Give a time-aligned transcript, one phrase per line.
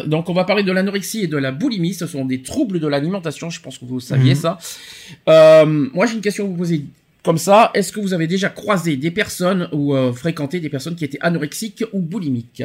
[0.00, 1.94] Ah, Donc on va parler de l'anorexie et de la boulimie.
[1.94, 3.50] Ce sont des troubles de l'alimentation.
[3.50, 4.40] Je pense que vous saviez Mhm.
[4.40, 4.58] ça.
[5.28, 6.84] Euh, moi j'ai une question à vous poser
[7.22, 7.70] comme ça.
[7.74, 11.20] Est-ce que vous avez déjà croisé des personnes ou euh, fréquenté des personnes qui étaient
[11.20, 12.62] anorexiques ou boulimiques?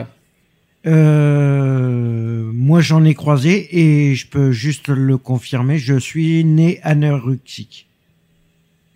[0.85, 5.77] Euh, moi, j'en ai croisé et je peux juste le confirmer.
[5.77, 7.86] Je suis né anorexique.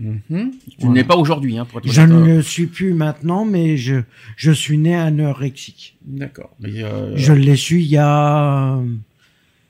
[0.02, 0.52] Mhm.
[0.68, 0.94] Tu Voilà.
[0.96, 4.02] n'es pas aujourd'hui, hein, pour être Je ne euh, le suis plus maintenant, mais je,
[4.36, 5.96] je suis né anorexique.
[6.06, 6.56] D'accord.
[6.66, 8.80] Euh, Je l'ai su il y a,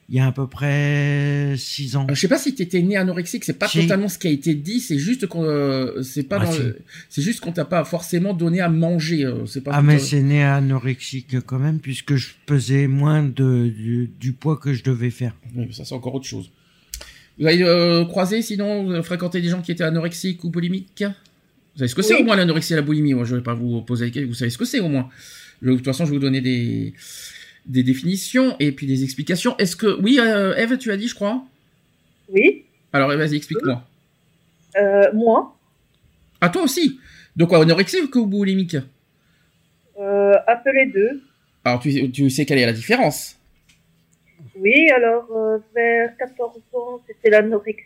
[0.10, 2.08] il y a à peu près six ans.
[2.10, 3.82] Je sais pas si tu étais né anorexique, c'est pas Si.
[3.82, 6.60] totalement ce qui a été dit, c'est juste qu'on euh, c'est pas Ah, dans si.
[6.60, 10.00] le- c'est juste qu'on t'a pas forcément donné à manger, euh, c'est pas Ah, mais
[10.00, 14.84] c'est né anorexique quand même, puisque je pesais moins de, du, du poids que je
[14.84, 15.36] devais faire.
[15.56, 16.50] Oui, mais ça c'est encore autre chose.
[17.42, 21.04] Vous avez euh, croisé sinon euh, fréquenté des gens qui étaient anorexiques ou boulimiques?
[21.74, 23.56] Vous savez ce que c'est au moins l'anorexie et la boulimie Moi je vais pas
[23.56, 25.10] vous poser les questions, vous savez ce que c'est au moins.
[25.62, 26.94] Je- de toute façon, je vais vous donner des
[27.66, 29.58] des définitions et puis des explications.
[29.58, 31.44] Est-ce que oui euh, Eve, tu as dit je crois?
[32.30, 33.86] Oui, Alors vas-y, explique-moi.
[34.78, 35.58] euh, moi,
[36.42, 37.00] À toi aussi?
[37.36, 38.76] Donc quoi, anorexique ou boulimique?
[40.00, 41.22] Euh, un peu les deux.
[41.66, 43.36] Alors tu, tu sais quelle est la différence?
[44.62, 47.82] Oui, alors euh, vers 14 ans, c'était l'anorexie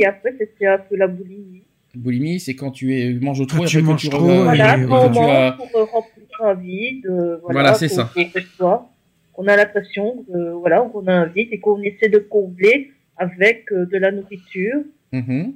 [0.00, 1.62] et après c'était un peu la boulimie.
[1.94, 4.86] Boulimie, c'est quand tu es, manges trop Quand et tu manges tu trop, Voilà, oui,
[4.88, 8.12] quand on tu mange as- pour euh, remplir un vide, euh, voilà, Voilà, c'est ça.
[9.32, 13.70] qu'on a l'impression que, voilà, qu'on a un vide et qu'on essaie de combler avec
[13.72, 15.54] euh, de la nourriture Mhm.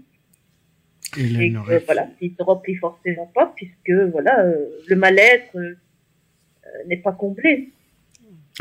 [1.19, 1.85] Et et que, l'anorexie.
[1.87, 5.75] voilà, il se remplit forcément pas puisque voilà, euh, le mal-être euh,
[6.67, 7.69] euh, n'est pas comblé.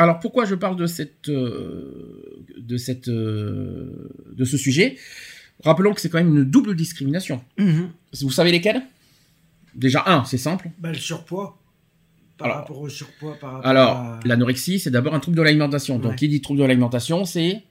[0.01, 4.97] Alors pourquoi je parle de cette euh, de cette euh, de ce sujet?
[5.63, 7.43] Rappelons que c'est quand même une double discrimination.
[7.59, 7.89] Mhm.
[8.21, 8.81] Vous savez lesquelles?
[9.75, 10.69] Déjà un, c'est simple.
[10.79, 11.57] Bah, le surpoids.
[12.37, 15.43] Par Alors- rapport au surpoids, par rapport Alors à l'anorexie, c'est d'abord un trouble de
[15.43, 15.99] l'alimentation.
[15.99, 17.61] Donc qui dit trouble de l'alimentation, c'est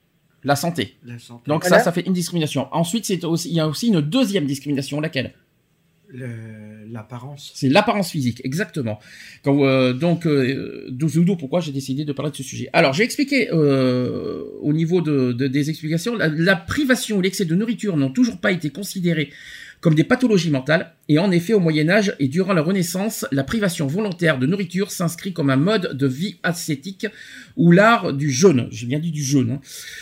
[0.45, 0.97] la santé.
[1.05, 1.43] la santé.
[1.51, 1.79] Donc Voilà.
[1.79, 2.69] ça, ça fait une discrimination.
[2.73, 5.35] Ensuite, c'est aussi il y a aussi une deuxième discrimination, laquelle?
[6.09, 7.53] Le- L'apparence.
[7.55, 8.99] C'est l'apparence physique, exactement.
[9.45, 12.69] Quand, euh, donc, euh, d'où pourquoi j'ai décidé de parler de ce sujet.
[12.73, 17.45] Alors, j'ai expliqué euh, au niveau de, de- des explications, la, la privation ou l'excès
[17.45, 19.31] de nourriture n'ont toujours pas été considérés
[19.81, 23.45] comme des pathologies mentales, et en effet, au Moyen Âge et durant la Renaissance, la
[23.45, 27.07] privation volontaire de nourriture s'inscrit comme un mode de vie ascétique
[27.57, 28.69] ou l'art du jeûne.
[28.71, 29.53] J'ai bien dit du jeûne.
[29.53, 29.61] hein.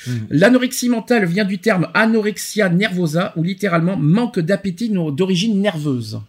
[0.09, 0.27] Mhm.
[0.31, 6.21] L'anorexie mentale vient du terme anorexia nervosa, ou littéralement manque d'appétit d'origine nerveuse.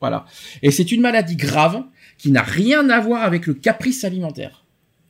[0.00, 0.26] Voilà.
[0.62, 1.82] Et c'est une maladie grave
[2.18, 4.64] qui n'a rien à voir avec le caprice alimentaire.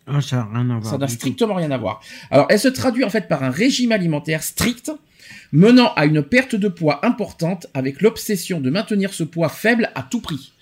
[0.06, 0.90] Ah, ça n'a rien à voir.
[0.92, 2.00] Ça n'a strictement rien à voir.
[2.30, 4.90] Alors, elle se traduit en fait par un régime alimentaire strict,
[5.52, 10.02] menant à une perte de poids importante avec l'obsession de maintenir ce poids faible à
[10.02, 10.52] tout prix.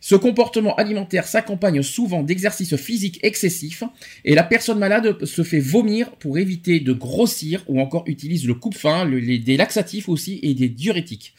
[0.00, 3.82] Ce comportement alimentaire s'accompagne souvent d'exercices physiques excessifs
[4.26, 8.52] et la personne malade se fait vomir pour éviter de grossir ou encore utilise le
[8.52, 11.32] coupe-faim, le- les- des laxatifs aussi et des diurétiques.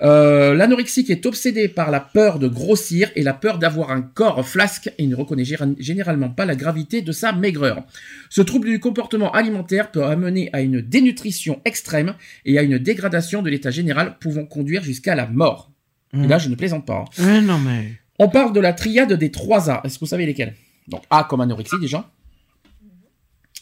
[0.00, 4.46] Euh, L'anorexique est obsédé par la peur de grossir et la peur d'avoir un corps
[4.46, 5.44] flasque et ne reconnaît
[5.78, 7.84] généralement pas la gravité de sa maigreur.
[8.30, 12.14] Ce trouble du comportement alimentaire peut amener à une dénutrition extrême
[12.44, 15.70] et à une dégradation de l'état général pouvant conduire jusqu'à la mort.
[16.14, 17.04] Et là, je ne plaisante pas.
[17.18, 17.24] hein.
[17.24, 17.92] Ouais, non, mais.
[18.18, 19.80] On parle de la triade des trois A.
[19.84, 20.54] Est-ce que vous savez lesquels
[20.88, 22.10] Donc A comme anorexie déjà.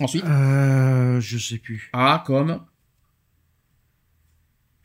[0.01, 1.91] Ensuite, Euh, je sais plus.
[1.93, 2.61] A comme...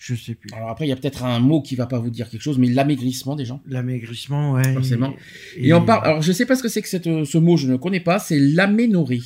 [0.05, 0.51] Je sais plus.
[0.53, 2.59] Alors après, il y a peut-être un mot qui va pas vous dire quelque chose,
[2.59, 3.63] mais l'amaigrissement des gens.
[3.65, 4.73] L'amaigrissement, ouais.
[4.75, 5.15] Forcément.
[5.57, 6.05] Et, on parle.
[6.05, 7.99] Alors je sais pas ce que c'est que cette, euh, ce mot, je ne connais
[7.99, 8.19] pas.
[8.19, 9.23] C'est l'aménorrhée.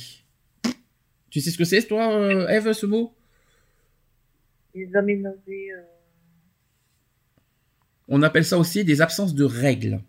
[1.28, 3.14] Tu sais ce que c'est, toi, euh, Eve, ce mot?
[4.74, 5.82] Les aménagés, euh...
[8.08, 10.00] On appelle ça aussi des absences de règles.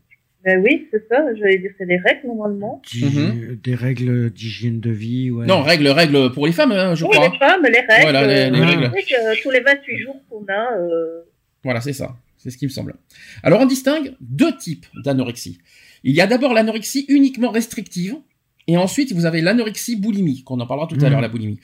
[0.43, 2.81] Ben oui, c'est ça, j'allais dire c'est les règles normalement.
[2.91, 5.43] D'hy- Des règles d'hygiène de vie, ouais.
[5.43, 5.47] Mhm.
[5.49, 7.29] Non, règles, règles pour les femmes, hein, je oui, crois.
[7.29, 8.01] les femmes, les règles.
[8.01, 8.85] Voilà, les- les euh, règles.
[8.85, 11.21] euh, tous les 28 jours qu'on a, euh,
[11.63, 12.15] Voilà, c'est ça.
[12.37, 12.95] C'est ce qui me semble.
[13.43, 15.59] Alors, on distingue deux types d'anorexie.
[16.03, 18.15] Il y a d'abord l'anorexie uniquement restrictive.
[18.67, 21.09] Et ensuite, vous avez l'anorexie boulimie, qu'on en parlera tout à Mhm.
[21.11, 21.59] l'heure, la boulimie.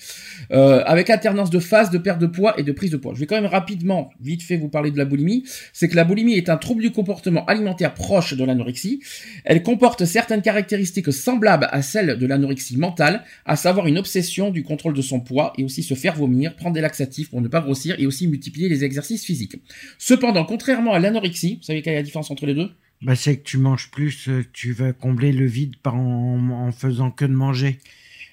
[0.52, 3.14] Euh, avec alternance de phase, de perte de poids et de prise de poids.
[3.14, 5.44] Je vais quand même rapidement, vite fait, vous parler de la boulimie.
[5.74, 9.02] C'est que la boulimie est un trouble du comportement alimentaire proche de l'anorexie.
[9.46, 14.64] Elle comporte certaines caractéristiques semblables à celles de l'anorexie mentale, à savoir une obsession du
[14.64, 17.62] contrôle de son poids et aussi se faire vomir, prendre des laxatifs pour ne pas
[17.62, 19.58] grossir et aussi multiplier les exercices physiques.
[19.98, 22.70] Cependant, contrairement à l'anorexie, vous savez quelle est la différence entre les deux?
[23.02, 27.12] Bah, c'est que tu manges plus, euh, tu vas combler le vide en, en faisant
[27.12, 27.80] que de manger.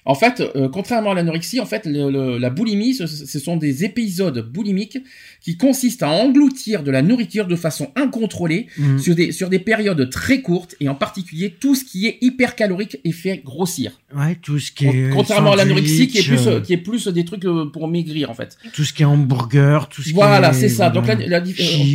[0.05, 3.57] En fait, euh, contrairement à l'anorexie, en fait, le- le- la boulimie, ce, ce sont
[3.57, 4.99] des épisodes boulimiques
[5.41, 8.97] qui consistent à engloutir de la nourriture de façon incontrôlée Mm.
[8.99, 12.99] sur des sur des périodes très courtes et en particulier tout ce qui est hypercalorique
[13.03, 13.99] et fait grossir.
[14.15, 15.09] Ouais, tout ce qui est.
[15.11, 18.29] Contrairement à l'anorexie qui est plus euh, qui est plus des trucs euh, pour maigrir
[18.29, 18.57] en fait.
[18.73, 20.59] tout ce qui est hamburger, tout ce Voilà, qui est.
[20.61, 20.89] c'est ça.
[20.89, 21.51] Donc la, voilà, la euh,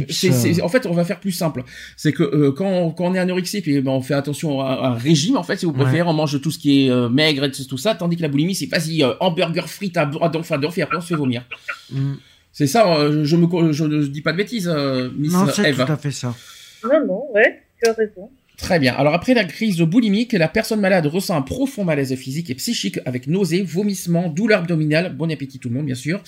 [0.08, 1.62] chips, euh, en fait, on va faire plus simple.
[1.96, 4.88] C'est que euh, quand, on, quand on est anorexique, et ben, on fait attention à,
[4.88, 5.36] un régime.
[5.36, 5.82] En fait, si vous Ouais.
[5.84, 8.54] préférez, on mange tout ce qui est maigre et tout ça, tandis que la boulimie,
[8.56, 11.44] c'est vas-y euh, hamburger frites à à donf et après on se fait vomir.
[11.92, 12.14] mm.
[12.52, 12.96] C'est ça.
[12.96, 15.84] euh, je me co- je ne dis pas de bêtises, euh, Miss Non, c'est Eve.
[15.86, 16.34] tout à fait ça.
[16.82, 18.28] Non, non, ouais, tu as raison.
[18.62, 18.94] Très bien.
[18.94, 23.00] Alors après la crise boulimique, la personne malade ressent un profond malaise physique et psychique
[23.06, 26.22] avec nausées, vomissements, douleurs abdominales, bon appétit tout le monde bien sûr,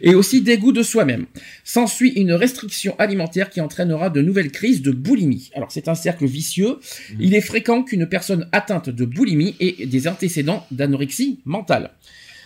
[0.00, 1.26] et aussi dégoût de soi-même.
[1.62, 5.50] S'ensuit une restriction alimentaire qui entraînera de nouvelles crises de boulimie.
[5.54, 6.78] Alors c'est un cercle vicieux.
[7.20, 11.90] Il est fréquent qu'une personne atteinte de boulimie ait des antécédents d'anorexie mentale.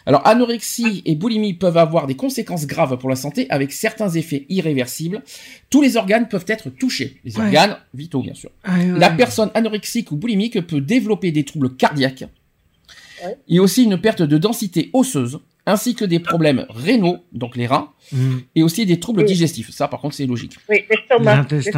[0.06, 4.46] Alors anorexie et boulimie peuvent avoir des conséquences graves pour la santé avec certains effets
[4.48, 5.22] irréversibles.
[5.70, 7.20] Tous les organes peuvent être touchés.
[7.24, 7.44] Les Ouais.
[7.44, 8.50] organes vitaux bien sûr.
[8.64, 8.98] Ah, ouais.
[8.98, 12.24] La personne anorexique ou boulimique peut développer des troubles cardiaques
[13.24, 13.36] Ouais.
[13.48, 17.90] et aussi une perte de densité osseuse, ainsi que des problèmes rénaux, donc les reins,
[18.12, 18.36] Mm.
[18.54, 19.26] et aussi des troubles Oui.
[19.26, 19.70] digestifs.
[19.70, 20.56] Ça, par contre, c'est logique.
[20.68, 21.40] Oui, l'estomac.
[21.50, 21.74] Avec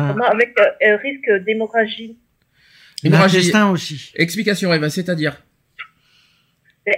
[0.61, 2.17] euh, un risque d'hémorragie.
[3.03, 3.37] Hémorragie.
[3.39, 4.13] L'intestin aussi.
[4.15, 5.43] Explication, Eva, c'est-à-dire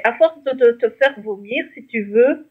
[0.04, 2.46] À force de te, te faire vomir, si tu veux,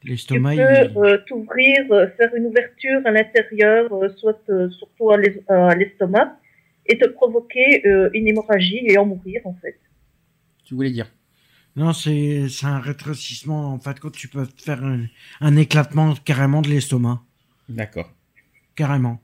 [0.00, 0.92] tu L'estomac, peux il...
[0.96, 5.74] euh, t'ouvrir, euh, faire une ouverture à l'intérieur, euh, soit euh, surtout à l'es- à
[5.74, 6.38] l'estomac,
[6.86, 9.78] et te provoquer euh, une hémorragie et en mourir en fait.
[10.64, 11.10] Tu voulais dire
[11.76, 13.72] Non, c'est c'est un rétrécissement.
[13.72, 15.06] En fait, quand tu peux faire un,
[15.40, 17.22] un éclatement carrément de l'estomac.
[17.68, 18.10] D'accord.
[18.74, 19.20] Carrément.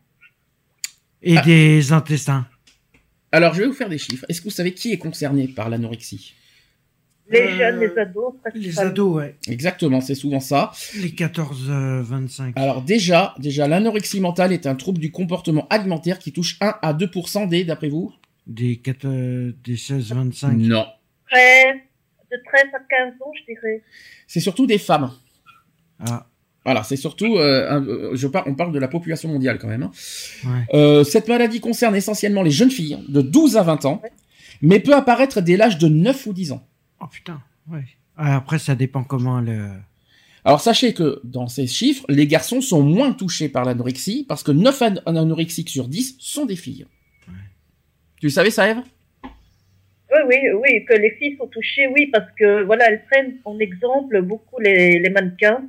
[1.22, 1.42] Et Ah.
[1.42, 2.46] des intestins.
[3.32, 4.24] Alors, je vais vous faire des chiffres.
[4.28, 6.34] Est-ce que vous savez qui est concerné par l'anorexie?
[7.30, 9.34] Les Euh, jeunes, les ados, Les ados, ouais.
[9.48, 10.72] Exactement, c'est souvent ça.
[11.00, 12.52] Les 14-25.
[12.56, 16.92] Alors déjà, déjà l'anorexie mentale est un trouble du comportement alimentaire qui touche 1 à
[16.94, 18.12] 2% des, d'après vous?
[18.46, 20.52] Des, 4, euh, des 16-25.
[20.56, 20.86] Non.
[21.30, 23.82] De 13 à 15 ans, je dirais.
[24.26, 25.10] C'est surtout des femmes.
[26.00, 26.26] Ah,
[26.64, 29.68] Voilà, c'est surtout, euh, un- euh, je par- on parle de la population mondiale quand
[29.68, 29.84] même.
[29.84, 29.90] hein.
[30.44, 30.66] ouais.
[30.78, 34.02] Euh, cette maladie concerne essentiellement les jeunes filles de 12 à 20 ans,
[34.60, 36.62] mais peut apparaître dès l'âge de 9 ou 10 ans.
[37.08, 37.40] Oh putain,
[37.70, 37.84] ouais.
[38.16, 39.68] Ah, après, ça dépend comment le.
[40.44, 44.52] Alors sachez que dans ces chiffres, les garçons sont moins touchés par l'anorexie parce que
[44.52, 46.86] 9 an- anorexiques sur 10 sont des filles.
[48.20, 48.82] Tu le savais ça, Eve
[49.24, 53.58] Oui, oui, oui, que les filles sont touchées, oui, parce que voilà, elles prennent en
[53.58, 55.64] exemple beaucoup les, les mannequins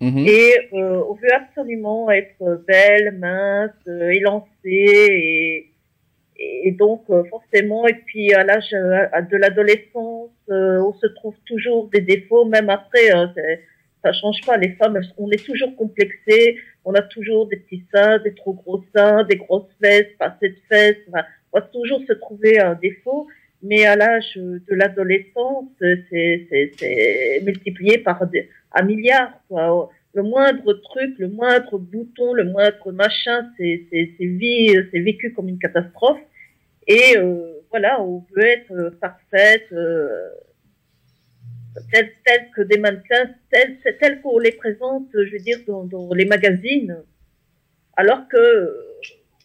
[0.00, 0.18] Mhm.
[0.26, 5.70] et euh, on veut absolument être belle, mince, euh, élancée et,
[6.36, 12.00] et donc euh, forcément, et puis à l'âge de l'adolescence, on se trouve toujours des
[12.00, 13.60] défauts, même après, c'est-
[14.02, 14.56] ça change pas.
[14.56, 18.84] Les femmes, on est toujours complexées, on a toujours des petits seins, des trop gros
[18.94, 20.96] seins, des grosses fesses, pas assez de fesses.
[21.52, 23.28] On va toujours se trouver un défaut.
[23.64, 28.20] Mais à l'âge de l'adolescence, c'est multiplié par
[28.74, 29.30] un milliard.
[30.14, 33.86] Le moindre truc, le moindre bouton, le moindre machin, c'est
[34.92, 36.18] vécu comme une catastrophe.
[36.90, 40.28] Euh, voilà, on veut être euh, parfaite, euh,
[41.90, 46.12] telle, telle que des mannequins, telle, telle qu'on les présente, je veux dire, dans, dans
[46.14, 46.96] les magazines.
[47.96, 48.44] Alors que,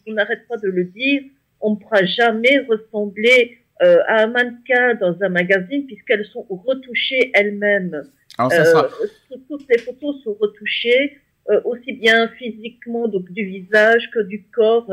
[0.06, 1.22] on n'arrête pas de le dire,
[1.60, 7.30] on ne pourra jamais ressembler euh, à un mannequin dans un magazine puisqu'elles sont retouchées
[7.34, 7.96] elles-mêmes.
[8.38, 8.88] Alors ça Euh, sera...
[9.28, 11.18] tout- toutes les photos sont retouchées,
[11.64, 14.90] aussi bien physiquement, donc du visage que du corps.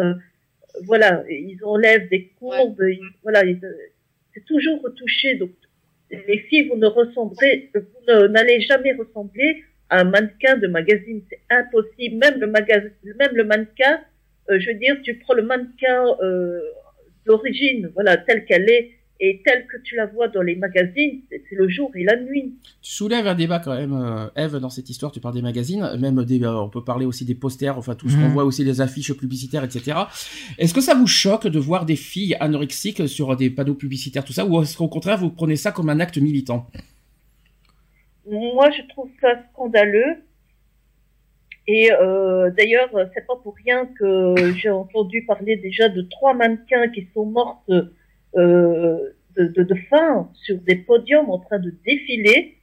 [0.83, 3.41] Voilà, ils enlèvent des courbes, ils- voilà,
[4.33, 5.35] c'est toujours retouché.
[5.35, 5.51] Donc,
[6.11, 11.21] les filles, vous ne ressemblerez, vous n'allez jamais ressembler à un mannequin de magazine.
[11.29, 12.17] C'est impossible.
[12.17, 14.01] Même le magazine, même le mannequin,
[14.49, 16.59] euh, je veux dire, tu prends le mannequin euh,
[17.25, 21.55] d'origine, voilà, tel qu'elle est, et telle que tu la vois dans les magazines, c'est
[21.55, 22.53] le jour et la nuit.
[22.81, 25.11] Tu soulèves un débat quand même, euh, Eve, dans cette histoire.
[25.11, 28.09] Tu parles des magazines, même des, euh, on peut parler aussi des posters, enfin tout
[28.09, 28.33] ce qu'on Mhm.
[28.33, 29.97] voit aussi des affiches publicitaires, etc.
[30.57, 34.33] Est-ce que ça vous choque de voir des filles anorexiques sur des panneaux publicitaires, tout
[34.33, 36.67] ça, ou est-ce qu'au contraire vous prenez ça comme un acte militant?
[38.29, 40.23] Moi, je trouve ça scandaleux.
[41.67, 46.89] Et euh, d'ailleurs, c'est pas pour rien que j'ai entendu parler déjà de trois mannequins
[46.89, 47.71] qui sont mortes
[48.35, 52.57] euh, de, de, faim sur des podiums en train de défiler.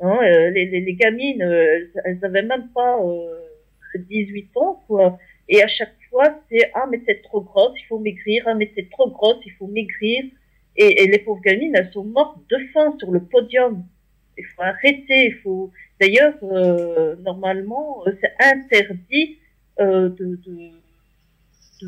[0.00, 5.18] Hein, euh, les, les, gamines, euh, elles, elles avaient même pas euh, 18 ans, quoi.
[5.48, 8.44] Et à chaque fois, c'est ah mais c'est trop grosse, il faut maigrir.
[8.46, 10.24] Ah mais c'est trop grosse, il faut maigrir.
[10.76, 13.84] Et, et les pauvres gamines, elles sont mortes de faim sur le podium.
[14.36, 15.26] Il faut arrêter.
[15.26, 15.72] Il faut.
[16.00, 16.34] D'ailleurs,
[17.24, 19.38] normalement, c'est interdit
[19.78, 20.70] de, de,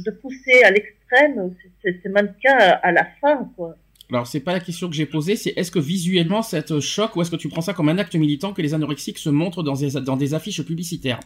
[0.05, 3.77] de, pousser à l'extrême ces, ces- ces mannequins à, à la fin, quoi.
[4.13, 7.15] Alors c'est pas la question que j'ai posée, c'est est-ce que visuellement ça te choque
[7.15, 9.63] ou est-ce que tu prends ça comme un acte militant que les anorexiques se montrent
[9.63, 11.21] dans des, dans des affiches publicitaires?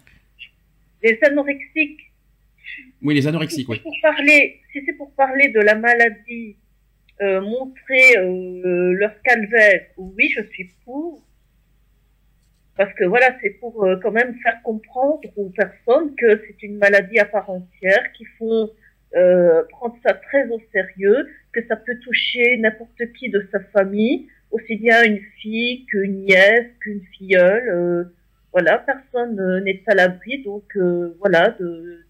[1.02, 2.12] Les anorexiques,
[3.02, 3.76] Oui, les anorexiques, oui.
[3.78, 6.56] si c'est pour parler, si c'est pour parler de la maladie,
[7.22, 11.22] euh, montrer euh, leur calvaire, oui, je suis pour.
[12.76, 16.76] Parce que voilà, c'est pour euh, quand même faire comprendre aux personnes que c'est une
[16.76, 18.72] maladie à part entière, qu'il faut
[19.16, 24.28] euh, prendre ça très au sérieux, que ça peut toucher n'importe qui de sa famille,
[24.50, 27.68] aussi bien une fille qu'une nièce, qu'une filleule.
[27.68, 28.04] euh,
[28.52, 32.04] voilà, personne euh, n'est à l'abri, donc euh, voilà, de,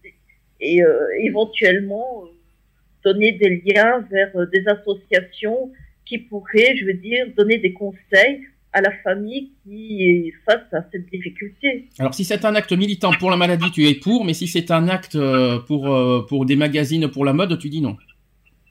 [0.59, 2.23] et euh, éventuellement
[3.03, 5.71] donner des liens vers des associations
[6.05, 10.85] qui pourraient, je veux dire, donner des conseils à la famille qui est face à
[10.91, 11.87] cette difficulté.
[11.97, 14.69] Alors si c'est un acte militant pour la maladie, tu es pour, mais si c'est
[14.69, 17.95] un acte euh, pour, euh, pour des magazines pour la mode, tu dis non.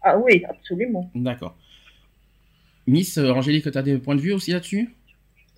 [0.02, 1.10] Ah oui, absolument.
[1.14, 1.56] D'accord.
[2.86, 4.94] Miss euh, Angélique, tu as des points de vue aussi là-dessus?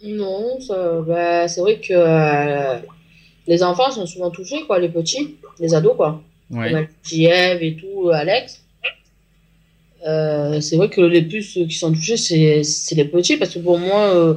[0.05, 0.59] Non,
[1.09, 2.79] bah, c'est vrai que euh,
[3.49, 6.23] les enfants sont souvent touchés, quoi, les petits, les ados, quoi.
[6.51, 6.71] Ouais.
[6.71, 6.87] Comme
[7.19, 8.65] Eve et tout, Alex.
[10.07, 13.79] Euh, c'est vrai que les plus qui sont touchés, c'est les petits, parce que pour
[13.79, 14.35] moi, euh,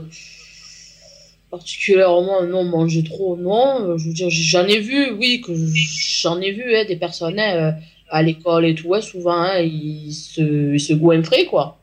[1.52, 3.82] particulièrement, non, manger trop, non.
[3.82, 5.52] Euh, Je veux dire, j'en ai vu, oui, que
[6.22, 7.76] j'en ai vu hein, des personnes hein,
[8.10, 11.78] à l'école et tout, ouais, souvent, hein, ils se, ils se goinfraient, quoi.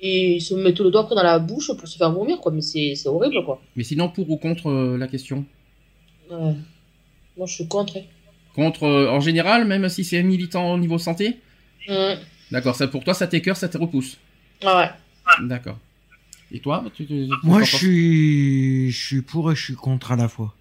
[0.00, 2.52] Et ils se mettent le doigt après dans la bouche pour se faire vomir, quoi.
[2.52, 3.60] Mais c'est horrible, quoi.
[3.76, 5.44] Mais sinon, pour ou contre euh, la question?
[6.30, 7.96] Moi, je suis contre.
[7.98, 8.02] hein.
[8.54, 11.36] Contre en général, même si c'est militant au niveau santé?
[11.88, 12.16] Hum.
[12.50, 14.18] D'accord, ça pour toi, ça t'écœure, ça te repousse.
[14.64, 15.46] Ah ouais.
[15.46, 15.78] D'accord.
[16.52, 20.12] Et toi tu, tu- tu- Moi, je suis, je suis pour et je suis contre
[20.12, 20.54] à la fois.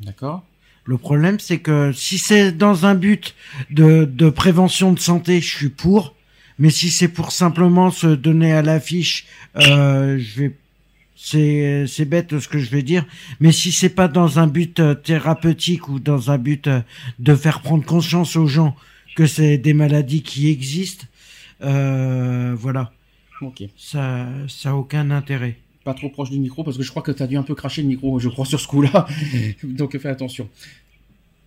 [0.00, 0.44] D'accord.
[0.84, 3.34] Le problème, c'est que si c'est dans un but
[3.70, 6.14] de, de prévention de santé, je suis pour.
[6.58, 9.26] Mais si c'est pour simplement se donner à l'affiche,
[9.56, 10.56] euh, je vais,
[11.16, 13.04] c'est, c'est bête ce que je vais dire.
[13.40, 16.80] Mais si c'est pas dans un but euh, thérapeutique ou dans un but euh,
[17.18, 18.74] de faire prendre conscience aux gens
[19.16, 21.04] que c'est des maladies qui existent,
[21.60, 22.92] voilà,
[23.42, 23.64] Ok.
[23.76, 25.56] ça, ça a aucun intérêt.
[25.84, 27.54] Pas trop proche du micro parce que je crois que tu as dû un peu
[27.54, 29.06] cracher le micro, je crois, sur ce coup-là.
[29.62, 30.48] Donc fais attention.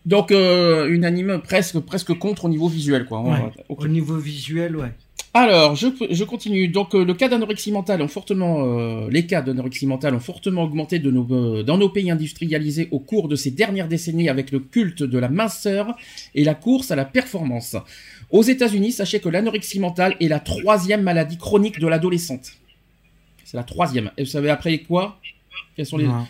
[0.06, 3.22] Donc euh, unanime presque presque contre au niveau visuel quoi.
[3.22, 3.52] Ouais.
[3.68, 4.94] Au niveau visuel, ouais.
[5.34, 6.70] Alors, je, je continue.
[6.70, 10.64] Donc, euh, le cas d'anorexie mentale ont fortement, euh, les cas d'anorexie mentale ont fortement
[10.64, 14.52] augmenté de nos, euh, dans nos pays industrialisés au cours de ces dernières décennies avec
[14.52, 15.96] le culte de la minceur
[16.34, 17.76] et la course à la performance.
[18.32, 22.52] Aux États-Unis, sachez que l'anorexie mentale est la troisième maladie chronique de l'adolescente.
[23.44, 24.12] C'est la troisième.
[24.18, 25.20] Et vous savez après quoi?
[25.76, 26.28] Quels sont les Non.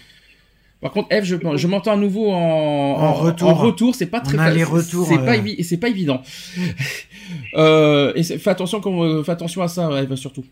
[0.82, 3.50] Par contre, Eve, je, je m'entends à nouveau en, en, retour.
[3.50, 3.96] en retour.
[3.96, 5.42] C'est pas On très a fa- les retours, C'est pas, euh.
[5.42, 6.22] évi- c'est pas évident.
[7.56, 10.46] euh, et c'est- fais attention, qu'on- euh, fais attention à ça, Eve, surtout.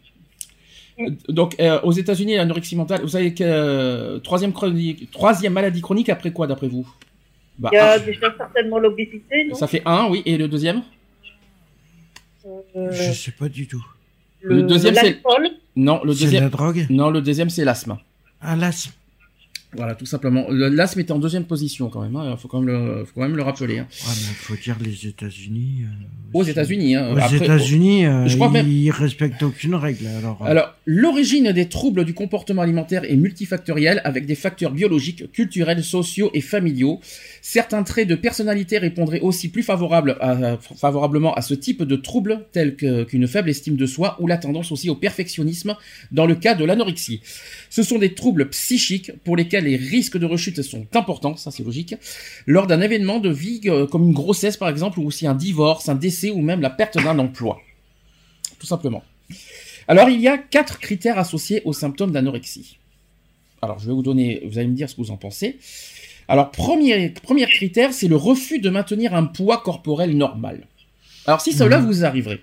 [1.29, 6.09] Donc, euh, aux États-Unis, l'anorexie mentale, vous savez que euh, troisième, chronique- troisième maladie chronique
[6.09, 6.85] après quoi, d'après vous?
[7.59, 7.99] Bah, Il y a un.
[7.99, 10.23] déjà certainement l'obésité, Ça fait un, oui.
[10.25, 10.77] Et le deuxième?
[10.77, 10.81] Euh,
[12.91, 13.85] Je sais pas du tout.
[14.41, 15.49] le deuxième, c'est- l'alcool.
[15.75, 16.43] Non, le deuxième.
[16.43, 16.85] la drogue?
[16.89, 17.97] Non, le deuxième, c'est l'asthme.
[18.41, 18.91] Ah, l'asthme.
[19.77, 20.45] Voilà, tout simplement.
[20.49, 22.19] Le- L'asthme était en deuxième position quand même.
[22.31, 23.77] Il faut quand même le, faut quand même le rappeler.
[23.79, 23.87] hein.
[23.89, 25.83] Mais faut dire les États-Unis.
[25.83, 26.43] euh, Aux.
[26.43, 26.95] États-Unis.
[26.95, 27.13] Hein.
[27.13, 30.07] Aux États-unis, euh, même- ils respectent aucune règle.
[30.07, 35.31] Alors, euh, Alors, l'origine des troubles du comportement alimentaire est multifactorielle avec des facteurs biologiques,
[35.31, 36.99] culturels, sociaux et familiaux.
[37.41, 42.45] Certains traits de personnalité répondraient aussi plus favorable à- favorablement à ce type de troubles
[42.51, 45.75] tels qu'une faible estime de soi ou la tendance aussi au perfectionnisme
[46.11, 47.21] dans le cas de l'anorexie.
[47.69, 51.63] Ce sont des troubles psychiques pour lesquels les risques de rechute sont importants, ça c'est
[51.63, 51.95] logique,
[52.45, 55.89] lors d'un événement de vie euh, comme une grossesse par exemple ou aussi un divorce,
[55.89, 57.59] un décès ou même la perte d'un emploi.
[58.59, 59.03] Tout simplement.
[59.87, 62.77] Alors, il y a quatre critères associés aux symptômes d'anorexie.
[63.61, 65.57] Alors, je vais vous donner, vous allez me dire ce que vous en pensez.
[66.27, 70.67] Alors, premier, premier critère, c'est le refus de maintenir un poids corporel normal.
[71.25, 71.85] Alors, si cela Mhm.
[71.85, 72.41] vous arriverait,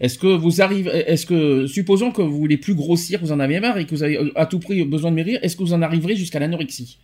[0.00, 3.58] est-ce que vous arrivez, est-ce que, supposons que vous voulez plus grossir, vous en avez
[3.60, 5.82] marre et que vous avez à tout prix besoin de maigrir, est-ce que vous en
[5.82, 6.98] arriverez jusqu'à l'anorexie?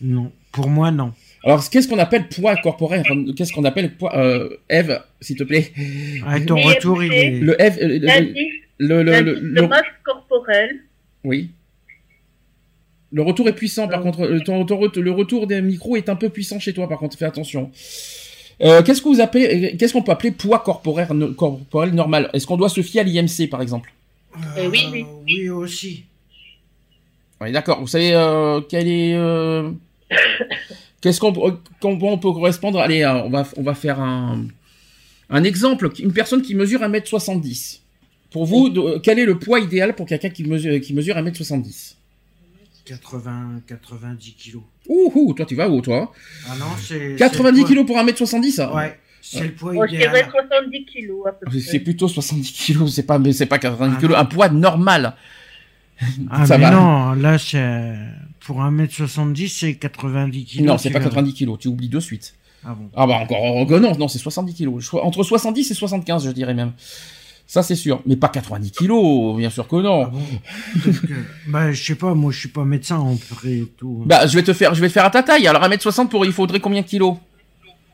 [0.00, 1.12] Non, pour moi, non.
[1.44, 3.00] Alors, qu'est-ce qu'on appelle poids corporel?
[3.00, 5.72] Enfin, Qu'est-ce qu'on appelle poids euh, Eve, s'il te plaît?
[6.26, 7.30] Avec ton retour, il est.
[7.40, 7.98] Le Eve, euh,
[8.78, 10.80] le, le, le- le- le- masse corporelle.
[11.24, 11.50] oui.
[13.10, 14.02] Le retour est puissant, par Euh.
[14.02, 14.38] contre.
[14.44, 17.16] Ton, ton ret- le retour des micros est un peu puissant chez toi, par contre.
[17.16, 17.70] Fais attention.
[18.62, 22.28] Euh, qu'est-ce que vous appelez, euh, qu'est-ce qu'on peut appeler poids corporel, no- corporel normal?
[22.32, 23.92] Est-ce qu'on doit se fier à l'IMC, par exemple?
[24.36, 25.04] Oui, Euh, oui.
[25.26, 26.04] oui, aussi.
[27.40, 27.80] Oui, d'accord.
[27.80, 29.70] Vous savez euh, quel est, euh,
[31.00, 32.80] qu'est-ce qu'on, peut- comment on peut correspondre?
[32.80, 34.46] Allez, euh, on va, on va faire un,
[35.30, 35.88] un exemple.
[36.00, 37.80] Une personne qui mesure 1m70.
[38.30, 38.70] Pour vous,
[39.02, 41.94] quel est le poids idéal pour quelqu'un qui mesure, qui mesure 1m70
[42.88, 44.62] 80, 90 kilos.
[44.88, 46.12] Ouh, ouh, toi tu vas où, toi?
[46.48, 47.16] Ah non, c'est.
[47.16, 50.28] 90 c'est kilos pour 1m70 le poids- Ouais, c'est le poids idéal.
[50.30, 51.60] 70 kilos à peu près.
[51.60, 54.22] C'est plutôt 70 kilos, c'est pas, mais c'est pas 90 Ah kilos, non.
[54.22, 55.14] un poids normal.
[56.30, 56.70] Ah, Ça mais va.
[56.70, 57.94] non, là, c'est.
[58.40, 60.66] Pour 1m70, c'est 90 kilos.
[60.66, 61.10] non, c'est pas verras.
[61.10, 62.34] 90 kilos, tu oublies de suite.
[62.64, 62.88] Ah bon.
[62.96, 64.94] Ah bah encore, encore non, non, c'est 70 kilos.
[64.94, 66.72] Entre 70 et 75, je dirais même.
[67.50, 70.04] Ça c'est sûr, mais pas 90 kilos, bien sûr que Ah non.
[70.08, 70.20] bon
[70.84, 71.14] que-
[71.50, 74.02] Bah, je sais pas, moi, je suis pas médecin, on ferait tout.
[74.04, 75.46] Bah je vais te faire, je vais te faire à ta taille.
[75.48, 77.16] Alors 1m60 pour, il faudrait combien de kilos?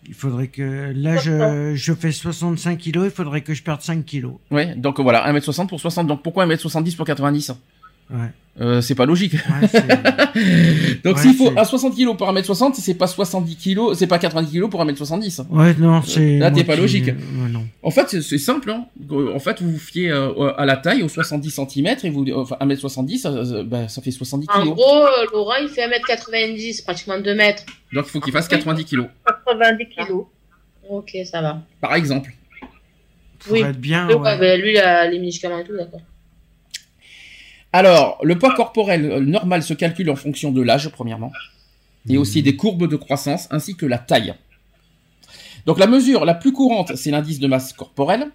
[0.08, 0.92] Il faudrait que.
[0.96, 4.34] Là, je, je fais 65 kilos, il faudrait que je perde 5 kilos.
[4.50, 6.08] Ouais, donc voilà, 1m60 pour 60.
[6.08, 7.52] Donc pourquoi 1m70 pour 90
[8.11, 8.18] Ouais.
[8.61, 9.32] euh, C'est pas logique.
[9.34, 9.68] Ouais,
[11.04, 14.06] Donc Ouais, s'il faut c'est- un 60 kilos pour 1m60, c'est pas 70 kilos, c'est
[14.06, 15.46] pas 90 kilos pour 1m70.
[15.49, 16.38] ouais, non, c'est.
[16.38, 17.06] Là, t'es pas logique.
[17.06, 17.53] Ouais, non.
[17.83, 18.71] En fait, c'est- simple.
[18.71, 18.87] Hein.
[19.35, 22.56] En fait, vous vous fiez euh, à la taille, aux 70 cm, et vous, enfin,
[22.61, 24.75] 1m70, ça, ça- bah, ça fait 70 En kilos.
[24.76, 27.64] gros, euh, Laurent, il fait 1m90, pratiquement 2 mètres.
[27.92, 30.26] Donc il faut qu'il fasse 90 kilos, 90 kilos.
[30.88, 31.62] Ok, ça va.
[31.80, 32.30] par exemple.
[33.38, 33.61] Pour Oui.
[33.61, 34.06] être bien.
[34.09, 34.38] Ouais, ouais.
[34.38, 36.00] bah, lui, il a les médicaments et tout, d'accord.
[37.73, 41.33] Alors, le poids corporel euh, normal se calcule en fonction de l'âge, premièrement,
[42.09, 44.35] et aussi des courbes de croissance, ainsi que la taille.
[45.66, 48.26] Donc la mesure la plus courante, c'est l'indice de masse corporelle,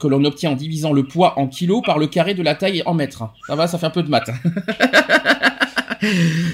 [0.00, 2.82] que l'on obtient en divisant le poids en kilos par le carré de la taille
[2.86, 3.24] en mètres.
[3.46, 4.30] Ça va, ça fait un peu de maths.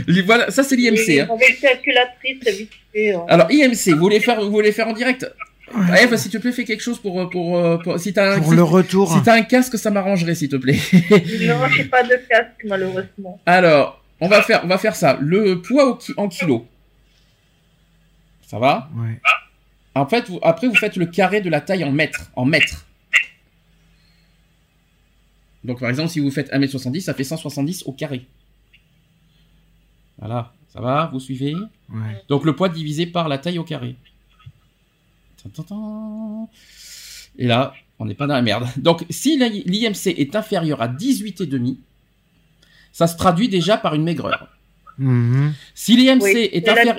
[0.07, 1.21] Les- voilà, ça c'est l'IMC.
[1.21, 1.27] Hein.
[3.15, 3.25] Hein.
[3.28, 5.31] Alors IMC, vous voulez faire, vous voulez faire en direct?
[5.75, 6.02] Ouais.
[6.04, 8.50] Eve, s'il te plaît, fais quelque chose pour, pour, pour, pour- si t'as un, Pour
[8.50, 9.13] si- le retour.
[9.13, 10.78] si t'as un casque, ça m'arrangerait, s'il te plaît.
[11.47, 13.39] Non, j'ai pas de casque, malheureusement.
[13.47, 15.19] Alors, on va faire, on va faire ça.
[15.21, 16.63] Le poids au ki- en kilos.
[18.47, 18.89] Ça va?
[18.97, 19.21] Ouais.
[19.99, 22.30] En fait, vous- après, vous faites le carré de la taille en mètres.
[22.37, 22.87] En mètres.
[25.65, 28.26] Donc, par exemple, si vous faites 1m70, ça fait 170 au carré.
[30.19, 30.52] Voilà.
[30.73, 31.08] Ça va?
[31.13, 31.54] Vous suivez?
[31.89, 32.23] Ouais.
[32.28, 33.97] Donc, le poids divisé par la taille au carré.
[37.39, 38.67] Et là, on n'est pas dans la merde.
[38.76, 41.76] Donc, si l'IMC est inférieur à 18,5,
[42.93, 44.49] ça se traduit déjà par une maigreur.
[44.99, 45.52] Mhm.
[45.75, 46.97] Si l'IMC Oui, est inférieur...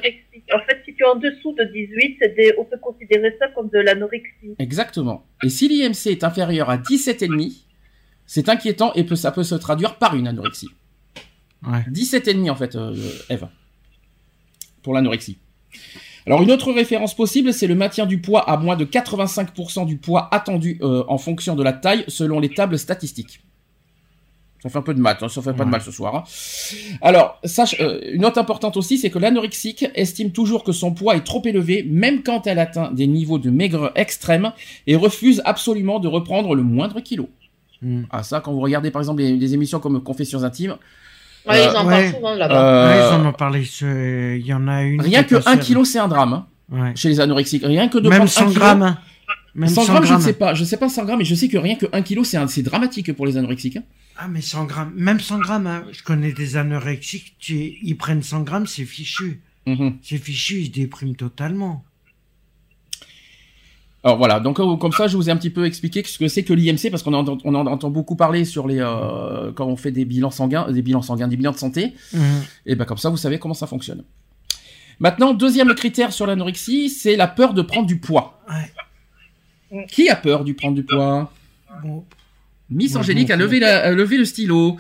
[0.52, 3.48] En fait, si tu es en dessous de 18, c'est des- on peut considérer ça
[3.50, 4.56] comme de l'anorexie.
[4.58, 5.26] Exactement.
[5.44, 7.66] Et si l'IMC est inférieur à 17,5,
[8.26, 10.70] c'est inquiétant et peut, ça peut se traduire par une anorexie.
[11.68, 11.84] Ouais.
[11.92, 12.96] 17,5 en fait, euh,
[13.30, 13.48] Eve,
[14.82, 15.38] pour l'anorexie.
[16.26, 19.98] Alors une autre référence possible, c'est le maintien du poids à moins de 85% du
[19.98, 23.42] poids attendu euh, en fonction de la taille selon les tables statistiques.
[24.62, 26.16] Ça fait un peu de maths, hein, ça fait pas de mal ce soir.
[26.16, 26.24] hein.
[27.02, 31.16] Alors, sache, euh, une note importante aussi, c'est que l'anorexique estime toujours que son poids
[31.16, 34.52] est trop élevé, même quand elle atteint des niveaux de maigreur extrême,
[34.86, 37.30] et refuse absolument de reprendre le moindre kilo.
[37.82, 38.08] Mhm.
[38.10, 40.76] Ah ça, quand vous regardez par exemple des, émissions comme Confessions intimes,
[41.48, 42.02] Ouais, Euh, ils en ouais.
[42.02, 42.62] parlent souvent là-bas.
[42.62, 43.64] euh, Ouais, ils en ont parlé.
[43.82, 45.00] Il y en a une.
[45.00, 46.92] rien que est passée 1 à- kilo, c'est un drame hein, Ouais.
[46.96, 47.64] chez les anorexiques.
[47.66, 48.98] Rien que de Même prendre 100 un kilo- grammes.
[49.50, 49.60] Hein.
[49.62, 50.54] Même 100 100 grammes, je ne sais pas.
[50.54, 52.48] Je sais pas 100 grammes, mais je sais que rien que 1 kilo, c'est un-
[52.48, 53.78] c'est dramatique pour les anorexiques.
[53.78, 53.84] hein.
[54.18, 54.92] Ah, mais 100 grammes.
[54.96, 55.68] Même 100 grammes.
[55.68, 55.84] hein.
[55.92, 57.78] Je connais des anorexiques, tu...
[57.82, 59.42] ils prennent 100 grammes, c'est fichu.
[59.66, 59.98] Mhm.
[60.02, 61.84] C'est fichu, ils se dépriment totalement.
[64.04, 66.30] Alors voilà, donc euh, comme ça, je vous ai un petit peu expliqué ce que
[66.30, 69.66] c'est que l'IMC, parce qu'on en, on en entend beaucoup parler sur les euh, quand
[69.68, 71.94] on fait des bilans sanguins, des bilans sanguins, des bilans de santé.
[72.14, 72.22] Mhm.
[72.66, 74.04] Et ben comme ça, vous savez comment ça fonctionne.
[75.02, 78.42] Maintenant, deuxième critère sur l'anorexie, c'est la peur de prendre du poids.
[78.50, 78.72] Ouais.
[79.88, 81.32] Qui a peur du prendre du poids
[81.84, 82.04] Bon.
[82.70, 84.78] Miss Angélique a levé, la- a levé le stylo.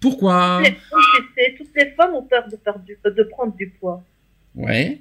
[0.00, 4.02] Pourquoi Les- toutes les femmes ont peur de, du- de prendre du poids.
[4.54, 5.00] Ouais.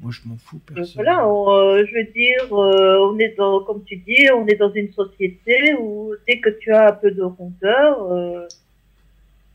[0.00, 0.60] Moi, je m'en fous.
[0.66, 0.92] Personne.
[0.96, 4.56] voilà, on, euh, je veux dire, euh, on est dans, comme tu dis, on est
[4.56, 8.46] dans une société où dès que tu as un peu de rondeur, euh,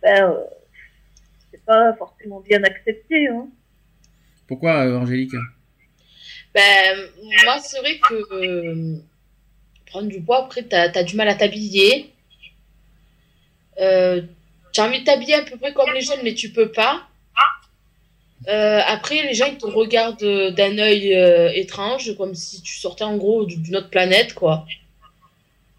[0.02, 0.38] ben, euh,
[1.52, 3.28] c'est pas forcément bien accepté.
[3.28, 3.48] Hein.
[4.48, 5.36] Pourquoi, euh, Angélique?
[6.56, 6.98] Ben,
[7.46, 8.96] moi, c'est vrai que euh,
[9.86, 12.12] prendre du poids, après, t'as as du mal à t'habiller.
[13.80, 14.22] Euh,
[14.74, 17.04] tu as envie de t'habiller à peu près comme les jeunes, mais tu peux pas.
[18.48, 21.12] Euh, après, les gens, ils te regardent euh, d'un œil
[21.56, 24.66] étrange, comme si tu sortais en gros d'une autre planète, quoi.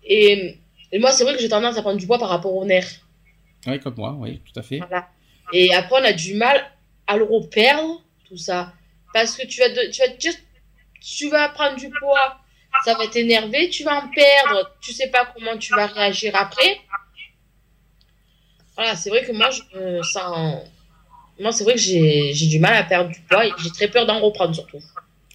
[0.04, 0.56] Et,
[0.92, 2.86] et moi, c'est vrai que j'ai tendance à prendre du poids par rapport au nerf.
[3.66, 4.78] Oui, comme moi, oui, tout à fait.
[4.78, 5.08] Voilà.
[5.52, 6.64] Et après, on a du mal
[7.06, 8.72] à le reperdre, tout ça.
[9.12, 10.32] Parce que tu vas, de- tu vas te dire,
[11.00, 12.38] tu vas prendre du poids,
[12.84, 16.80] ça va t'énerver, tu vas en perdre, tu sais pas comment tu vas réagir après.
[18.76, 19.62] Voilà, c'est vrai que moi, je.
[21.40, 23.88] Moi, c'est vrai que j'ai j'ai du mal à perdre du poids et j'ai très
[23.88, 24.82] peur d'en reprendre surtout.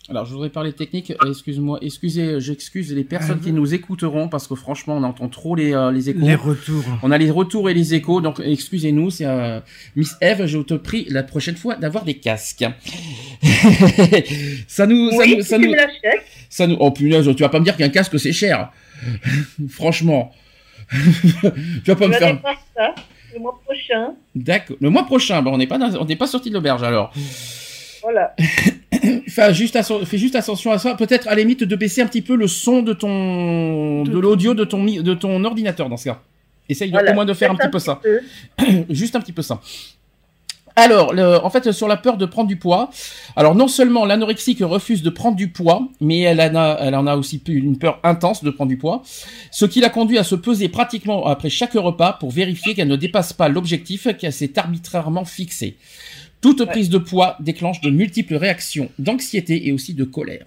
[0.08, 1.12] Alors, je voudrais parler technique.
[1.24, 5.56] Euh, Excuse-moi, excusez, j'excuse les personnes qui nous écouteront parce que franchement, on entend trop
[5.56, 6.20] les, euh, les échos.
[6.22, 6.84] Les retours.
[7.02, 9.10] On a les retours et les échos, donc excusez-nous.
[9.10, 9.60] C'est euh,
[9.96, 12.66] Miss Eve, je te prie la prochaine fois d'avoir des casques.
[14.68, 16.78] ça nous, ça oui, nous, si ça tu nous, me l'achètes, ça nous.
[16.80, 18.72] Oh punaise, tu vas pas me dire qu'un casque c'est cher.
[19.70, 20.32] Franchement,
[20.92, 20.98] tu
[21.92, 22.28] vas pas je me vais faire.
[22.28, 22.96] aller voir ça
[23.34, 24.14] le mois prochain.
[24.36, 24.78] D'accord.
[24.80, 27.12] Le mois prochain, bon, on n'est pas, dans- on n'est pas sorti de l'auberge alors.
[28.04, 28.36] Voilà.
[29.28, 30.96] Fais juste, asso- fais juste attention à ça.
[30.96, 34.54] Peut-être à la limite de baisser un petit peu le son de ton, de l'audio
[34.54, 36.22] de ton, mi- de ton ordinateur dans ce cas.
[36.70, 37.12] Essaye voilà.
[37.12, 38.00] au moins de faire un petit peu ça.
[38.02, 38.20] peu.
[38.90, 39.62] Juste un petit peu ça.
[40.78, 42.90] Alors, le- en fait, sur la peur de prendre du poids,
[43.38, 47.08] alors non seulement l'anorexique refuse de prendre du poids, mais elle en a, elle en
[47.08, 49.02] a aussi une peur intense de prendre du poids,
[49.52, 52.98] ce qui l'a conduit à se peser pratiquement après chaque repas pour vérifier qu'elle ne
[52.98, 55.78] dépasse pas l'objectif qu'elle s'est arbitrairement fixé.
[56.46, 56.68] Toute Ouais.
[56.68, 60.46] prise de poids déclenche de multiples réactions d'anxiété et aussi de colère.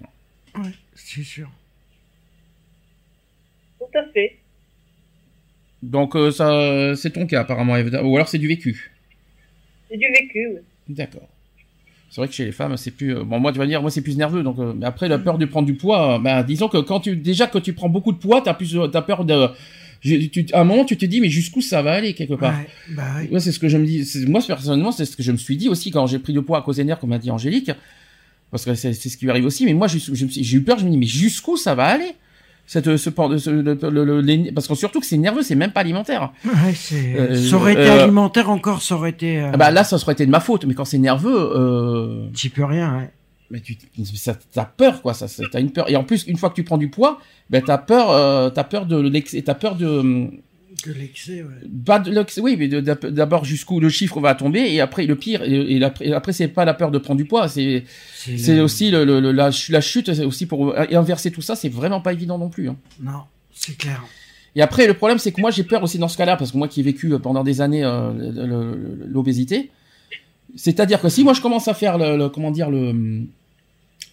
[0.56, 1.50] Ouais, c'est sûr.
[3.80, 4.36] Tout à fait.
[5.82, 7.90] Donc euh, ça, c'est ton cas apparemment, Eve.
[8.04, 8.92] ou alors c'est du vécu.
[9.90, 10.46] C'est du vécu.
[10.54, 10.60] oui.
[10.94, 11.28] D'accord.
[12.10, 13.14] C'est vrai que chez les femmes, c'est plus.
[13.16, 14.42] euh, Bon, moi, tu vas dire, moi, c'est plus nerveux.
[14.42, 17.00] Donc, euh, mais après, la peur de prendre du poids, euh, bah, disons que quand
[17.00, 19.48] tu déjà que tu prends beaucoup de poids, t'as plus, t'as peur de.
[20.00, 22.54] Je- tu- à un moment, tu te dis, mais jusqu'où ça va aller quelque part?
[22.58, 23.28] Ouais, bah oui.
[23.32, 24.04] Ouais, c'est ce que je me dis.
[24.26, 26.58] Moi, personnellement, c'est ce que je me suis dit aussi quand j'ai pris du poids
[26.58, 27.70] à cause des nerfs, comme a dit Angélique,
[28.50, 29.64] parce que c'est ce qui lui arrive aussi.
[29.64, 30.78] Mais moi, j'ai eu peur.
[30.78, 32.12] Je me dis, mais jusqu'où ça va aller?
[32.70, 35.70] Cette, ce, ce- le- le- le- les- parce que surtout que c'est nerveux, c'est même
[35.72, 36.32] pas alimentaire.
[36.44, 36.74] Ouais.
[36.92, 39.40] Euh, ça aurait été euh, alimentaire encore, ça aurait été.
[39.40, 40.66] euh, Ah bah là, ça aurait été de ma faute.
[40.66, 43.10] Mais quand c'est nerveux, euh, Tu peux rien, ouais.
[43.50, 43.76] Mais tu
[44.52, 46.76] t'as peur quoi ça t'as une peur et en plus une fois que tu prends
[46.78, 50.28] du poids ben t'as peur euh, t'as peur de l'excès t'as peur de
[50.82, 51.68] Que l'excès, ouais.
[51.84, 55.06] pas de l'excès oui mais de- d'ab- d'abord jusqu'où le chiffre va tomber et après
[55.06, 55.82] le pire et,
[56.12, 57.84] après c'est pas la peur de prendre du poids c'est
[58.14, 61.70] c'est le- aussi le, le- le- la, la chute aussi pour inverser tout ça c'est
[61.70, 62.76] vraiment pas évident non plus hein.
[63.00, 64.04] Non, c'est clair.
[64.56, 66.58] et après le problème c'est que moi j'ai peur aussi dans ce cas-là parce que
[66.58, 68.74] moi qui ai vécu pendant des années euh,
[69.08, 69.70] l'obésité
[70.56, 72.92] c'est-à-dire que si moi je commence à faire le, le- comment dire le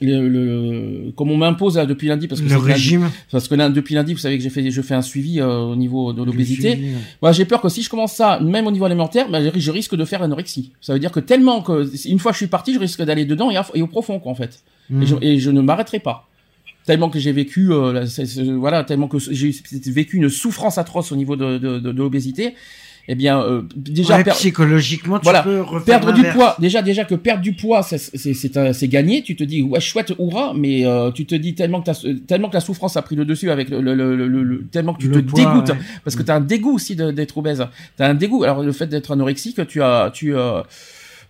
[0.02, 3.10] le, le- comme on m'impose là, depuis lundi parce que Le lundi- régime.
[3.32, 5.48] parce que là, depuis lundi, vous savez que j'ai fait, je fais un suivi euh,
[5.60, 6.78] au niveau de l'obésité.
[7.22, 9.96] Moi, j'ai peur que si je commence ça, même au niveau alimentaire, bah, je risque
[9.96, 10.74] de faire l'anorexie.
[10.82, 13.24] Ça veut dire que tellement que, une fois que je suis parti, je risque d'aller
[13.24, 14.64] dedans et, à- et au profond, quoi, en fait.
[14.90, 15.02] Mm.
[15.02, 16.28] Et, je, et je ne m'arrêterai pas.
[16.86, 18.06] Tellement que j'ai vécu, euh,
[18.60, 19.52] voilà, tellement que j'ai
[19.86, 22.54] vécu une souffrance atroce au niveau de, de, de, de l'obésité.
[23.08, 25.44] Eh bien, euh, déjà, Ouais, per- psychologiquement, tu Voilà.
[25.44, 29.22] peux perdre du poids, déjà, déjà que perdre du poids, c'est- gagné.
[29.22, 32.50] Tu te dis ouais chouette, hurrah, mais euh, tu te dis tellement que t'as- tellement
[32.50, 35.02] que la souffrance a pris le dessus avec le, le, le- le- le- tellement que
[35.02, 35.78] tu te poids, dégoûtes ouais.
[36.04, 37.66] parce que t'as un dégoût aussi d'être obèse.
[37.98, 38.44] T'as un dégoût.
[38.44, 40.62] Alors le fait d'être anorexique, tu as tu euh,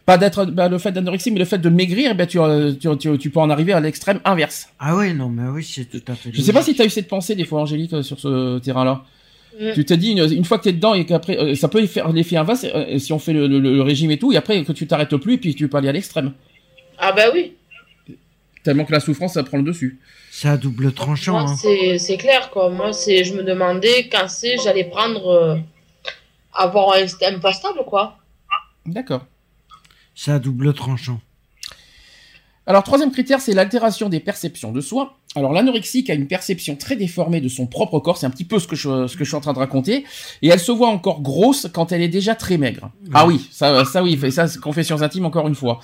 [0.05, 2.71] pas d'être bah, le fait d'anorexie, mais le fait de maigrir, eh ben tu, euh,
[2.79, 4.69] tu, tu, tu peux en arriver à l'extrême inverse.
[4.79, 6.29] Ah ouais, non, mais oui, c'est tout à fait.
[6.31, 8.59] Je sais pas si tu as eu cette pensée des fois, Angélique, euh, sur ce
[8.59, 9.03] terrain-là.
[9.59, 9.71] Mm.
[9.73, 12.11] Tu t'es dit une, une fois que t'es dedans et qu'après euh, ça peut faire
[12.11, 14.71] l'effet inverse euh, si on fait le, le- le régime et tout et après que
[14.73, 16.33] tu t'arrêtes plus et puis tu peux aller à l'extrême
[16.97, 17.53] Ah bah oui.
[18.63, 19.99] tellement que la souffrance ça prend le dessus.
[20.31, 21.39] C'est à double tranchant.
[21.39, 21.55] Moi, hein.
[21.55, 22.69] c'est c'est clair, quoi.
[22.69, 25.55] Moi, c'est, je me demandais quand c'est, j'allais prendre, euh,
[26.53, 28.17] avoir un système pas stable, quoi.
[28.85, 29.25] D'accord.
[30.13, 31.21] C'est à double tranchant.
[32.67, 35.17] Alors troisième critère c'est l'altération des perceptions de soi.
[35.37, 38.57] Alors l'anorexique a une perception très déformée de son propre corps, c'est un petit peu
[38.57, 40.05] ce que je suis en train de raconter
[40.41, 42.89] et elle se voit encore grosse quand elle est déjà très maigre.
[43.13, 45.81] Ah oui, ça ça oui, ça c'est confessions intimes encore une fois.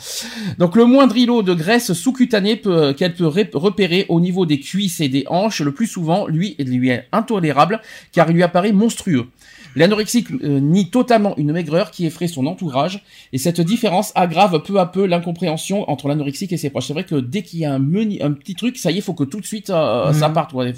[0.57, 5.01] Donc le moindre îlot de graisse sous-cutanée peut- qu'elle peut repérer au niveau des cuisses
[5.01, 7.81] et des hanches, le plus souvent, lui, lui est intolérable
[8.13, 9.27] car il lui apparaît monstrueux.
[9.75, 13.03] L'anorexique euh, nie totalement une maigreur qui effraie son entourage,
[13.33, 16.87] et cette différence aggrave peu à peu l'incompréhension entre l'anorexique et ses proches.
[16.87, 19.01] C'est vrai que dès qu'il y a un, menu, un petit truc, ça y est,
[19.01, 20.33] faut que tout de suite euh, ça Mhm.
[20.33, 20.53] parte.
[20.53, 20.73] ouais.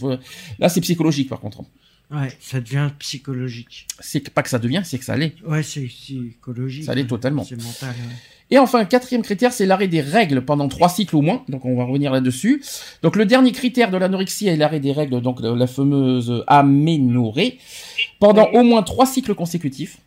[0.60, 1.64] Là, c'est psychologique par contre.
[2.12, 3.88] Ouais, ça devient psychologique.
[4.00, 5.34] C'est pas que ça devient, c'est que ça l'est.
[5.48, 6.84] Ouais, c'est psychologique.
[6.84, 7.44] Ça l'est totalement.
[7.44, 7.90] C'est mental.
[7.98, 8.16] ouais.
[8.52, 11.44] Et enfin, quatrième critère, c'est l'arrêt des règles pendant trois cycles au moins.
[11.50, 12.64] Donc, on va revenir là-dessus.
[13.02, 17.58] Donc, le dernier critère de l'anorexie est l'arrêt des règles, donc la fameuse aménorrhée,
[18.20, 19.98] pendant au moins trois cycles consécutifs.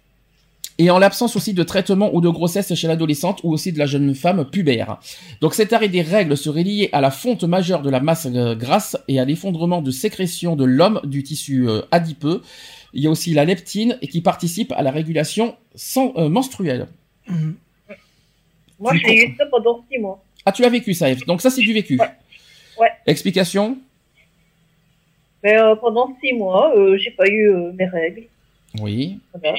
[0.78, 3.86] Et en l'absence aussi de traitement ou de grossesse chez l'adolescente ou aussi de la
[3.86, 4.98] jeune femme pubère.
[5.40, 8.54] Donc cet arrêt des règles serait lié à la fonte majeure de la masse euh,
[8.54, 12.42] grasse et à l'effondrement de sécrétion de l'homme du tissu euh, adipeux.
[12.92, 16.88] Il y a aussi la leptine qui participe à la régulation sans, euh, menstruelle.
[17.28, 17.54] Mhm.
[18.78, 20.22] Moi, j'ai eu ça pendant six mois.
[20.44, 21.12] Ah, tu l'as vécu, ça.
[21.26, 21.98] Donc ça, c'est du vécu.
[21.98, 22.10] Ouais.
[22.78, 22.90] Ouais.
[23.06, 23.78] Explication
[25.42, 28.24] Mais euh, pendant six mois, euh, j'ai pas eu euh, mes règles.
[28.80, 29.18] Oui.
[29.32, 29.58] Voilà.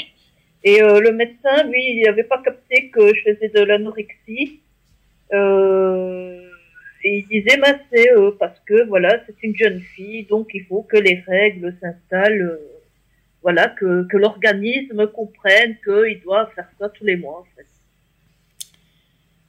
[0.64, 4.60] Et le médecin, lui, il n'avait pas capté que je faisais de l'anorexie.
[5.34, 6.42] Euh,
[7.04, 10.82] et il disait, bah, c'est parce que voilà, c'est une jeune fille, donc il faut
[10.82, 12.60] que les règles s'installent.
[13.42, 17.40] voilà, que, que l'organisme comprenne qu'il doit faire ça tous les mois.
[17.40, 17.66] En fait.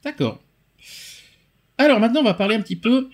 [0.03, 0.39] D'accord.
[1.77, 3.09] Alors maintenant, on va parler un petit peu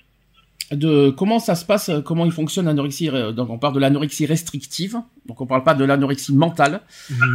[0.71, 3.09] de comment ça se passe, euh, comment il fonctionne l'anorexie.
[3.35, 4.97] Donc on parle de l'anorexie restrictive.
[5.27, 6.81] Donc on parle pas de l'anorexie mentale.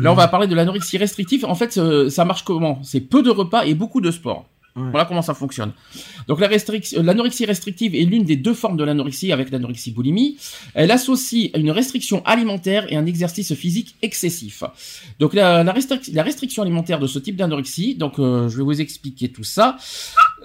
[0.03, 1.45] Là, on va parler de l'anorexie restrictive.
[1.45, 2.83] En fait, euh, ça marche comment?
[2.83, 4.47] C'est peu de repas et beaucoup de sport.
[4.81, 4.91] Ouais.
[4.91, 5.73] Voilà comment ça fonctionne.
[6.29, 10.37] Donc la euh, l'anorexie restrictive est l'une des deux formes de l'anorexie avec l'anorexie boulimie.
[10.75, 14.63] Elle associe une restriction alimentaire et un exercice physique excessif.
[15.19, 18.63] Donc la, la, restric- la restriction alimentaire de ce type d'anorexie, donc euh, je vais
[18.63, 19.77] vous expliquer tout ça.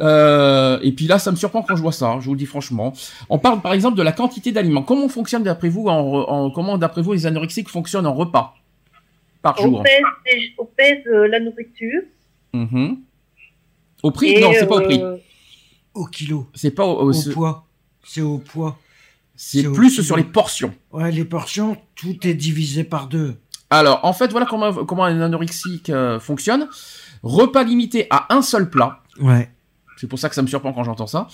[0.02, 2.08] Euh, et puis là, ça me surprend quand je vois ça.
[2.08, 2.94] hein, je vous le dis franchement.
[3.30, 4.84] On parle par exemple de la quantité d'aliments.
[4.84, 8.56] Comment fonctionne d'après vous en, en- comment d'après vous les anorexiques fonctionnent en repas
[9.42, 9.84] par On jour?
[9.84, 10.04] pèse,
[10.58, 12.02] on pèse euh, la nourriture.
[12.54, 12.98] Mhm.
[14.04, 15.02] Au prix et, Non, c'est pas au prix.
[15.02, 15.18] euh,
[15.94, 16.48] Au kilo.
[16.54, 17.68] C'est pas au, au- Au c'est- poids.
[18.04, 18.78] C'est au poids.
[19.36, 20.04] c'est c'est au plus kilo.
[20.04, 20.74] sur les portions.
[20.92, 23.36] Ouais, les portions, tout est divisé par deux.
[23.70, 26.68] Alors, en fait, voilà comment, comment un anorexique euh, fonctionne.
[27.24, 29.02] Repas limité à un seul plat.
[29.20, 29.52] Ouais.
[29.98, 31.28] C'est pour ça que ça me surprend quand j'entends ça.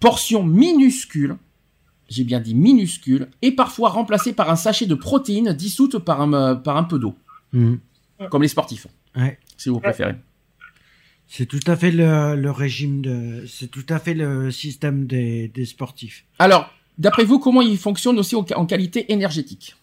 [0.00, 1.36] Portion minuscule.
[2.08, 3.28] J'ai bien dit minuscule.
[3.40, 6.98] Et parfois remplacée par un sachet de protéines dissoutes par un, euh, par un peu
[6.98, 7.14] d'eau.
[7.52, 7.80] Mhm.
[8.30, 9.38] Comme les sportifs, Ouais.
[9.56, 10.14] si vous préférez.
[11.34, 13.46] C'est tout à fait le, le régime de.
[13.46, 16.26] C'est tout à fait le système des, des sportifs.
[16.38, 19.74] Alors, d'après vous, comment il fonctionne aussi au- en qualité énergétique?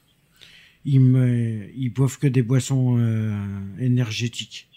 [0.85, 3.33] Ils, me, ils boivent que des boissons euh,
[3.79, 4.67] énergétiques.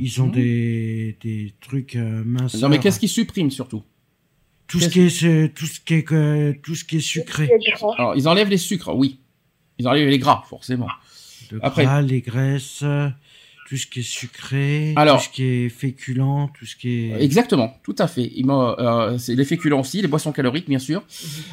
[0.00, 0.32] Ils ont Mhm.
[0.32, 2.54] des, des trucs euh, minces.
[2.60, 3.82] Non, mais qu'est-ce qui supprime surtout?
[4.66, 7.50] Tout ce qui est ce- tout ce qui est que- tout ce qui est sucré.
[7.98, 9.18] Alors, ils enlèvent les sucres, oui.
[9.78, 10.88] Ils enlèvent les gras, forcément.
[11.52, 13.08] Le Après- gras, les graisses, euh,
[13.68, 17.22] tout ce qui est sucré, Alors- tout ce qui est féculent, tout ce qui est.
[17.22, 18.30] Exactement, tout à fait.
[18.34, 21.02] Il m'a- euh, c'est les féculents aussi, les boissons caloriques, bien sûr.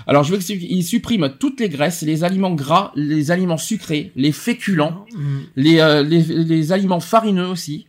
[0.07, 4.31] Alors, je veux qu'il supprime toutes les graisses, les aliments gras, les aliments sucrés, les
[4.31, 5.39] féculents, Mm.
[5.55, 7.87] les, euh, les, les aliments farineux aussi,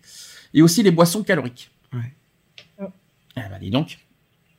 [0.55, 1.71] et aussi les boissons caloriques.
[1.93, 2.89] Ouais.
[3.37, 3.99] Ah bah dis donc.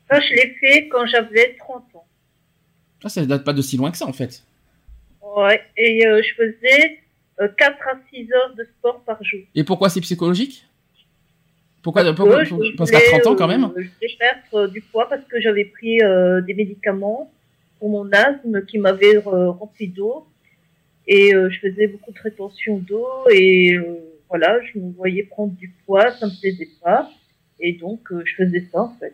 [0.10, 2.06] Ça, je l'ai fait quand j'avais 30 ans.
[3.04, 4.44] Ah, ça date pas de si loin que ça, en fait.
[5.38, 5.62] Ouais.
[5.78, 7.00] Et euh, je faisais
[7.38, 9.42] 4 à 6 heures de sport par jour.
[9.56, 10.66] Et pourquoi c'est psychologique?
[11.84, 13.70] Pourquoi Parce pourquoi- que je Parce qu'à voulais, 30 ans, quand euh, même?
[13.76, 17.32] Je voulais perdre euh, du poids parce que j'avais pris euh, des médicaments
[17.80, 20.26] pour mon asthme qui m'avaient euh, rempli d'eau.
[21.08, 23.08] Et euh, je faisais beaucoup de rétention d'eau.
[23.32, 23.84] Et euh,
[24.30, 27.10] voilà, je me voyais prendre du poids, ça me plaisait pas.
[27.60, 29.14] Et donc, euh, je faisais ça, en fait.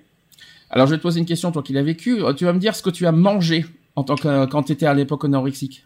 [0.69, 2.23] Alors, je vais te poser une question, toi qui l'as vécu.
[2.23, 3.65] Euh, Tu vas me dire ce que tu as mangé
[3.97, 5.83] en tant que, quand tu étais à l'époque anorexique.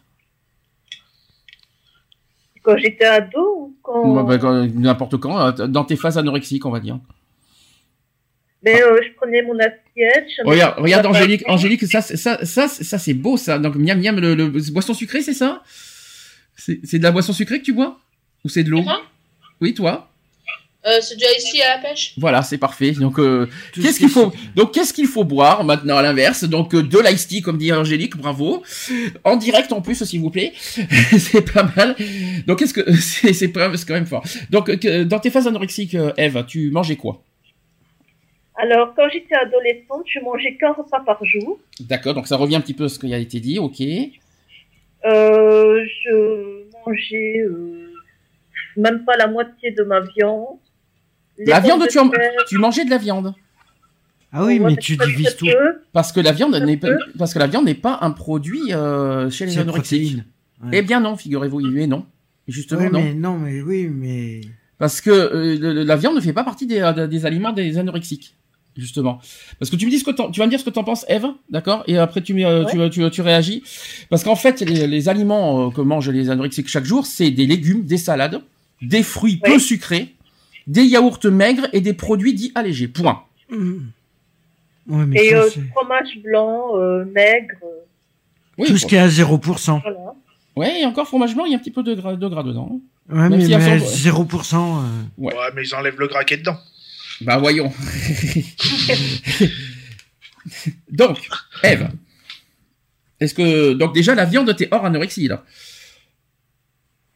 [2.66, 4.24] Quand j'étais ado ou quand...
[4.24, 7.00] Bah, quand- N'importe quand, euh, dans tes phases anorexiques, on va dire.
[8.64, 10.28] Mais euh, je prenais mon assiette.
[10.44, 11.44] Regarde, regarde Angélique.
[11.48, 13.60] Angélique, ça, c'est- ça, ça, ça c'est beau ça.
[13.60, 15.62] Donc miam miam, le, le boisson sucrée, c'est ça?
[16.56, 18.00] C'est de la boisson sucrée que tu bois?
[18.44, 18.82] Ou c'est de l'eau?
[19.62, 20.10] Oui, toi?
[20.86, 22.14] Euh, c'est déjà ici à la pêche?
[22.18, 22.92] Voilà, c'est parfait.
[22.92, 24.32] Donc euh, qu'est-ce ce qu'il qui faut.
[24.56, 26.44] Donc qu'est-ce qu'il faut boire maintenant à l'inverse?
[26.44, 28.64] Donc euh, de l'ice tea comme dit Angélique, bravo.
[29.24, 30.54] En direct en plus s'il vous plaît.
[31.18, 31.96] c'est pas mal.
[32.46, 34.24] Donc qu'est-ce que c'est c'est quand même fort.
[34.50, 37.22] Donc euh, dans tes phases anorexiques euh, Eve, tu mangeais quoi?
[38.58, 41.60] Alors, quand j'étais adolescente, je mangeais qu'un repas par jour.
[41.82, 43.82] D'accord, donc ça revient un petit peu à ce qui a été dit, OK.
[45.06, 47.94] Euh, je mangeais euh,
[48.78, 50.58] même pas la moitié de ma viande.
[51.38, 52.10] La viande de tu en-
[52.48, 53.34] tu mangeais de la viande
[54.32, 55.48] Ah oui, mais tu divises tout.
[55.94, 59.30] Parce que la viande n'est pas, parce que la viande n'est pas un produit euh,
[59.30, 60.18] chez les anorexiques.
[60.64, 60.70] Ouais.
[60.80, 62.06] Eh bien non, figurez-vous, il est non.
[62.48, 64.42] Justement, Oui, non mais non, mais oui, mais.
[64.78, 68.36] Parce que euh, la viande ne fait pas partie des, euh, des aliments des anorexiques,
[68.78, 69.20] justement.
[69.60, 71.06] Parce que tu me dis ce que tu vas me dire ce que t'en penses,
[71.10, 71.84] Eve, d'accord?
[71.88, 73.64] Et après tu, tu, tu, tu réagis.
[74.10, 77.84] Parce qu'en fait, les, les aliments que mangent les anorexiques chaque jour, c'est des légumes,
[77.86, 78.42] des salades,
[78.82, 80.14] des fruits peu sucrés,
[80.68, 82.88] des yaourts maigres et des produits dits allégés.
[82.88, 83.24] Point.
[83.50, 83.78] Mm.
[84.88, 87.68] Ouais, mais Et ça, euh, fromage blanc, euh, maigre, euh,
[88.58, 89.82] Oui, tout ce qui est à 0%.
[89.82, 90.14] voilà.
[90.56, 92.44] ouais, et encore fromage blanc, il y a un petit peu de gras, de gras
[92.44, 92.80] dedans.
[93.10, 94.80] Ouais, Même mais, s'il y a mais cent- 0%.
[94.80, 94.82] euh,
[95.18, 95.34] Ouais.
[95.34, 96.58] Ouais, mais ils enlèvent le gras qui est dedans.
[97.22, 97.72] Bah voyons.
[100.92, 101.18] donc,
[101.64, 101.90] Eve,
[103.20, 105.44] est-ce que donc déjà la viande t'es hors anorexie là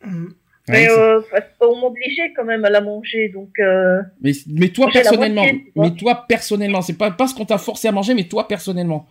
[0.06, 0.28] Mm.
[0.70, 4.70] Mais Ouais, c'est- euh, parce m'obligeait quand même à la manger, donc euh, mais, mais
[4.70, 8.14] toi personnellement, moitié, mais toi personnellement, c'est pas pas ce qu'on t'a forcé à manger,
[8.14, 9.08] mais toi personnellement.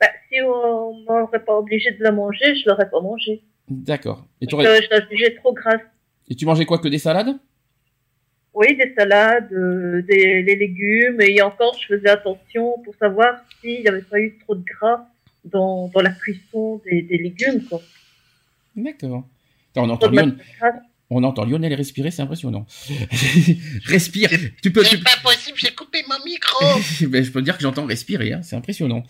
[0.00, 3.42] bah, si on m'aurait pas obligé de la manger, je l'aurais pas mangé.
[3.68, 4.26] D'accord.
[4.40, 5.80] Et, tu Parce aurais- je la jugeais trop grasse.
[6.28, 7.36] et tu mangeais quoi que des salades?
[8.54, 13.80] Oui, des salades, euh, des les légumes, et encore, je faisais attention pour savoir s'il
[13.82, 15.06] n'y avait pas eu trop de gras
[15.44, 17.80] dans, dans la cuisson des, des légumes, quoi.
[18.74, 19.24] D'accord.
[19.78, 20.36] On entend, Lion-
[21.10, 22.66] on entend Lionel respirer, c'est impressionnant.
[23.86, 24.30] Respire.
[24.62, 26.64] Tu peux, tu C'est pas possible, j'ai coupé mon micro.
[27.08, 29.04] Ben, je peux dire que j'entends respirer, hein, c'est impressionnant.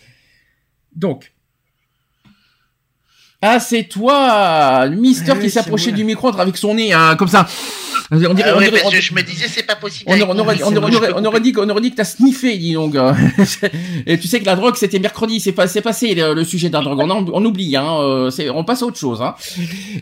[0.95, 1.33] Donc.
[3.41, 5.97] Ah, c'est toi, le Mister Ah qui moi.
[5.97, 7.47] du micro avec son nez, hein, comme ça.
[8.11, 10.11] On dirait, Ah on ouais, dirait- on- je me disais, c'est pas possible.
[10.11, 11.81] on, on aurait, micro, on aurait- je on aurait- peux on aurait dit qu'on aurait
[11.83, 12.97] dit que t'as sniffé, dis donc.
[14.07, 16.69] Et tu sais que la drogue c'était mercredi, c'est pas, c'est passé le, le sujet
[16.69, 16.99] de la drogue.
[17.33, 18.01] On, oublie, hein.
[18.01, 19.35] euh, c'est- on passe à autre chose, hein.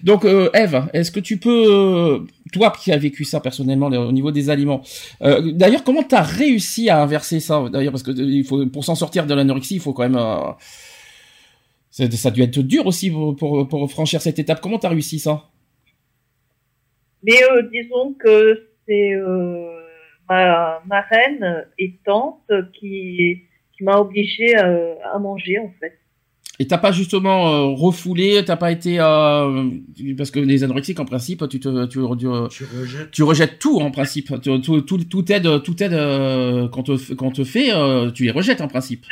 [0.03, 2.19] Donc, euh, Eve, est-ce que tu peux, euh,
[2.53, 4.83] toi qui as vécu ça personnellement au niveau des aliments,
[5.23, 8.85] euh, d'ailleurs, comment t'as réussi à inverser ça D'ailleurs, parce que euh, il faut, pour
[8.85, 10.17] s'en sortir de l'anorexie, il faut quand même.
[12.01, 14.61] Euh, c'est- ça a dû être dur aussi pour, pour, pour franchir cette étape.
[14.61, 15.45] Comment t'as réussi ça?
[17.23, 19.81] Mais euh, disons que c'est euh,
[20.29, 23.43] ma, ma reine et tante qui,
[23.77, 24.69] qui m'a obligée à,
[25.15, 25.99] à manger, en fait.
[26.59, 29.71] Et t'as pas justement euh, refoulé, t'as pas été euh,
[30.17, 33.11] parce que les anorexiques en principe, tu te, tu, tu, Tu rejettes.
[33.11, 37.13] tu rejettes tout en principe, tout, tout, tout, tout aide, tout aide euh, qu'on te,
[37.15, 39.05] qu'on te fait, euh, tu les rejettes en principe.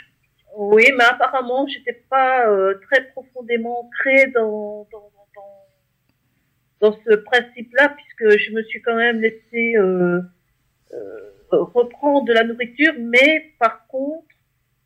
[0.56, 7.94] Oui, mais apparemment, j'étais pas euh, très profondément ancrée dans, dans, dans, dans ce principe-là,
[7.96, 10.20] puisque je me suis quand même laissée euh,
[10.92, 14.26] euh, reprendre de la nourriture, mais par contre,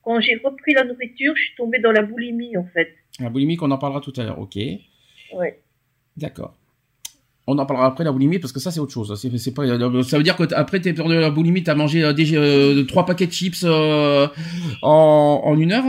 [0.03, 2.95] quand j'ai repris la nourriture, je suis tombée dans la boulimie, en fait.
[3.21, 4.57] La boulimie, on en parlera tout à l'heure, ok.
[5.35, 5.61] Ouais.
[6.17, 6.55] D'accord.
[7.51, 9.19] On en parlera après la boulimie parce que ça c'est autre chose.
[9.21, 11.75] C'est, c'est pas, euh, ça veut dire que après t'es peur de la boulimie, t'as
[11.75, 14.27] mangé euh, des euh, trois paquets de chips euh,
[14.83, 15.85] en, en une heure,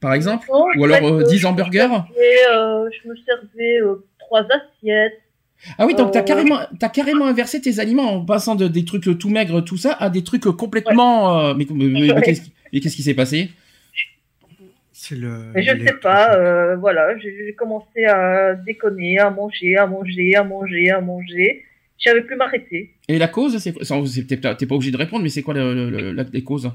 [0.00, 1.88] par exemple, Non, ou alors fait, euh, euh, 10 je me hamburgers.
[1.90, 5.20] euh, je me servais euh, trois assiettes.
[5.78, 8.84] Ah oui, donc t'as Euh, carrément, t'as carrément inversé tes aliments en passant de des
[8.84, 11.38] trucs tout maigres, tout ça, à des trucs complètement.
[11.40, 12.22] euh, mais mais- mais- mais Ouais.
[12.22, 13.50] qu'est-ce qui- mais qu'est-ce qui s'est passé?
[15.10, 15.50] Le.
[15.54, 20.34] Mais je les- sais pas, euh, voilà, j'ai commencé à déconner, à manger, à manger,
[20.36, 21.64] à manger, à manger.
[21.98, 22.94] Je savais plus m'arrêter.
[23.08, 23.72] Et la cause, c'est
[24.26, 24.36] T'es
[24.66, 26.70] pas obligé de répondre, mais c'est quoi le, le- le- la- les causes?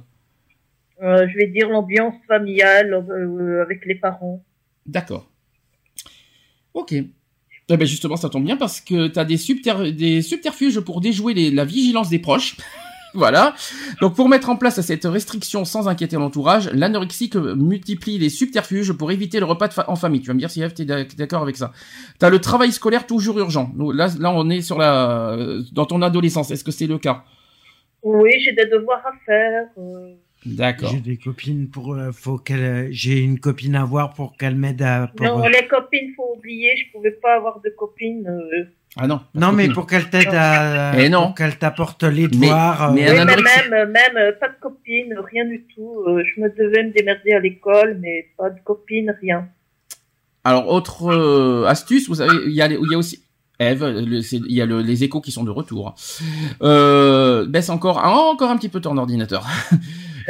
[1.03, 4.43] Euh, je vais dire l'ambiance familiale euh, avec les parents.
[4.85, 5.29] D'accord.
[6.73, 6.93] Ok.
[7.69, 11.33] Eh ben justement, ça tombe bien parce que t'as des, subter- des subterfuges pour déjouer
[11.33, 12.55] les- la vigilance des proches.
[13.17, 13.53] voilà.
[14.01, 19.11] Donc pour mettre en place cette restriction sans inquiéter l'entourage, l'anorexique multiplie les subterfuges pour
[19.11, 20.21] éviter le repas de fa- en famille.
[20.21, 21.71] Tu vas me dire si Eve, t'es d'ac- d'accord avec ça.
[22.19, 23.71] T'as le travail scolaire toujours urgent.
[23.75, 25.35] Nous, Là, là, on est sur la
[25.73, 26.51] dans ton adolescence.
[26.51, 27.23] Est-ce que c'est le cas?
[28.03, 29.65] Oui, j'ai des devoirs à faire.
[29.79, 30.13] euh,
[30.45, 30.91] D'accord.
[30.91, 31.95] J'ai des copines pour.
[31.95, 32.87] euh, faut qu'elle.
[32.91, 35.07] J'ai une copine à voir pour qu'elle m'aide à.
[35.15, 38.27] pour, Non, euh, les copines, faut oublier, je pouvais pas avoir de copines.
[38.27, 38.65] euh.
[38.95, 39.19] Ah non.
[39.35, 40.93] Non, mais pour qu'elle t'aide à.
[40.99, 41.33] Eh non.
[41.33, 42.93] Qu'elle t'apporte les devoirs.
[42.93, 46.03] mais euh, mais même, même euh, pas de copines, rien du tout.
[46.07, 49.47] Euh, je me devais me démerder à l'école, mais pas de copines, rien.
[50.43, 53.21] Alors, autre euh, astuce, vous savez, il y a, y aussi...
[53.59, 55.95] Eve, il y a le- les échos qui sont de retour.
[56.61, 59.45] Euh, baisse encore, ah, encore un petit peu ton ordinateur.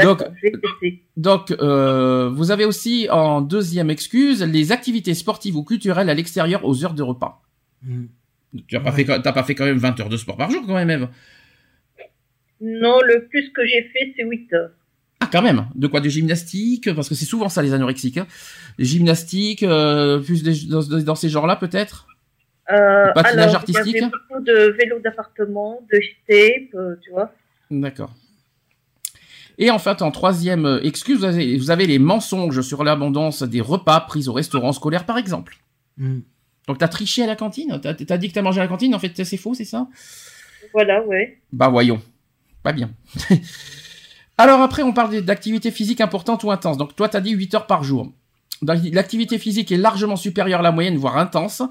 [0.02, 0.24] Donc,
[1.18, 6.64] donc euh, vous avez aussi en deuxième excuse les activités sportives ou culturelles à l'extérieur
[6.66, 7.42] aux heures de repas.
[7.84, 8.06] mm.
[8.68, 9.04] Tu n'as pas, Ouais.
[9.04, 11.08] fait, t'as pas fait quand même 20 heures de sport par jour quand même, Eve
[12.62, 14.72] Non, le plus que j'ai fait, c'est 8 heures.
[15.20, 18.18] Ah, quand même De quoi De gymnastique Parce que c'est souvent ça les anorexiques.
[18.18, 18.28] Hein.
[18.78, 22.08] Les gymnastiques, euh, plus des- dans, dans ces genres-là peut-être?
[22.72, 27.12] Euh, patinage alors, artistique Il y avait beaucoup de vélos d'appartement, de tape, euh, tu
[27.12, 27.34] vois.
[27.72, 28.14] D'accord.
[29.58, 33.62] Et en fait, en troisième excuse, vous avez, vous avez les mensonges sur l'abondance des
[33.62, 35.58] repas pris au restaurant scolaire, par exemple.
[35.98, 36.20] Mm.
[36.68, 38.94] Donc t'as triché à la cantine T'as t'as dit que t'as mangé à la cantine,
[38.94, 39.88] en fait c'est faux, c'est ça?
[40.74, 41.40] Voilà, ouais.
[41.52, 42.02] Bah voyons.
[42.64, 42.92] Pas bien.
[44.38, 46.78] Alors après, on parle d'activité physique importante ou intense.
[46.78, 48.12] Donc toi, t'as dit 8 heures par jour.
[48.62, 51.62] L'activité physique est largement supérieure à la moyenne, voire intense.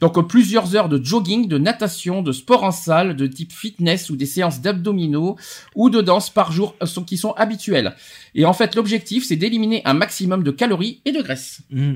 [0.00, 4.16] Donc plusieurs heures de jogging, de natation, de sport en salle, de type fitness ou
[4.16, 5.36] des séances d'abdominaux
[5.74, 7.96] ou de danse par jour sont, qui sont habituelles.
[8.34, 11.62] Et en fait, l'objectif, c'est d'éliminer un maximum de calories et de graisse.
[11.70, 11.94] Mm.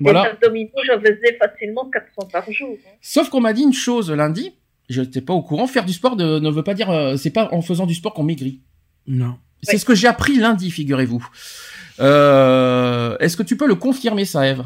[0.00, 0.22] Voilà.
[0.24, 2.76] Les abdominaux, j'en faisais facilement 400 par jour.
[2.86, 2.90] hein.
[3.02, 4.54] Sauf qu'on m'a dit une chose lundi.
[4.88, 5.66] Je n'étais pas au courant.
[5.66, 8.14] Faire du sport de- ne veut pas dire, euh, c'est pas en faisant du sport
[8.14, 8.60] qu'on maigrit.
[9.06, 9.36] Non.
[9.62, 9.78] C'est Ouais.
[9.78, 11.26] ce que j'ai appris lundi, figurez-vous.
[12.00, 14.64] Euh, Est-ce que tu peux le confirmer, ça, Eve?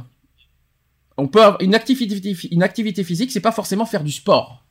[1.16, 4.61] On peut avoir une activité, une activité physique, c'est pas forcément faire du sport.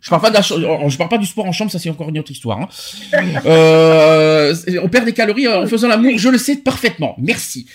[0.00, 2.08] Je parle pas, de la je parle pas du sport en chambre, ça c'est encore
[2.08, 2.60] une autre histoire.
[2.60, 2.68] hein.
[3.46, 7.16] Euh, on perd des calories en faisant l'amour, je le sais parfaitement.
[7.18, 7.66] Merci.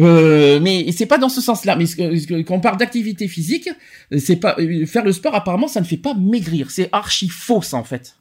[0.00, 1.76] Euh, mais c'est pas dans ce sens-là.
[1.76, 1.86] Mais
[2.44, 3.68] quand on parle d'activité physique,
[4.18, 5.34] c'est pas euh, faire le sport.
[5.34, 6.70] Apparemment, ça ne fait pas maigrir.
[6.70, 8.16] C'est archi faux, ça en fait.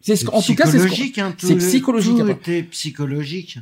[0.00, 3.58] C'est ce, en tout cas, c'est psychologique, hein, tout psychologique, Tout était psychologique.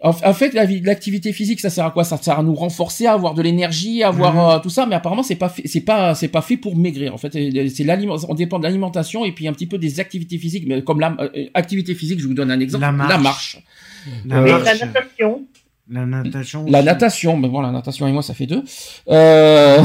[0.00, 2.04] En, en fait, la l'activité physique, ça sert à quoi?
[2.04, 4.40] Ça sert à nous renforcer, à avoir de l'énergie, à avoir Mhm.
[4.40, 4.86] euh, tout ça.
[4.86, 7.12] Mais apparemment, c'est pas fait, c'est pas, c'est pas fait pour maigrir.
[7.14, 10.38] En fait, c'est l'aliment, on dépend de l'alimentation et puis un petit peu des activités
[10.38, 10.64] physiques.
[10.68, 12.82] Mais comme la euh, activité physique, je vous donne un exemple.
[12.82, 13.22] La marche.
[13.22, 13.58] marche,
[14.26, 15.42] La, Euh, marche, la natation.
[15.90, 16.64] la natation.
[16.68, 17.36] la natation.
[17.36, 18.62] Mais bon, la natation et moi, ça fait deux.
[19.08, 19.82] Euh,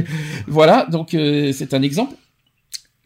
[0.46, 2.14] voilà, donc euh, c'est un exemple.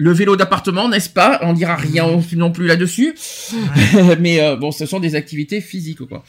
[0.02, 1.38] Le vélo d'appartement, n'est-ce pas?
[1.42, 3.14] On dira rien non plus là-dessus.
[4.18, 6.24] mais euh, bon, ce sont des activités physiques, quoi.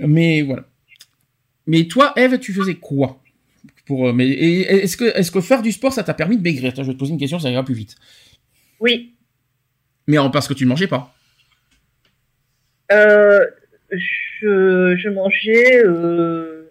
[0.00, 0.64] Mais voilà.
[1.66, 3.20] Mais toi, Eve, tu faisais quoi
[3.86, 6.72] pour euh, mais est-ce que est-ce que faire du sport ça t'a permis de maigrir?
[6.76, 7.94] Je vais te poser une question, ça ira plus vite.
[8.80, 9.14] Oui.
[10.06, 11.14] Mais en, parce que tu ne mangeais pas.
[12.92, 13.44] Euh,
[13.90, 16.70] je, je mangeais euh,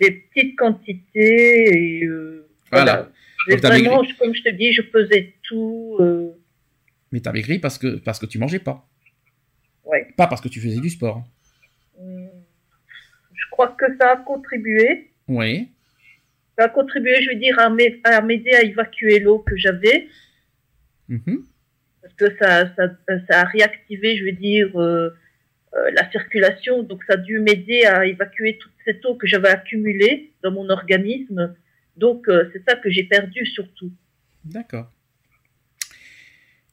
[0.00, 3.08] des petites quantités et euh, Voilà.
[3.48, 3.68] voilà.
[3.68, 5.98] Vraiment, je- comme je te dis, je pesais tout.
[7.12, 8.88] Mais t'as maigri parce que parce que tu mangeais pas.
[9.84, 10.08] Ouais.
[10.16, 11.24] Pas parce que tu faisais du sport.
[13.52, 15.10] Je crois que ça a contribué.
[15.28, 15.68] Oui.
[16.58, 20.08] Ça a contribué, je veux dire, à m'ai- à m'aider à évacuer l'eau que j'avais.
[21.08, 21.44] Mhm.
[22.00, 22.88] parce que ça, ça,
[23.28, 25.10] ça a réactivé, je veux dire, euh,
[25.74, 26.82] euh, la circulation.
[26.82, 30.68] Donc, ça a dû m'aider à évacuer toute cette eau que j'avais accumulée dans mon
[30.70, 31.54] organisme.
[31.96, 33.92] Donc, euh, c'est ça que j'ai perdu surtout.
[34.44, 34.90] D'accord.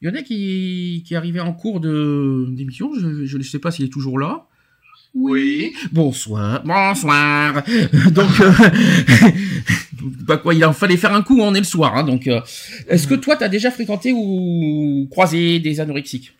[0.00, 3.84] Il y en a qui, qui arrivaient en cours d'émission, je ne sais pas s'il
[3.84, 4.46] est toujours là.
[5.14, 5.74] Oui.
[5.92, 6.62] Bonsoir.
[6.64, 7.62] Bonsoir.
[8.12, 8.52] donc, euh,
[10.02, 11.96] bah quoi, il en fallait faire un coup, on est le soir.
[11.96, 12.40] Hein, donc, euh,
[12.88, 16.32] est-ce que toi, tu as déjà fréquenté ou croisé des anorexiques?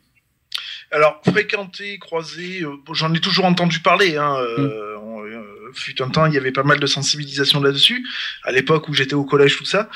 [0.92, 4.16] Alors, fréquenter, croiser, euh, bon, j'en ai toujours entendu parler.
[4.16, 4.89] Hein, on- euh,
[5.74, 8.06] fut un temps, il y avait pas mal de sensibilisation là-dessus,
[8.44, 9.88] à l'époque où j'étais au collège, tout ça.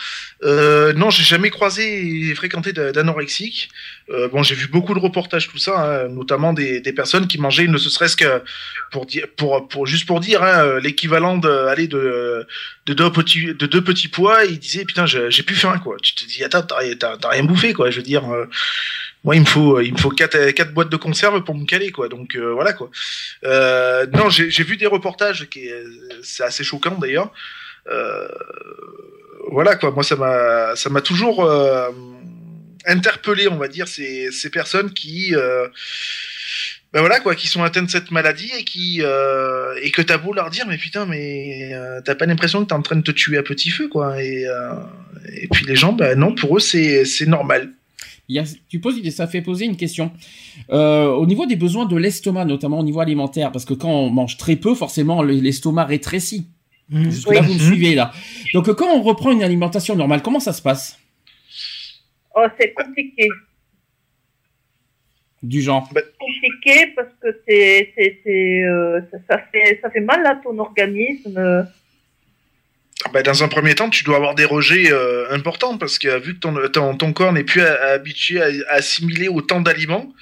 [0.42, 3.68] Euh, non, j'ai jamais croisé et fréquenté d'a- d'anorexiques.
[4.10, 7.66] Euh, bon, j'ai vu beaucoup de reportages, tout ça, hein, notamment des, personnes qui mangeaient,
[7.66, 8.42] ne serait-ce que
[8.92, 12.46] pour dire, pour, juste pour dire, hein, euh, l'équivalent de, allez, de,
[12.86, 14.44] de deux petits, de deux petits pois.
[14.44, 15.96] Et ils disaient, putain, j'ai plus faim, quoi.
[16.02, 17.90] Tu te dis, attends, t'as rien bouffé, quoi.
[17.90, 18.24] Je veux dire.
[18.32, 18.46] euh,
[19.24, 21.90] moi, il me faut, il me faut quatre, quatre boîtes de conserve pour me caler,
[21.90, 22.08] quoi.
[22.08, 22.90] Donc euh, voilà, quoi.
[23.44, 25.84] Euh, non, j'ai vu des reportages qui, est-
[26.22, 27.32] c'est assez choquant d'ailleurs.
[27.90, 28.28] Euh,
[29.50, 29.90] voilà, quoi.
[29.92, 31.90] Moi, ça m'a, ça m'a toujours euh,
[32.86, 35.68] interpellé, on va dire, ces, ces personnes qui, euh,
[36.92, 40.18] ben voilà, quoi, qui sont atteintes de cette maladie et qui, euh, et que t'as
[40.18, 43.02] beau leur dire, mais putain, mais euh, t'as pas l'impression que t'es en train de
[43.02, 44.22] te tuer à petit feu, quoi.
[44.22, 44.74] Et, euh,
[45.34, 47.72] et puis les gens, ben non, pour eux, c'est, c'est normal.
[48.28, 50.10] Il y a, tu poses, ça fait poser une question.
[50.70, 54.08] Euh, au niveau des besoins de l'estomac, notamment au niveau alimentaire, parce que quand on
[54.10, 56.46] mange très peu, forcément, le- l'estomac rétrécit.
[56.88, 57.04] Mhm.
[57.10, 57.46] Jusque là, Oui.
[57.48, 58.12] vous me suivez là.
[58.54, 60.98] Donc, quand on reprend une alimentation normale, comment ça se passe?
[62.34, 63.28] Oh, c'est compliqué.
[65.42, 65.86] Du genre
[66.18, 70.58] Compliqué parce que c'est, c'est, c'est, euh, ça, ça fait, ça fait mal à ton
[70.58, 71.36] organisme.
[73.12, 76.34] Bah, dans un premier temps, tu dois avoir des rejets euh, importants parce que vu
[76.34, 80.12] que ton, ton, ton corps n'est plus à- à habitué à, à assimiler autant d'aliments,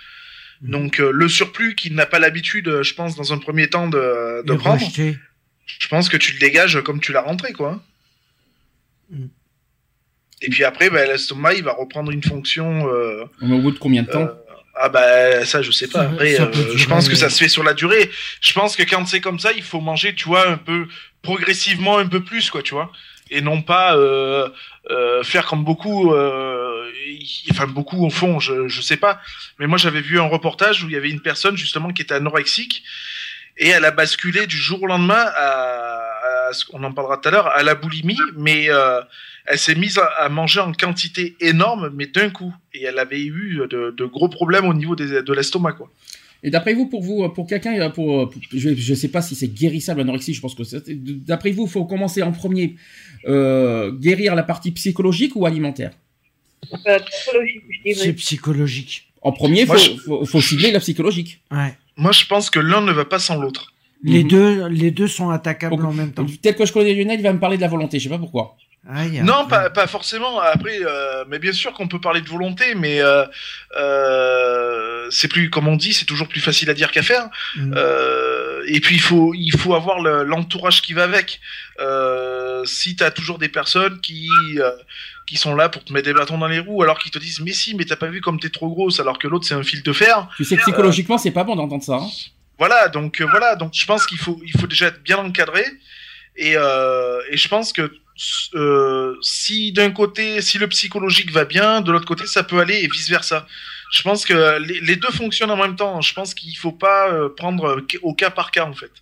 [0.62, 0.70] Mhm.
[0.70, 3.88] donc euh, le surplus qu'il n'a pas l'habitude, euh, je pense, dans un premier temps
[3.88, 5.16] de, de prendre, rejeter.
[5.66, 7.82] je pense que tu le dégages comme tu l'as rentré, quoi.
[9.10, 9.28] Mhm.
[10.42, 12.88] Et puis après, bah, l'estomac, il va reprendre une fonction.
[12.88, 14.34] euh, Au bout de combien de temps euh,
[14.74, 16.00] ah bah ça je sais pas.
[16.02, 18.10] Après, euh, je pense que ça se fait sur la durée.
[18.40, 20.86] Je pense que quand c'est comme ça, il faut manger, tu vois, un peu
[21.22, 22.90] progressivement un peu plus, quoi, tu vois,
[23.30, 24.48] et non pas euh,
[24.90, 26.12] euh, faire comme beaucoup.
[26.12, 29.20] Euh, y- enfin beaucoup au fond, je je sais pas.
[29.58, 32.14] Mais moi j'avais vu un reportage où il y avait une personne justement qui était
[32.14, 32.82] anorexique
[33.56, 36.08] et elle a basculé du jour au lendemain à,
[36.48, 39.00] à on en parlera tout à l'heure, à la boulimie, mais euh,
[39.46, 42.54] elle s'est mise à, à manger en quantité énorme, mais d'un coup.
[42.74, 45.90] Et elle avait eu de, de gros problèmes au niveau des, de l'estomac, quoi.
[46.44, 49.34] Et d'après vous, pour vous, pour quelqu'un, euh, pour, pour- je ne sais pas si
[49.36, 50.82] c'est guérissable l'anorexie, je pense que c'est.
[51.24, 52.74] D'après vous, il faut commencer en premier
[53.28, 55.92] euh, guérir la partie psychologique ou alimentaire?
[56.86, 58.12] Euh, psychologique, je C'est dirais.
[58.14, 59.08] psychologique.
[59.20, 61.40] En premier, Moi, faut, faut, faut cibler la psychologique.
[61.52, 61.74] Ouais.
[61.96, 63.72] Moi, je pense que l'un ne va pas sans l'autre.
[64.02, 64.28] Les Mhm.
[64.30, 66.26] deux, les deux sont attaquables Donc, en même temps.
[66.42, 68.18] Tel que je connais Lionel, il va me parler de la volonté, je sais pas
[68.18, 68.56] pourquoi.
[69.22, 70.40] Non, pas, pas forcément.
[70.40, 73.24] Après, euh, mais bien sûr qu'on peut parler de volonté, mais euh,
[73.76, 77.28] euh, c'est plus, comme on dit, c'est toujours plus facile à dire qu'à faire.
[77.56, 77.74] Mm.
[77.76, 81.40] Euh, et puis il faut, il faut avoir le- l'entourage qui va avec.
[81.80, 84.28] Euh, si t'as toujours des personnes qui,
[84.58, 84.70] euh,
[85.26, 87.40] qui sont là pour te mettre des bâtons dans les roues, alors qu'ils te disent
[87.40, 89.62] mais si, mais t'as pas vu comme t'es trop grosse, alors que l'autre c'est un
[89.62, 90.28] fil de fer.
[90.36, 91.94] Tu sais que psychologiquement, c'est pas bon d'entendre ça.
[91.94, 92.08] hein.
[92.58, 95.64] Voilà, donc euh, voilà, donc je pense qu'il faut, il faut déjà être bien encadré.
[96.36, 97.92] Et, euh, et je pense que
[98.54, 102.76] euh, si d'un côté, si le psychologique va bien, de l'autre côté, ça peut aller
[102.76, 103.46] et vice versa.
[103.90, 106.00] Je pense que les, les deux fonctionnent en même temps.
[106.00, 108.92] Je pense qu'il faut pas euh, prendre au cas par cas en fait.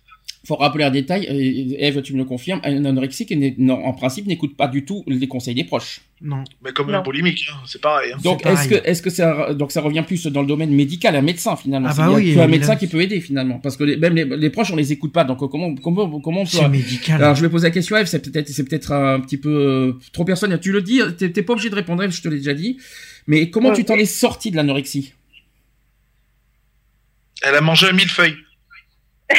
[0.43, 4.25] Faut rappeler un détail, euh, Eve, tu me le confirmes, un anorexique, non, en principe,
[4.25, 6.01] n'écoute pas du tout les conseils des proches.
[6.19, 6.43] Non.
[6.63, 6.97] Mais comme Non.
[6.97, 8.11] un boulimique, hein, c'est pareil.
[8.13, 8.17] hein.
[8.23, 11.21] Donc, est-ce que, est-ce que ça, donc ça revient plus dans le domaine médical, un
[11.21, 13.77] médecin finalement Ah C'est bah oui, que un médecin a- qui peut aider finalement, parce
[13.77, 15.23] que les- même les, les proches, on les écoute pas.
[15.25, 17.21] Donc, euh, comment, comment, comment on peut C'est médical.
[17.23, 19.93] Alors, je vais poser la question, Eve, c'est peut-être, c'est peut-être un petit peu euh,
[20.11, 20.59] trop personnel.
[20.59, 22.77] Tu le dis, t'es pas obligé de répondre, Eve, je te l'ai déjà dit.
[23.27, 25.13] Mais comment Ouais, tu t'en es sorti de l'anorexie?
[27.43, 28.35] Elle a mangé un millefeuille.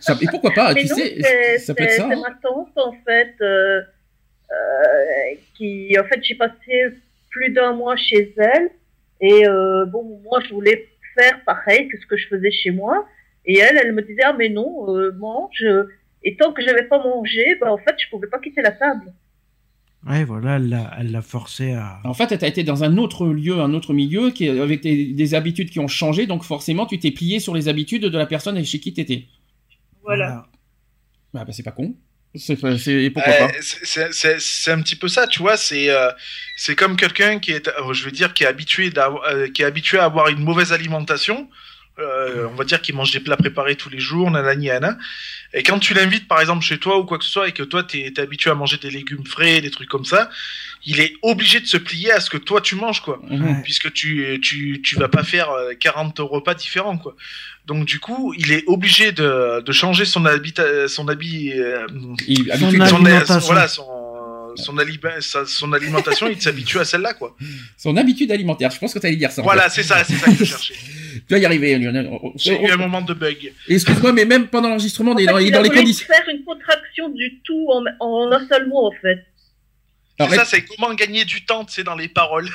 [0.00, 2.06] Ça- Et pourquoi pas Mais Tu non, sais, c'est ça peut être ça.
[2.08, 2.22] c'est hein.
[2.22, 3.80] ma tante, en fait, euh,
[4.50, 6.88] euh, qui, en fait, j'ai passé
[7.30, 8.70] plus d'un mois chez elle.
[9.20, 13.06] Et euh, bon, moi, je voulais faire pareil que ce que je faisais chez moi.
[13.46, 15.64] Et elle, elle me disait, ah, mais non, euh, mange.
[16.24, 19.12] Et tant que j'avais pas mangé, bah, en fait, je pouvais pas quitter la table.
[20.08, 22.00] Ouais, voilà, elle l'a, elle l'a forcé à.
[22.04, 25.06] En fait, tu as été dans un autre lieu, un autre milieu, qui, avec des,
[25.12, 28.26] des habitudes qui ont changé, donc forcément, tu t'es plié sur les habitudes de la
[28.26, 29.26] personne chez qui t'étais.
[30.02, 30.46] Voilà.
[31.32, 31.94] Bah, bah, c'est pas con.
[32.34, 33.52] C'est, c'est, et pourquoi Euh, pas?
[33.60, 35.56] c'est- c'est c'est- c'est un petit peu ça, tu vois.
[35.58, 36.10] C'est euh,
[36.56, 39.60] c'est comme quelqu'un qui est, euh, je veux dire, qui est habitué d'avoir- euh, qui
[39.62, 41.48] est habitué à avoir une mauvaise alimentation.
[41.98, 44.96] Euh, on va dire qu'il mange des plats préparés tous les jours, nanani, nana.
[45.52, 47.62] Et quand tu l'invites, par exemple, chez toi ou quoi que ce soit, et que
[47.62, 50.30] toi, t'es es habitué à manger des légumes frais, des trucs comme ça,
[50.86, 53.20] il est obligé de se plier à ce que toi tu manges, quoi.
[53.62, 57.14] Puisque tu, tu, tu vas pas faire euh, 40 repas différents, quoi.
[57.66, 60.54] Donc, du coup, il est obligé de, de changer son habit,
[60.88, 61.86] son habit, euh,
[62.26, 62.50] Il-
[63.26, 63.84] Son voilà, son,
[64.56, 67.36] son, ali- sa- son alimentation, il s'habitue à celle-là, quoi.
[67.76, 68.70] son habitude alimentaire.
[68.70, 69.42] Je pense que tu allais dire ça.
[69.42, 70.74] Voilà, c'est ça, c'est ça que je cherchais.
[71.28, 72.08] Tu vas y arriver, Lionel.
[72.10, 73.52] On- on- J'ai eu un moment de bug.
[73.68, 75.62] Excuse-moi, mais même pendant l'enregistrement, on est En dans, fait, il est il dans a
[75.62, 76.06] les conditions.
[76.06, 79.26] faire une contraction du tout en, en un seul mot, en fait.
[80.18, 82.48] C'est ça, c'est comment gagner du temps, c'est dans les paroles.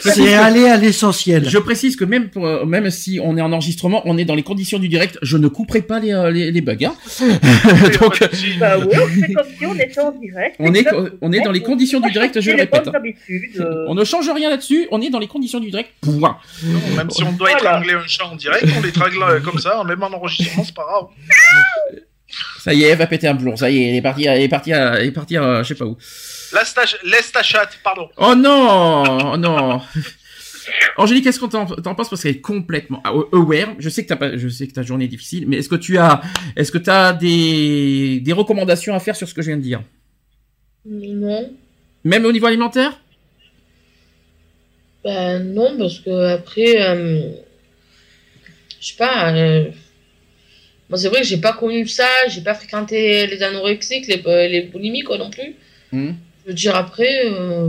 [0.00, 1.48] C'est aller à l'essentiel.
[1.48, 4.34] Je précise que même, pour, euh, même si on est en enregistrement, on est dans
[4.34, 5.18] les conditions du direct.
[5.22, 6.76] Je ne couperai pas les, euh, les, les bugs.
[6.84, 6.94] hein.
[8.00, 8.20] Donc,
[8.58, 10.56] Bah oui, on fait comme si on était en direct.
[10.58, 10.86] On est-
[11.20, 12.92] on est dans les conditions du direct, je le répète, hein.
[13.60, 14.86] euh, on ne change rien là-dessus.
[14.90, 15.90] On est dans les conditions du direct.
[16.00, 16.38] Point.
[16.64, 17.78] Non, même si on doit Voilà.
[17.78, 20.84] étrangler un chat en direct, on l'étrangle euh, comme ça, même en enregistrement, c'est pas
[20.88, 21.06] grave.
[22.60, 23.56] Ça y est, elle va péter un plomb.
[23.56, 25.68] Ça y est, elle est partie, elle est partie, à- elle est partie, à- je
[25.68, 25.96] sais pas où.
[26.52, 28.08] Laisse ta, laisse ta chatte, pardon.
[28.16, 29.80] Oh non, oh non.
[30.96, 33.74] Angélique, qu'est-ce qu'on t'en penses parce qu'elle est complètement aware?
[33.78, 35.74] Je sais que t'as pas, je sais que ta journée est difficile, mais est-ce que
[35.76, 36.20] tu as,
[36.56, 39.82] est-ce que t'as des, des recommandations à faire sur ce que je viens de dire,
[40.84, 41.52] Non.
[42.04, 43.00] même au niveau alimentaire?
[45.02, 47.32] Ben non, parce que après, euh,
[48.80, 49.34] je sais pas.
[49.34, 49.70] euh,
[50.90, 54.46] Moi, c'est vrai que j'ai pas connu ça, j'ai pas fréquenté les anorexiques, les, euh,
[54.46, 55.54] les boulimiques quoi, non plus.
[55.92, 56.12] Hmm.
[56.50, 57.26] Veux dire, après.
[57.26, 57.68] euh,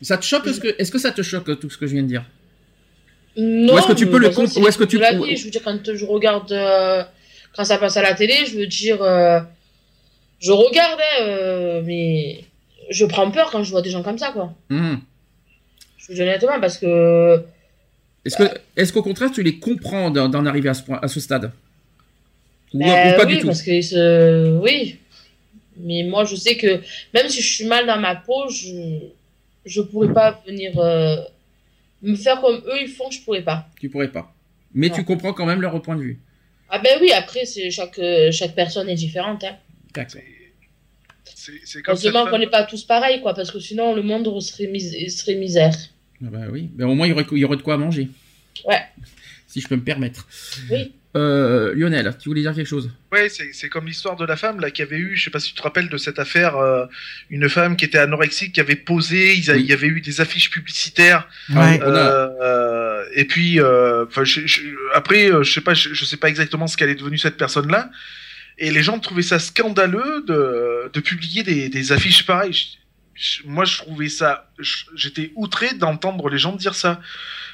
[0.00, 2.02] Ça te choque Est-ce que, est-ce que ça te choque tout ce que je viens
[2.02, 2.24] de dire?
[3.36, 5.36] Non, Ou est-ce que tu peux le c'est ou est-ce que tu- la vie.
[5.36, 6.50] Je veux dire, quand je regarde.
[6.52, 7.02] euh,
[7.54, 9.02] Quand ça passe à la télé, je veux dire.
[9.02, 9.40] euh,
[10.40, 12.44] Je regarde, hein, mais.
[12.88, 14.54] Je prends peur quand je vois des gens comme ça, quoi.
[14.70, 14.96] Hmm.
[15.98, 17.42] Je vous dis honnêtement, parce que.
[18.24, 18.44] Est-ce que,
[18.76, 21.52] est-ce qu'au contraire tu les comprends d'en arriver à ce point, à ce stade?
[22.72, 23.46] Ou, Ben ou pas oui, du tout?
[23.48, 24.98] parce que oui.
[25.82, 26.80] Mais moi, je sais que
[27.14, 28.98] même si je suis mal dans ma peau, je
[29.66, 31.16] je pourrais pas venir euh,
[32.02, 33.68] me faire comme eux ils font, je pourrais pas.
[33.78, 34.32] Tu pourrais pas.
[34.72, 34.94] Mais Non.
[34.94, 36.18] tu comprends quand même leur point de vue.
[36.70, 38.00] Ah ben oui, après c'est chaque
[38.30, 39.44] chaque personne est différente.
[39.44, 39.56] Hein.
[39.94, 40.22] D'accord.
[41.24, 44.66] C'est comme Heureusement qu'on n'est pas tous pareils, quoi, parce que sinon le monde serait
[44.66, 45.74] mis serait misère.
[46.22, 46.68] Ah bah oui.
[46.72, 48.08] Ben, au moins il y aurait, il y aurait de quoi manger.
[48.66, 48.80] Ouais.
[49.50, 50.26] Si je peux me permettre.
[50.70, 50.92] Oui.
[51.16, 52.88] Euh, Lionel, tu voulais dire quelque chose?
[53.10, 55.48] Ouais, c'est comme l'histoire de la femme là qui avait eu, je sais pas si
[55.48, 56.86] tu te rappelles de cette affaire, euh,
[57.30, 59.42] une femme qui était anorexique, qui avait posé, Oui.
[59.58, 61.80] il y avait eu des affiches publicitaires, Ouais.
[61.82, 64.62] On a- euh, et puis, euh, enfin, je- je-
[64.94, 67.90] après, je sais pas, je, je sais pas exactement ce qu'elle est devenue cette personne-là,
[68.58, 72.52] et les gens trouvaient ça scandaleux de, de publier des, des affiches pareilles.
[72.52, 72.68] Je-
[73.16, 74.48] je- moi, je trouvais ça,
[74.94, 77.00] j'étais outré d'entendre les gens dire ça.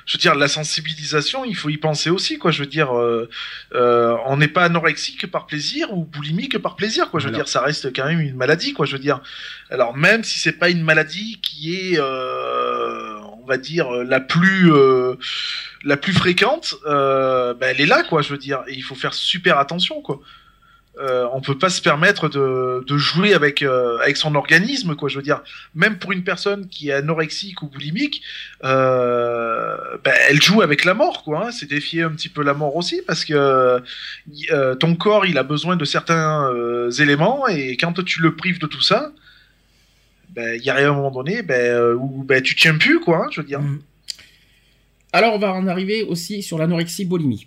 [0.06, 2.52] Je veux dire, la sensibilisation, il faut y penser aussi, quoi.
[2.52, 3.28] Je veux dire, euh,
[3.74, 7.18] euh, on n'est pas anorexique par plaisir ou boulimique par plaisir, quoi.
[7.18, 7.44] Je veux Alors.
[7.44, 8.86] dire, ça reste quand même une maladie, quoi.
[8.86, 9.20] Je veux dire,
[9.68, 14.72] alors même si c'est pas une maladie qui est, euh, on va dire, la plus,
[14.72, 15.16] euh,
[15.82, 18.22] la plus fréquente, euh, ben, elle est là, quoi.
[18.22, 20.20] Je veux dire, et il faut faire super attention, quoi.
[20.98, 25.08] Euh, on peut pas se permettre de, jouer avec euh, avec son organisme, quoi.
[25.10, 25.42] Je veux dire,
[25.74, 28.22] même pour une personne qui est anorexique ou boulimique,
[28.64, 31.48] euh, ben, elle joue avec la mort, quoi.
[31.48, 31.50] hein.
[31.52, 33.82] C'est défier un petit peu la mort aussi, parce que
[34.52, 36.50] euh, ton corps, il a besoin de certains
[36.98, 39.12] éléments, et quand tu le prives de tout ça,
[40.36, 43.24] ben, il y a un moment donné, euh, où tu tiens plus, quoi.
[43.24, 43.60] hein, je veux dire.
[43.60, 43.80] Mm.
[45.12, 47.46] Alors, on va en arriver aussi sur l'anorexie-boulimie.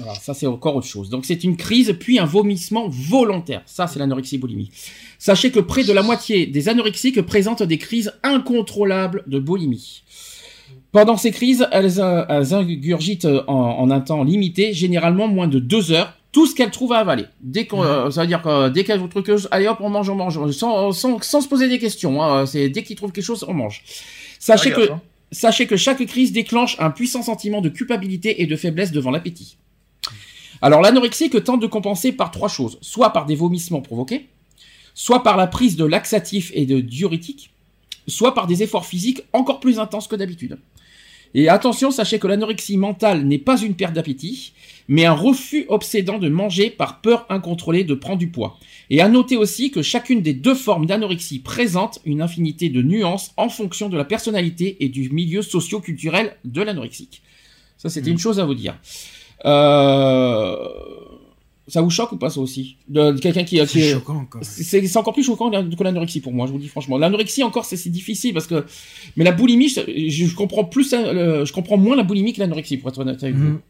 [0.00, 1.10] Alors, ça, c'est encore autre chose.
[1.10, 3.62] Donc, c'est une crise, puis un vomissement volontaire.
[3.66, 4.70] Ça, c'est l'anorexie-boulimie.
[5.18, 10.02] Sachez que près de la moitié des anorexiques présentent des crises incontrôlables de boulimie.
[10.92, 15.58] Pendant ces crises, elles, euh, elles ingurgitent en, en un temps limité, généralement moins de
[15.58, 17.26] deux heures, tout ce qu'elles trouvent à avaler.
[17.42, 19.78] Dès qu'on, euh, ça veut dire que euh, dès qu'elles trouvent quelque chose, allez hop,
[19.80, 22.22] on mange, on mange, sans, sans, sans se poser des questions.
[22.22, 23.82] Hein, c'est dès qu'ils trouvent quelque chose, on mange.
[24.38, 24.88] Sachez Ah, que.
[25.34, 29.56] Sachez que chaque crise déclenche un puissant sentiment de culpabilité et de faiblesse devant l'appétit.
[30.62, 34.28] Alors l'anorexique tente de compenser par trois choses, soit par des vomissements provoqués,
[34.94, 37.50] soit par la prise de laxatifs et de diurétiques,
[38.06, 40.58] soit par des efforts physiques encore plus intenses que d'habitude.
[41.34, 44.52] Et attention, sachez que l'anorexie mentale n'est pas une perte d'appétit,
[44.86, 48.58] mais un refus obsédant de manger par peur incontrôlée de prendre du poids.
[48.90, 53.32] Et à noter aussi que chacune des deux formes d'anorexie présente une infinité de nuances
[53.36, 57.22] en fonction de la personnalité et du milieu socio-culturel de l'anorexique.
[57.78, 58.76] Ça, c'était une chose à vous dire.
[59.44, 60.56] Euh...
[61.68, 62.76] Ça vous choque ou pas ça aussi?
[62.88, 64.26] De, de quelqu'un qui, qui C'est choquant, même.
[64.42, 66.98] c'est c'est encore plus choquant que l'anorexie pour moi, je vous dis franchement.
[66.98, 68.66] L'anorexie encore c'est c'est difficile parce que
[69.16, 69.80] mais la boulimie je,
[70.26, 73.36] je comprends plus euh, je comprends moins la boulimie que l'anorexie pour être honnête avec
[73.36, 73.44] vous.
[73.44, 73.60] Mhm.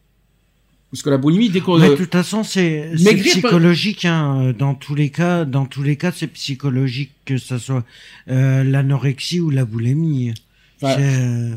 [0.90, 2.90] Parce que la boulimie dès qu'on Mais de toute façon, c'est
[3.22, 4.04] psychologique.
[4.04, 4.48] Hein.
[4.48, 7.82] euh, Dans tous les cas, dans tous les cas, c'est psychologique que ça soit
[8.28, 10.34] euh, l'anorexie ou la boulimie.
[10.82, 11.50] Enfin, C'est,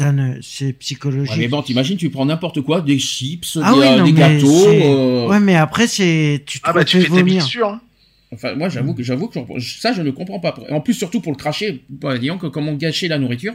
[0.00, 1.32] euh, c'est psychologique.
[1.32, 4.04] ouais, mais bon, t'imagines, tu prends n'importe quoi, des chips, Ah des, oui, euh, non,
[4.04, 4.66] des gâteaux.
[4.68, 7.34] euh, Ouais, mais après, c'est tu te Ah bah tu fais tes vomir.
[7.36, 7.68] mixtures.
[7.68, 7.80] hein.
[8.32, 10.54] Enfin, moi, j'avoue que j'avoue que ça, je ne comprends pas.
[10.70, 13.54] En plus, surtout pour le cracher, bah, disons que comment gâcher la nourriture.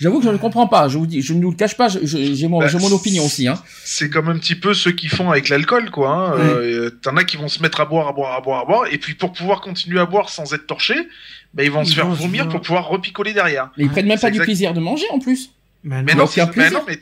[0.00, 0.88] J'avoue que je ne comprends pas.
[0.88, 1.88] Je vous dis, je ne vous le cache pas.
[1.88, 3.48] J'ai mon, Bah, j'ai mon opinion aussi.
[3.48, 3.60] Hein.
[3.84, 6.10] C'est comme un petit peu ceux qui font avec l'alcool, quoi.
[6.10, 6.38] Hein.
[6.38, 8.82] Euh, T'en as qui vont se mettre à boire, à boire, à boire, à boire,
[8.92, 10.98] et puis pour pouvoir continuer à boire sans être torchés,
[11.54, 13.70] bah, ils vont Ils se faire vont vomir pour pouvoir repicoler derrière.
[13.76, 15.50] Mais ils prennent même pas du plaisir de manger en plus.
[15.84, 16.98] Mais Mais non, bah non, mais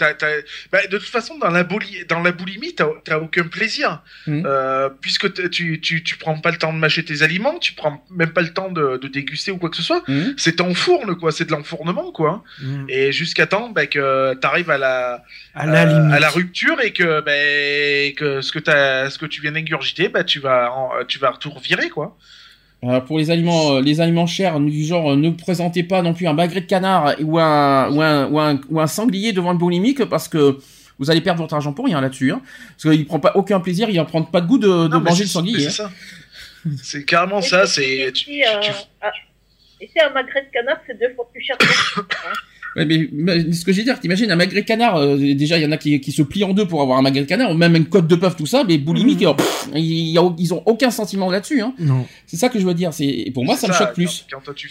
[0.71, 4.03] bah, de toute façon, dans la, boulie, dans la boulimie, t'as, aucun plaisir.
[4.27, 4.43] Mhm.
[4.45, 8.05] Euh, puisque tu, tu, tu prends pas le temps de mâcher tes aliments, tu prends
[8.11, 10.03] même pas le temps de, de déguster ou quoi que ce soit.
[10.09, 10.35] Mhm.
[10.37, 11.33] C'est enfourne, quoi.
[11.33, 12.45] C'est de l'enfournement, quoi.
[12.61, 12.85] Mm.
[12.91, 15.25] Et jusqu'à temps bah, que t'arrives à la,
[15.55, 16.15] à la euh, limite.
[16.15, 20.11] à la rupture et que, bah, que ce que t'as, ce que tu viens d'ingurgiter,
[20.11, 22.17] bah, tu vas, en- tu vas tout revirer, quoi.
[22.85, 26.13] Euh, pour les aliments, euh, les aliments chers, du genre, euh, ne présentez pas non
[26.15, 29.53] plus un magret de canard ou un, ou un, ou un, ou un sanglier devant
[29.53, 30.59] le boulimique parce que
[30.99, 32.33] vous allez perdre votre argent pour rien là-dessus.
[32.33, 32.43] Hein.
[32.81, 35.01] Parce qu'il prend pas aucun plaisir, il en prend pas de goût de, de Non,
[35.01, 35.57] manger c'est- le sanglier.
[35.59, 35.71] mais hein.
[35.71, 35.91] C'est ça.
[36.83, 37.67] C'est carrément Et ça.
[37.67, 38.71] C'est, ici, tu, euh, tu-
[39.01, 39.11] ah,
[39.81, 41.67] ici, un magret de canard, c'est deux fois plus cher que
[42.77, 45.63] Ouais, mais, mais ce que j'ai dire, t'imagines un magret de canard, euh, déjà il
[45.63, 47.51] y en a qui, qui se plient en deux pour avoir un magret de canard,
[47.51, 50.35] ou même une côte de bœuf, tout ça, mais boulimique, euh, pff, il y a-
[50.39, 51.63] ils ont aucun sentiment là-dessus.
[51.63, 51.75] Hein.
[51.79, 52.07] Non.
[52.27, 52.93] C'est ça que je veux dire.
[52.93, 54.27] C'est et pour moi, ça, me choque quand- plus.
[54.31, 54.71] Quand, toi, tu,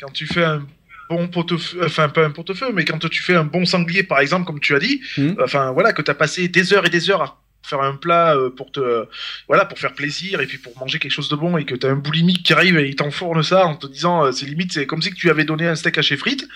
[0.00, 0.66] quand tu fais un
[1.10, 4.46] bon pot-au-feu, enfin pas un pot-au-feu, mais quand tu fais un bon sanglier, par exemple,
[4.46, 5.36] comme tu as dit, Mhm.
[5.44, 8.36] enfin voilà, que tu as passé des heures et des heures à faire un plat
[8.36, 9.06] euh, pour te
[9.48, 11.86] voilà pour faire plaisir et puis pour manger quelque chose de bon et que tu
[11.86, 14.72] as un boulimique qui arrive et il t'enfourne ça en te disant euh, c'est limite
[14.72, 16.46] c'est comme si tu avais donné un steak haché frites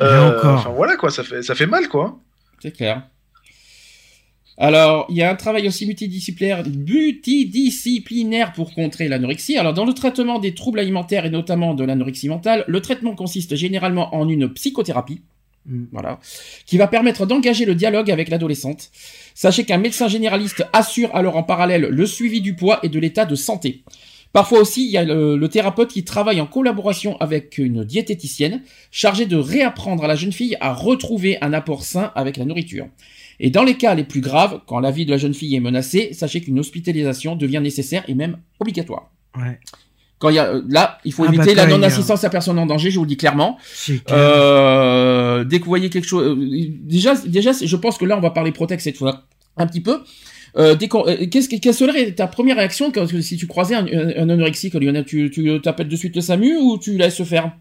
[0.00, 0.44] encore.
[0.44, 2.18] enfin voilà quoi ça fait ça fait mal quoi
[2.60, 3.02] C'est clair.
[4.58, 9.58] Alors, il y a un travail aussi multidisciplinaire, multidisciplinaire pour contrer l'anorexie.
[9.58, 13.54] Alors, dans le traitement des troubles alimentaires et notamment de l'anorexie mentale, le traitement consiste
[13.54, 15.20] généralement en une psychothérapie.
[15.92, 16.20] Voilà,
[16.66, 18.90] qui va permettre d'engager le dialogue avec l'adolescente.
[19.34, 23.24] Sachez qu'un médecin généraliste assure alors en parallèle le suivi du poids et de l'état
[23.24, 23.84] de santé.
[24.32, 28.62] Parfois aussi, il y a le, le thérapeute qui travaille en collaboration avec une diététicienne
[28.90, 32.86] chargée de réapprendre à la jeune fille à retrouver un apport sain avec la nourriture.
[33.40, 35.60] Et dans les cas les plus graves, quand la vie de la jeune fille est
[35.60, 39.10] menacée, sachez qu'une hospitalisation devient nécessaire et même obligatoire.
[39.36, 39.58] Ouais.
[40.18, 42.58] Quand il y a, euh, là, il faut Ah, éviter bah, la non-assistance à personne
[42.58, 43.58] en danger, je vous le dis clairement.
[44.10, 46.36] Euh, dès que vous voyez quelque chose, euh,
[46.80, 49.24] déjà, déjà, je pense que là, on va parler Protex cette fois
[49.56, 50.00] un petit peu.
[50.56, 53.74] Euh, dès qu'on- euh, qu'est-ce que- quelle serait ta première réaction quand, si tu croisais
[53.74, 55.04] un, un, un anorexique, Lionel?
[55.04, 57.52] Tu, tu t'appelles de suite le SAMU ou tu laisses faire?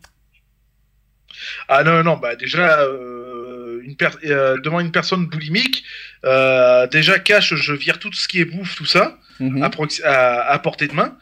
[1.67, 5.83] Ah non, non, bah déjà, euh, une per- euh, devant une personne boulimique,
[6.23, 9.61] euh, déjà cache, je vire tout ce qui est bouffe, tout ça, Mhm.
[9.61, 9.69] à,
[10.05, 11.17] à, à portée de main.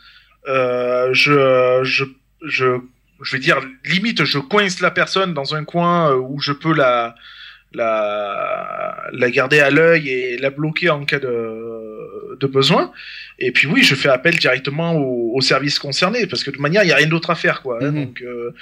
[0.48, 2.04] Euh, je, je,
[2.46, 2.78] je,
[3.22, 6.74] je vais dire, limite, je coince la personne dans un coin euh, où je peux
[6.74, 7.16] la,
[7.74, 12.92] la, la garder à l'œil et la bloquer en cas de, de besoin.
[13.40, 16.62] Et puis oui, je fais appel directement au, au service concerné, parce que de toute
[16.62, 17.80] manière, il n'y a rien d'autre à faire, quoi.
[17.82, 17.92] hein.
[17.92, 18.06] Mhm.
[18.06, 18.54] donc, euh,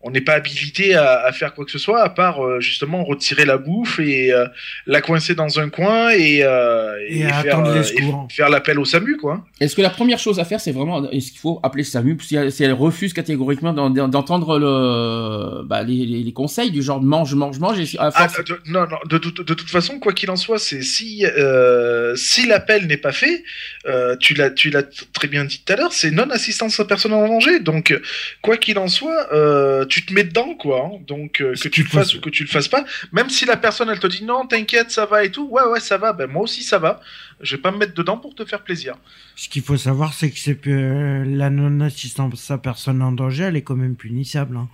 [0.00, 3.02] on n'est pas habilité à, à faire quoi que ce soit, à part euh, justement
[3.02, 4.46] retirer la bouffe et euh,
[4.86, 9.44] la coincer dans un coin et, euh, Et faire, euh, et l'appel au SAMU, quoi.
[9.60, 12.16] Est-ce que la première chose à faire, c'est vraiment, est-ce qu'il faut appeler le SAMU?
[12.20, 16.82] Si elle, si elle refuse catégoriquement d'en- d'entendre le, bah, les, les, les conseils du
[16.82, 19.98] genre mange, mange, mange, et à Ah, de, non, non, de, toute- de toute façon,
[19.98, 23.42] quoi qu'il en soit, c'est si euh, si l'appel n'est pas fait,
[23.86, 26.84] euh, tu l'as tu l'as très bien dit tout à l'heure, c'est non assistance à
[26.84, 27.60] personne en danger.
[27.60, 27.98] Donc
[28.42, 30.84] quoi qu'il en soit, euh, tu te mets dedans, quoi.
[30.86, 30.98] hein.
[31.06, 33.56] Donc euh, que tu le fasses ou que tu le fasses pas, même si la
[33.56, 36.28] personne elle te dit non, t'inquiète, ça va et tout, ouais ouais ça va, ben
[36.30, 37.00] moi aussi ça va.
[37.40, 38.94] Je vais pas me mettre dedans pour te faire plaisir.
[39.36, 43.56] Ce qu'il faut savoir, c'est que c'est que la non-assistance à personne en danger, elle
[43.56, 44.56] est quand même punissable.
[44.56, 44.68] hein.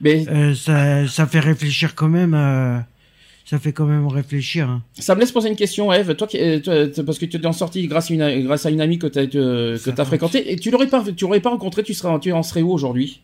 [0.00, 2.34] mais Euh, ça, ça fait réfléchir quand même.
[2.34, 2.78] euh,
[3.44, 4.68] ça fait quand même réfléchir.
[4.68, 4.82] hein.
[4.98, 6.14] Ça me laisse poser une question, Eve.
[6.14, 8.98] Toi, euh, parce que tu es en sortie grâce à une, grâce à une amie
[8.98, 12.18] que tu as, que fréquentée, et tu l'aurais pas, tu l'aurais pas rencontré, tu serais,
[12.20, 13.20] tu en serais où aujourd'hui?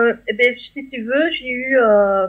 [0.00, 2.26] Euh, eh ben, si tu veux, j'ai eu, euh,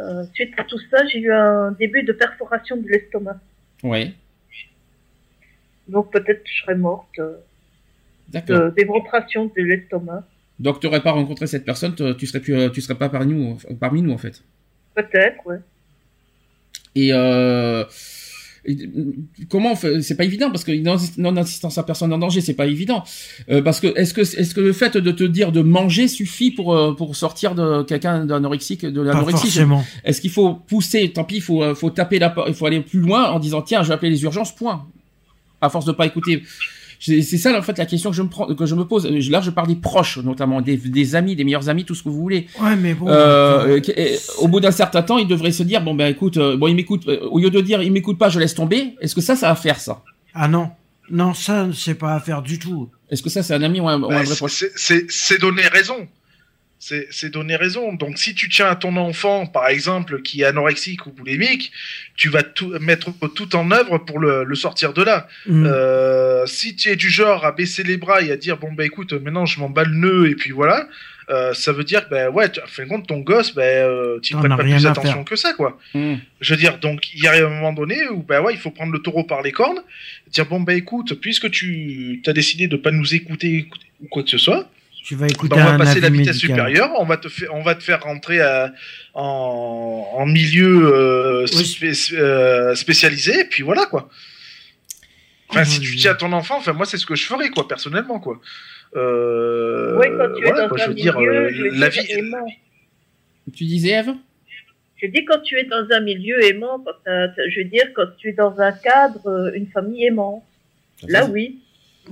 [0.00, 3.38] euh, suite à tout ça, j'ai eu un début de perforation de l'estomac.
[3.82, 4.12] Ouais,
[5.88, 7.20] Donc peut-être je serais morte
[8.28, 8.56] d'accord.
[8.56, 10.24] de d'éventration de l'estomac.
[10.60, 13.58] Donc, tu n'aurais pas rencontré cette personne, tu serais plus, tu serais pas parmi nous,
[13.80, 14.42] parmi nous en fait.
[14.94, 15.58] Peut-être, ouais.
[16.94, 17.84] Et et,
[19.48, 20.02] comment on fait?
[20.02, 23.02] C'est pas évident parce que non, assistance à personne en danger, c'est pas évident.
[23.50, 26.50] Euh, parce que est-ce que est-ce que le fait de te dire de manger suffit
[26.50, 29.60] pour euh, pour sortir de quelqu'un d'anorexique de l'anorexie.
[30.04, 31.12] Est-ce qu'il faut pousser?
[31.12, 33.38] Tant pis, il faut, euh, faut taper la porte, il faut aller plus loin en
[33.38, 34.86] disant tiens, je vais appeler les urgences, point.
[35.60, 36.42] À force de pas écouter.
[37.04, 39.06] C'est ça en fait la question que je me prends, que je me pose.
[39.06, 42.08] Là, je parle des proches, notamment des, des amis, des meilleurs amis, tout ce que
[42.08, 42.46] vous voulez.
[42.60, 43.06] Ouais, mais bon.
[43.08, 43.80] Euh,
[44.38, 46.76] au bout d'un certain temps, il devrait se dire bon ben écoute, euh, bon il
[46.76, 47.02] m'écoute.
[47.08, 48.94] euh, au lieu de dire il m'écoute pas, je laisse tomber.
[49.00, 50.02] Est-ce que ça, ça va faire ça?
[50.32, 50.70] Ah non.
[51.10, 52.88] Non, ça, c'est pas à faire du tout.
[53.10, 54.64] Est-ce que ça, c'est un ami ou un, ou un vrai c'est- proche?
[55.08, 56.06] c'est donner raison.
[56.84, 57.92] C'est donner raison.
[57.92, 61.70] Donc, si tu tiens à ton enfant, par exemple, qui est anorexique ou boulimique,
[62.16, 65.28] tu vas tout, mettre tout en œuvre pour le, le sortir de là.
[65.46, 65.64] Mm.
[65.64, 68.84] Euh, si tu es du genre à baisser les bras et à dire bon bah
[68.84, 70.88] écoute, maintenant je m'en bats le nœud et puis voilà,
[71.30, 73.62] euh, ça veut dire que ben ouais, tu- en fin de compte ton gosse, ben
[73.62, 75.24] euh, tu prêtes as pas plus attention faire.
[75.24, 75.78] que ça quoi.
[75.94, 76.16] Hmm.
[76.40, 78.72] Je veux dire, donc il y a un moment donné où ben ouais, il faut
[78.72, 79.80] prendre le taureau par les cornes,
[80.32, 84.24] dire bon bah écoute, puisque tu as décidé de pas nous écouter, écouter ou quoi
[84.24, 84.68] que ce soit,
[85.04, 86.50] Tu vas ben, écouter on va un passer avis la vitesse médical.
[86.68, 88.72] supérieure, on va te faire, on va te faire rentrer à-
[89.14, 91.64] en, en milieu euh, Oui.
[91.64, 94.08] spé- euh, spécialisé, et puis voilà quoi.
[95.48, 95.86] Enfin, si Oui.
[95.86, 98.40] tu tiens à ton enfant, enfin moi c'est ce que je ferais quoi, personnellement quoi.
[98.94, 101.62] Euh, oui, quand tu voilà, es dans quoi, un je veux dire, milieu, euh, je
[101.62, 102.12] veux la dire, vie.
[102.12, 102.46] aimant.
[103.54, 104.14] Tu disais Eve?
[105.02, 108.28] Je dis quand tu es dans un milieu aimant, quand je veux dire quand tu
[108.28, 110.44] es dans un cadre, euh, une famille aimante.
[111.08, 111.58] Là oui.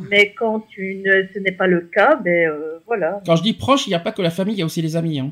[0.08, 3.20] Mais quand tu ne, ce n'est pas le cas, ben euh, voilà.
[3.24, 4.82] Quand je dis proche, il n'y a pas que la famille, il y a aussi
[4.82, 5.20] les amis.
[5.20, 5.30] Hein.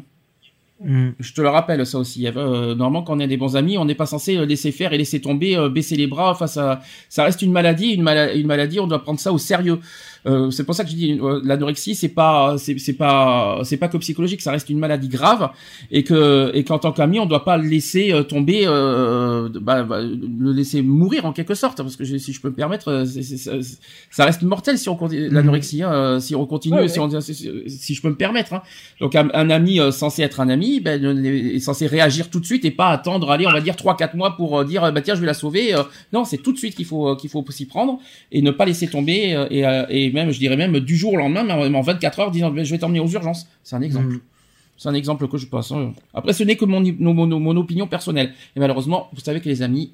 [0.80, 1.08] Mm.
[1.18, 2.24] Je te le rappelle, ça aussi.
[2.28, 4.92] Euh, normalement, quand on a des bons amis, on n'est pas censé euh, laisser faire
[4.92, 6.80] et laisser tomber, euh, baisser les bras face à.
[7.08, 8.78] Ça reste une maladie, une, mala- une maladie.
[8.78, 9.80] On doit prendre ça au sérieux.
[10.26, 13.76] Euh, c'est pour ça que je dis euh, l'anorexie, c'est pas, c'est c'est pas, c'est
[13.76, 14.40] pas que psychologique.
[14.42, 15.50] Ça reste une maladie grave
[15.90, 19.82] et que et qu'en tant qu'ami, on doit pas le laisser euh, tomber, euh, bah,
[19.84, 21.78] bah, le laisser mourir en quelque sorte.
[21.78, 23.60] Parce que je- si je peux me permettre, c'est- c'est-
[24.10, 27.94] ça- reste mortel si on continue l'anorexie, hein, si on continue, Ouais, si, on- si,
[27.94, 28.52] je peux me permettre.
[28.54, 28.62] Hein.
[29.00, 32.64] Donc un, un ami censé être un ami, ben, est censé réagir tout de suite
[32.64, 35.20] et pas attendre, allez, on va dire trois quatre mois pour dire, bah tiens, je
[35.20, 35.74] vais la sauver.
[36.12, 37.98] non, c'est tout de suite qu'il faut qu'il faut s'y prendre
[38.32, 41.42] et ne pas laisser tomber et, et même, je dirais même du jour au lendemain,
[41.44, 43.46] même en 24 heures, disant, je vais t'emmener aux urgences.
[43.62, 44.06] C'est un exemple.
[44.14, 44.20] Mm.
[44.76, 45.72] C'est un exemple que je pense.
[45.72, 45.92] hein.
[46.14, 48.32] Après, ce n'est que mon, mon, mon, mon opinion personnelle.
[48.54, 49.92] Et malheureusement, vous savez que les amis,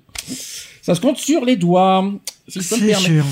[0.82, 2.10] ça se compte sur les doigts.
[2.48, 3.24] Si C'est sûr.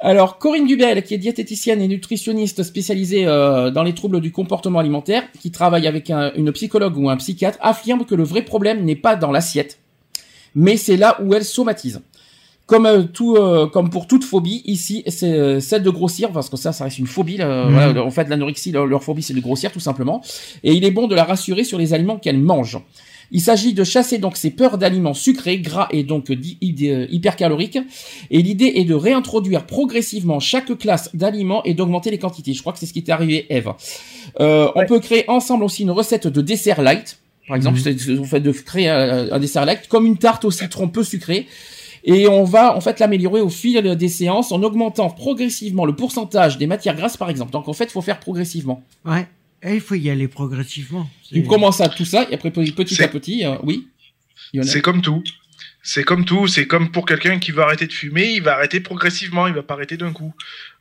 [0.00, 4.78] Alors, Corinne Dubel, qui est diététicienne et nutritionniste spécialisée euh, dans les troubles du comportement
[4.78, 8.84] alimentaire, qui travaille avec un- une psychologue ou un psychiatre, affirme que le vrai problème
[8.84, 9.78] n'est pas dans l'assiette,
[10.54, 12.02] mais c'est là où elle somatise.
[12.66, 16.48] Comme euh, tout, euh, comme pour toute phobie, ici, c'est euh, celle de grossir, parce
[16.48, 17.36] que ça, ça reste une phobie.
[17.36, 17.72] là, Mhm.
[17.74, 20.22] voilà, en fait, l'anorexie, leur, leur phobie, c'est de grossir, tout simplement.
[20.62, 22.78] Et il est bon de la rassurer sur les aliments qu'elle mange.
[23.32, 26.36] Il s'agit de chasser donc ses peurs d'aliments sucrés, gras et donc euh,
[27.10, 27.78] hypercaloriques.
[28.30, 32.52] Et l'idée est de réintroduire progressivement chaque classe d'aliments et d'augmenter les quantités.
[32.54, 33.72] Je crois que c'est ce qui est arrivé, Eve.
[34.40, 37.18] Euh, On peut créer ensemble aussi une recette de dessert light.
[37.48, 38.16] Par exemple, Mhm.
[38.16, 41.46] vous faites de créer un, un dessert light comme une tarte au citron peu sucrée.
[42.06, 46.58] Et on va en fait l'améliorer au fil des séances en augmentant progressivement le pourcentage
[46.58, 47.50] des matières grasses par exemple.
[47.52, 48.82] Donc en fait, il faut faire progressivement.
[49.04, 49.26] Ouais.
[49.62, 51.08] Et il faut y aller progressivement.
[51.26, 53.88] Tu C'est- commences à tout ça et après petit à petit, euh, oui.
[54.62, 55.22] C'est comme tout.
[55.82, 56.46] C'est comme tout.
[56.46, 59.62] C'est comme pour quelqu'un qui veut arrêter de fumer, il va arrêter progressivement, il va
[59.62, 60.32] pas arrêter d'un coup.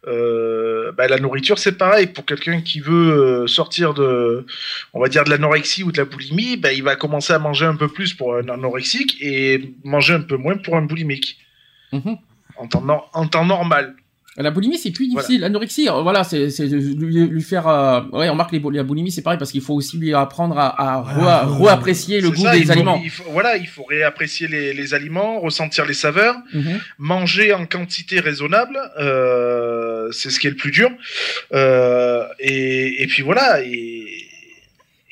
[0.07, 2.07] Euh, bah, la nourriture, c'est pareil.
[2.07, 4.45] Pour quelqu'un qui veut euh, sortir de,
[4.93, 7.65] on va dire de l'anorexie ou de la boulimie, bah, il va commencer à manger
[7.65, 11.39] un peu plus pour un anorexique et manger un peu moins pour un boulimique.
[11.93, 12.17] Mhm.
[12.57, 13.95] En temps, nor- en temps normal.
[14.35, 15.41] La boulimie, c'est plus difficile.
[15.41, 17.67] L'anorexie, euh, voilà, c'est c'est de lui, lui faire.
[17.67, 20.11] euh, Ouais, on remarque les, bou- la boulimie, c'est pareil parce qu'il faut aussi lui
[20.15, 21.67] apprendre à, à Voilà, re- ouais.
[21.69, 23.01] re-apprécier le C'est goût ça, des il faut- aliments.
[23.03, 26.35] il faut- voilà, il faut réapprécier les, les aliments, ressentir les saveurs.
[26.53, 26.79] Mhm.
[26.97, 30.89] manger en quantité raisonnable, euh, c'est ce qui est le plus dur.
[31.53, 34.02] Euh, et, et puis voilà, et,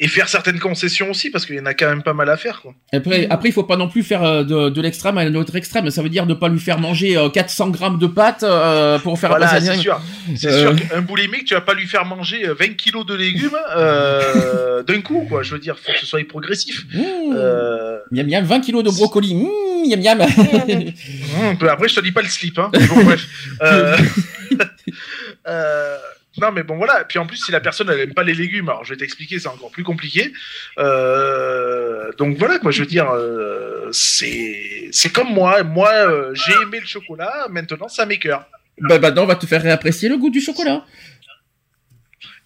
[0.04, 2.36] et faire certaines concessions aussi, parce qu'il y en a quand même pas mal à
[2.36, 2.62] faire.
[2.64, 2.74] Quoi.
[2.92, 5.90] Après, après, il faut pas non plus faire euh, de, de l'extrême à l'autre extrême.
[5.92, 9.20] Ça veut dire ne pas lui faire manger euh, 400 grammes de pâtes euh, pour
[9.20, 10.02] faire Voilà, c'est un- sûr.
[10.36, 10.76] C'est Euh.
[10.76, 14.82] sûr qu'un boulimique, tu vas pas lui faire manger euh, 20 kilos de légumes euh,
[14.88, 15.44] d'un coup, quoi.
[15.44, 16.84] Je veux dire, faut que ce soit progressif.
[16.94, 17.00] Mmh.
[17.36, 19.36] Euh, Miam miam, 20 kilos de brocoli.
[19.36, 20.20] Mmh, miam miam.
[21.60, 22.58] peu après, je te dis pas le slip.
[22.58, 22.72] Hein.
[22.90, 23.28] Bon, bref.
[26.38, 27.04] Non, mais bon, voilà.
[27.04, 29.40] Puis en plus, si la personne elle aime pas les légumes, alors je vais t'expliquer,
[29.40, 30.32] c'est encore plus compliqué.
[30.78, 32.72] Euh, donc voilà, quoi.
[32.72, 35.64] Je veux dire, euh, c'est comme moi.
[35.64, 37.48] Moi, euh, j'ai aimé le chocolat.
[37.50, 38.46] Maintenant, ça m'écœure.
[38.80, 40.86] bah, bah, non, on va te faire réapprécier le goût du chocolat.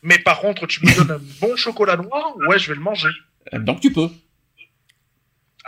[0.01, 3.09] Mais par contre, tu me donnes un bon chocolat noir, ouais, je vais le manger.
[3.53, 4.09] Donc tu peux.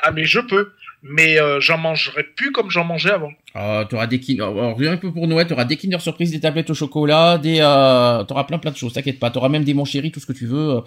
[0.02, 0.74] Ah, mais je peux.
[1.04, 3.32] Mais euh, j'en mangerai plus comme j'en mangeais avant.
[3.56, 6.70] Euh, t'auras des Kinder, euh, rien que pour Noël, t'auras des Kinder Surprise, des tablettes
[6.70, 9.30] au chocolat, des, euh, t'auras plein plein de choses, t'inquiète pas.
[9.30, 10.82] T'auras même des mon chéri, tout ce que tu veux, euh,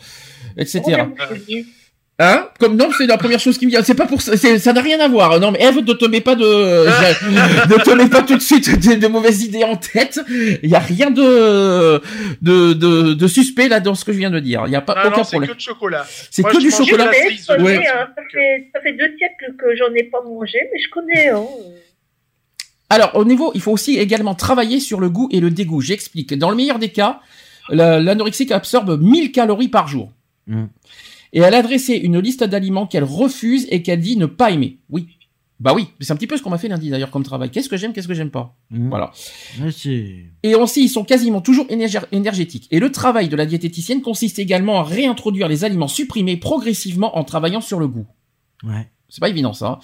[0.57, 1.05] etc.
[2.23, 2.49] Hein?
[2.59, 3.83] Comme non, c'est la première chose qui me vient.
[3.83, 5.41] C'est pas pour ça, c'est- ça n'a rien à voir.
[5.41, 8.69] Non, mais Eve, ne te mets pas de, ne te mets pas tout de suite
[8.79, 10.21] de, de mauvaises idées en tête.
[10.63, 11.99] Il y a rien de,
[12.43, 14.65] de, de, de suspect là dans ce que je viens de dire.
[14.67, 15.51] Il y a pas Ah aucun non, c'est problème.
[15.53, 16.07] que de chocolat.
[16.31, 17.07] C'est que du chocolat.
[17.07, 17.47] la Je cerise.
[17.47, 17.87] connais, Ouais.
[17.89, 21.29] hein, ça, fait, ça fait deux siècles que j'en ai pas mangé, mais je connais.
[21.31, 21.43] Hein.
[22.91, 25.81] Alors, au niveau, il faut aussi également travailler sur le goût et le dégoût.
[25.81, 26.37] J'explique.
[26.37, 27.21] Dans le meilleur des cas,
[27.71, 30.13] la- l'anorexique absorbe 1000 calories par jour.
[30.49, 30.65] Mm.
[31.33, 34.79] Et elle a dressé une liste d'aliments qu'elle refuse et qu'elle dit ne pas aimer.
[34.91, 35.09] Oui.
[35.61, 37.51] Bah oui, c'est un petit peu ce qu'on m'a fait lundi d'ailleurs comme travail.
[37.51, 38.57] Qu'est-ce que j'aime, qu'est-ce que j'aime pas.
[38.71, 38.89] Mmh.
[38.89, 39.13] Voilà.
[39.71, 40.25] C'est...
[40.43, 42.67] Et aussi, ils sont quasiment toujours énergé- énergétiques.
[42.71, 47.25] Et le travail de la diététicienne consiste également à réintroduire les aliments supprimés progressivement en
[47.25, 48.07] travaillant sur le goût.
[48.65, 48.89] Ouais.
[49.11, 49.81] C'est pas évident ça.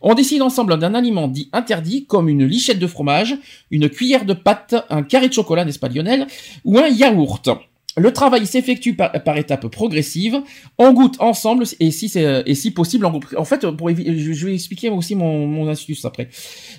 [0.00, 3.36] On décide ensemble d'un aliment dit interdit, comme une lichette de fromage,
[3.70, 6.26] une cuillère de pâte, un carré de chocolat, n'est-ce pas Lionel,
[6.64, 7.50] ou un yaourt.
[7.98, 10.40] Le travail s'effectue par, par étapes progressives.
[10.78, 14.46] On goûte ensemble et si c'est et si possible en, en fait pour je je
[14.46, 16.28] vais expliquer aussi mon, mon astuce après.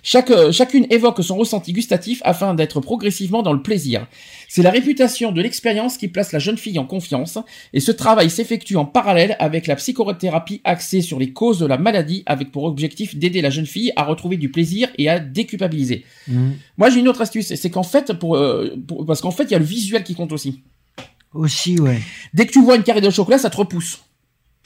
[0.04, 4.08] Chaque chacune évoque son ressenti gustatif afin d'être progressivement dans le plaisir.
[4.48, 7.38] C'est la réputation de l'expérience qui place la jeune fille en confiance
[7.74, 11.78] et ce travail s'effectue en parallèle avec la psychothérapie axée sur les causes de la
[11.78, 16.06] maladie avec pour objectif d'aider la jeune fille à retrouver du plaisir et à déculpabiliser.
[16.28, 16.50] Mmh.
[16.78, 19.52] Moi j'ai une autre astuce, c'est qu'en fait pour, euh, pour- parce qu'en fait il
[19.52, 20.62] y a le visuel qui compte aussi.
[21.34, 22.02] Aussi, ouais.
[22.34, 24.02] Dès que tu vois une carré de chocolat, ça te repousse.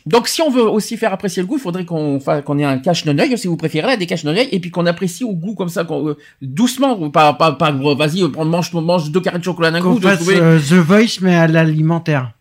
[0.05, 2.78] Donc si on veut aussi faire apprécier le goût, il faudrait qu'on qu'on ait un
[2.78, 5.24] cache non œil si vous préférez, là, des cache non œil et puis qu'on apprécie
[5.24, 9.22] au goût comme ça, euh, doucement, pas pas pas euh, vas-y, euh, mange mange deux
[9.22, 9.99] carrés de chocolat d'un coup.
[10.01, 12.34] fasse trouver- euh, The Voice, mais à l'alimentaire.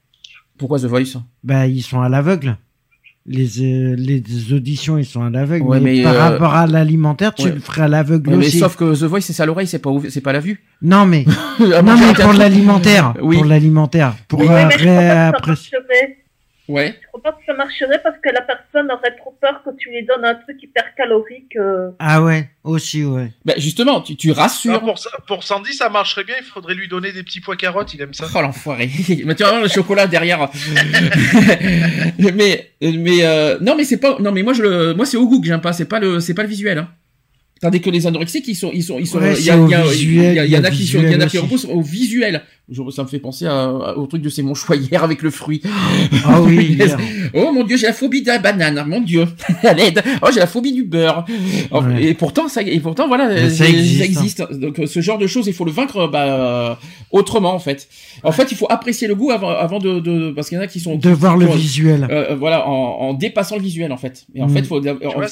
[0.59, 1.17] Pourquoi The Voice?
[1.45, 2.57] Bah, ils sont à l'aveugle.
[3.25, 4.21] Les, euh, les
[4.53, 5.65] auditions, ils sont à l'aveugle.
[5.65, 7.53] Ouais, mais, mais, par euh, rapport à l'alimentaire, tu ouais.
[7.53, 8.59] le ferais à l'aveugle Ouais, mais aussi.
[8.59, 10.61] sauf que The Voice c'est ça l'oreille, c'est pas c'est pas la vue.
[10.83, 11.25] Non, mais,
[11.73, 13.15] À non, mais pour l'alimentaire.
[13.23, 13.37] Oui.
[13.37, 14.15] Pour l'alimentaire.
[14.27, 15.79] Pour Oui, euh, mais je crois pas que ça réapprécier.
[15.79, 16.17] marcherait.
[16.73, 16.95] Ouais.
[17.03, 19.91] Je crois pas que ça marcherait parce que la personne aurait trop peur que tu
[19.91, 21.55] lui donnes un truc hyper calorique.
[21.57, 21.91] euh.
[21.99, 23.31] Ah ouais, aussi, ouais.
[23.45, 24.81] Ben justement, tu, tu Ah, rassures.
[24.81, 26.37] pour, ça- pour Sandy, ça marcherait bien.
[26.39, 27.93] Il faudrait lui donner des petits pois carottes.
[27.95, 28.27] Il aime ça.
[28.35, 28.89] Oh l'enfoiré.
[29.25, 30.49] mais tu voir le chocolat derrière.
[32.19, 35.27] mais mais euh, non mais c'est pas non mais moi je le moi c'est au
[35.29, 36.89] goût que j'aime pas, c'est pas le c'est pas le visuel hein.
[37.63, 39.75] Tandis que les anorexiques, ils sont, ils sont, ils sont, Ouais, il y, a- y
[39.75, 41.27] a- visuel, il y a- il y en a qui sont, il y en a
[41.27, 42.43] qui repoussent au visuel.
[42.69, 45.23] Je- ça me fait penser à- à- au truc de c'est mon choix hier avec
[45.23, 45.63] le fruit.
[46.27, 46.77] Ah oui.
[47.35, 49.27] Oh mon dieu, j'ai la phobie de la banane, mon dieu.
[49.63, 50.03] À l'aide.
[50.23, 51.25] Oh, j'ai la phobie du beurre.
[51.71, 52.03] Oh, Ouais.
[52.05, 53.69] Et pourtant, ça, et pourtant, voilà, ça euh,
[54.03, 54.49] existe, hein.
[54.51, 56.79] Donc, euh, ce genre de choses, il faut le vaincre, bah,
[57.13, 57.89] autrement, en fait.
[58.25, 60.65] En fait, il faut apprécier le goût avant, avant de, de parce qu'il y en
[60.65, 62.09] a qui sont, De voir le visuel.
[62.11, 64.27] euh, euh, voilà, en, en dépassant le visuel, en fait.
[64.35, 64.51] Et en Mm.
[64.53, 65.27] fait, il faut, Tu en- vois,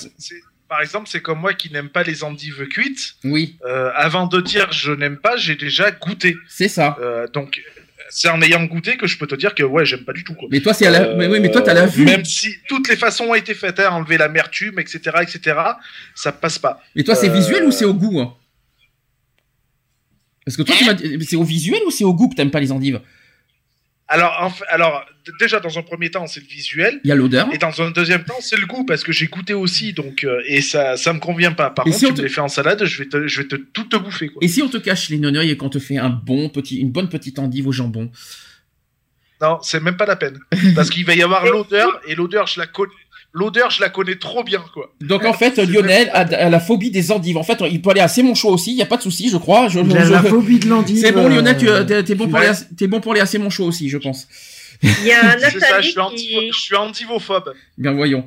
[0.70, 3.16] par exemple, c'est comme moi qui n'aime pas les endives cuites.
[3.24, 6.36] oui, Euh, avant de dire je n'aime pas, j'ai déjà goûté.
[6.48, 6.96] c'est ça.
[7.02, 7.60] Euh, donc,
[8.08, 10.34] c'est en ayant goûté que je peux te dire que ouais, j'aime pas du tout.
[10.34, 10.48] Quoi.
[10.50, 12.04] Mais toi, c'est à la, Euh, mais oui, mais toi, t'as la vue.
[12.04, 15.58] Même si toutes les façons ont été faites, hein, enlever l'amertume, etc., etc.,
[16.14, 16.80] ça passe pas.
[16.96, 18.34] Mais toi, c'est Euh, visuel ou c'est au goût hein?
[20.44, 20.74] Parce que toi,
[21.20, 23.00] c'est au visuel ou c'est au goût que t'aimes pas les endives?
[24.12, 25.04] Alors, alors,
[25.38, 27.00] déjà dans un premier temps, c'est le visuel.
[27.04, 27.48] Il y a l'odeur.
[27.54, 30.42] Et dans un deuxième temps, c'est le goût parce que j'ai goûté aussi, donc euh,
[30.46, 31.70] et ça, ça me convient pas.
[31.70, 33.28] Par Et contre, si on tu te- me les fais en salade, je vais te,
[33.28, 34.40] je vais te tout te bouffer quoi.
[34.42, 36.90] Et si on te cache les noneuils et qu'on te fait un bon petit, une
[36.90, 38.10] bonne petite endive au jambon?
[39.40, 40.38] Non, c'est même pas la peine
[40.74, 42.90] parce qu'il va y avoir l'odeur et l'odeur, je la connais.
[43.32, 44.92] L'odeur, je la connais trop bien quoi.
[45.00, 47.36] Donc en fait, Lionel a, a la phobie des endives.
[47.36, 48.72] En fait, il peut aller à C'est mon choix aussi.
[48.72, 49.68] Il y a pas de souci, je crois.
[49.68, 50.98] Je, Il a je- la phobie de l'endive.
[50.98, 52.46] C'est bon, euh, Lionel, tu t'es t'es bon pour Ouais.
[52.46, 54.26] aller, à- t'es bon pour aller à C'est mon choix aussi, je pense.
[54.82, 57.54] Il y a ça, je Nathalie suis, qui, je suis antivophobe.
[57.78, 58.26] Bien voyons.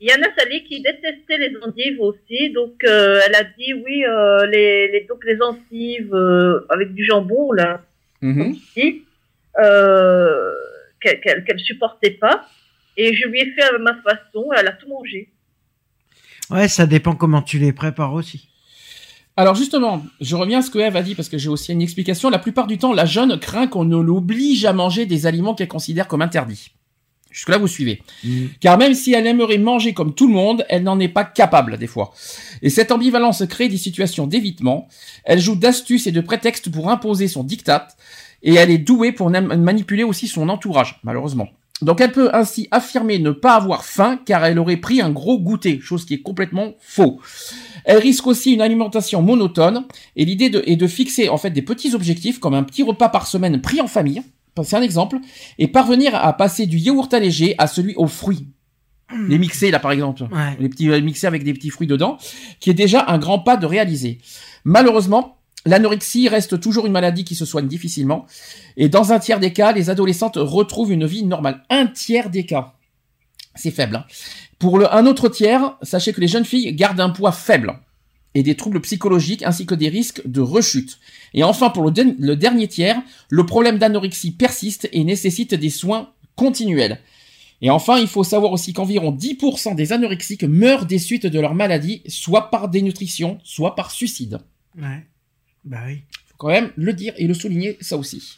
[0.00, 4.04] il y a Nathalie qui détestait les endives aussi, donc euh, elle a dit oui,
[4.04, 7.80] euh, les, les donc les endives euh, avec du jambon là,
[8.22, 9.04] ici,
[9.62, 10.52] euh,
[11.00, 12.46] qu'elle qu'elle supportait pas,
[12.96, 15.32] et je lui ai fait à ma façon, elle a tout mangé.
[16.50, 18.48] Ouais, ça dépend comment tu les prépares aussi.
[19.36, 21.82] Alors justement, je reviens à ce que Eve a dit parce que j'ai aussi une
[21.82, 22.30] explication.
[22.30, 25.68] La plupart du temps, la jeune craint qu'on ne l'oblige à manger des aliments qu'elle
[25.68, 26.70] considère comme interdits.
[27.30, 28.00] Jusque-là, vous suivez.
[28.60, 31.76] Car même si elle aimerait manger comme tout le monde, elle n'en est pas capable
[31.76, 32.14] des fois.
[32.62, 34.88] Et cette ambivalence crée des situations d'évitement.
[35.22, 37.88] Elle joue d'astuces et de prétextes pour imposer son diktat.
[38.42, 41.50] Et elle est douée pour manipuler aussi son entourage, malheureusement.
[41.82, 45.38] Donc elle peut ainsi affirmer ne pas avoir faim car elle aurait pris un gros
[45.38, 47.20] goûter, chose qui est complètement faux.
[47.84, 49.84] Elle risque aussi une alimentation monotone
[50.16, 53.10] et l'idée de, est de fixer en fait des petits objectifs comme un petit repas
[53.10, 54.22] par semaine pris en famille,
[54.64, 55.18] c'est un exemple,
[55.58, 58.46] et parvenir à passer du yaourt allégé à celui aux fruits.
[59.28, 60.56] Les mixés là par exemple, Ouais.
[60.58, 62.16] les petits euh, mixés avec des petits fruits dedans,
[62.58, 64.18] qui est déjà un grand pas de réaliser.
[64.64, 65.35] Malheureusement,
[65.66, 68.26] l'anorexie reste toujours une maladie qui se soigne difficilement,
[68.78, 71.62] et dans un tiers des cas, les adolescentes retrouvent une vie normale.
[71.68, 72.72] Un tiers des cas.
[73.54, 73.96] C'est faible.
[73.96, 74.04] hein.
[74.58, 77.78] Pour un autre tiers, sachez que les jeunes filles gardent un poids faible
[78.34, 80.98] et des troubles psychologiques ainsi que des risques de rechute.
[81.34, 83.00] Et enfin, pour le, dernier tiers,
[83.30, 87.00] le problème d'anorexie persiste et nécessite des soins continuels.
[87.62, 91.54] Et enfin, il faut savoir aussi qu'environ 10% des anorexiques meurent des suites de leur
[91.54, 94.40] maladie, soit par dénutrition, soit par suicide.
[95.66, 96.00] Bah oui.
[96.28, 98.36] Faut quand même le dire et le souligner, ça aussi.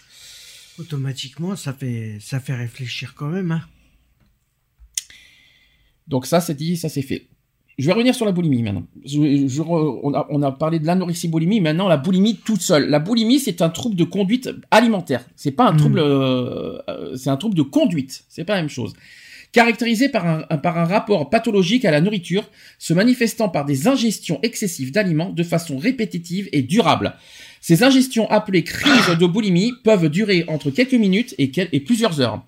[0.79, 3.53] Automatiquement, ça fait, ça fait réfléchir quand même.
[3.53, 3.63] Hein.
[6.07, 7.27] Donc ça, c'est dit, ça c'est fait.
[7.79, 8.87] Je vais revenir sur la boulimie maintenant.
[9.05, 12.61] Je- je re- on, a, on a parlé de l'anorexie boulimie, maintenant la boulimie toute
[12.61, 12.89] seule.
[12.89, 15.25] La boulimie, c'est un trouble de conduite alimentaire.
[15.37, 15.77] C'est pas un Mm.
[15.77, 18.25] trouble, euh, euh, c'est un trouble de conduite.
[18.29, 18.95] C'est pas la même chose.
[19.53, 22.45] Caractérisé par un, rapport pathologique à la nourriture,
[22.79, 27.15] se manifestant par des ingestions excessives d'aliments de façon répétitive et durable.
[27.63, 32.43] Ces ingestions appelées crises de boulimie peuvent durer entre quelques minutes et, plusieurs heures.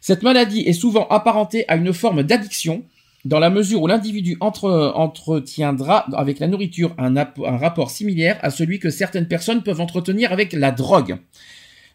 [0.00, 2.82] Cette maladie est souvent apparentée à une forme d'addiction,
[3.24, 8.78] dans la mesure où l'individu entre- entretiendra avec la nourriture un rapport similaire à celui
[8.78, 11.18] que certaines personnes peuvent entretenir avec la drogue.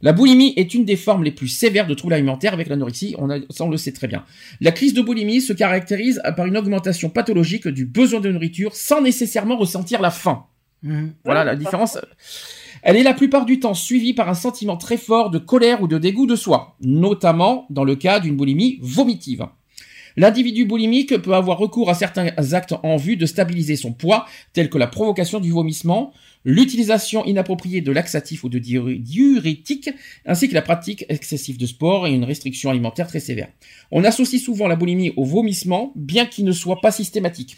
[0.01, 3.29] La boulimie est une des formes les plus sévères de troubles alimentaires avec l'anorexie, on
[3.29, 4.23] a, ça on le sait très bien.
[4.61, 9.01] La crise de boulimie se caractérise par une augmentation pathologique du besoin de nourriture sans
[9.01, 10.45] nécessairement ressentir la faim.
[10.83, 11.13] Mhm.
[11.23, 11.97] Voilà Ouais, la différence.
[12.83, 15.87] Elle est la plupart du temps suivie par un sentiment très fort de colère ou
[15.87, 19.47] de dégoût de soi, notamment dans le cas d'une boulimie vomitive.
[20.17, 24.69] L'individu boulimique peut avoir recours à certains actes en vue de stabiliser son poids, tels
[24.69, 26.13] que la provocation du vomissement,
[26.45, 29.89] l'utilisation inappropriée de laxatifs ou de diuré- diurétiques,
[30.25, 33.49] ainsi que la pratique excessive de sport et une restriction alimentaire très sévère.
[33.91, 37.57] On associe souvent la boulimie au vomissement, bien qu'il ne soit pas systématique.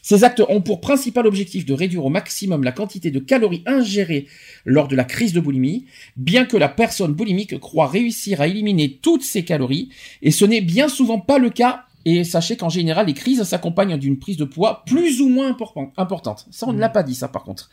[0.00, 4.26] Ces actes ont pour principal objectif de réduire au maximum la quantité de calories ingérées
[4.66, 5.86] lors de la crise de boulimie,
[6.16, 9.88] bien que la personne boulimique croit réussir à éliminer toutes ces calories,
[10.20, 13.96] et ce n'est bien souvent pas le cas, et sachez qu'en général, les crises s'accompagnent
[13.96, 16.46] d'une prise de poids plus ou moins important- importante.
[16.50, 17.70] Ça, on ne l'a pas dit, ça, par contre.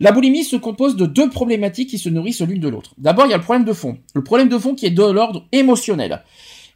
[0.00, 2.94] La boulimie se compose de deux problématiques qui se nourrissent l'une de l'autre.
[2.98, 3.98] D'abord, il y a le problème de fond.
[4.14, 6.22] Le problème de fond qui est de l'ordre émotionnel,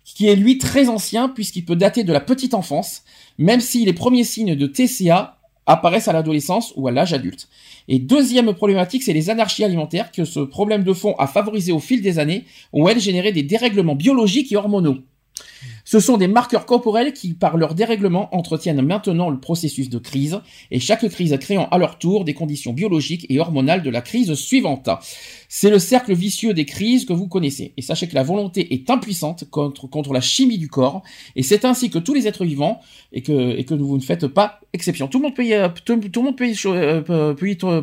[0.05, 3.03] qui est lui très ancien puisqu'il peut dater de la petite enfance,
[3.39, 7.49] même si les premiers signes de TCA apparaissent à l'adolescence ou à l'âge adulte.
[7.87, 11.79] Et deuxième problématique, c'est les anarchies alimentaires que ce problème de fond a favorisé au
[11.79, 14.99] fil des années, où elles généraient des dérèglements biologiques et hormonaux.
[15.93, 20.41] Ce sont des marqueurs corporels qui, par leur dérèglement, entretiennent maintenant le processus de crise,
[20.71, 24.33] et chaque crise créant à leur tour des conditions biologiques et hormonales de la crise
[24.33, 24.89] suivante.
[25.51, 27.75] C'est le cercle vicieux des crises que vous connaissez.
[27.77, 31.03] Et sachez que la volonté est impuissante contre, la chimie du corps,
[31.37, 32.81] et c'est ainsi que tous les êtres vivants,
[33.13, 35.09] et que, vous ne faites pas exception.
[35.09, 35.45] Tout le monde peut,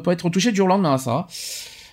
[0.01, 1.28] peut être touché du jour au lendemain à ça.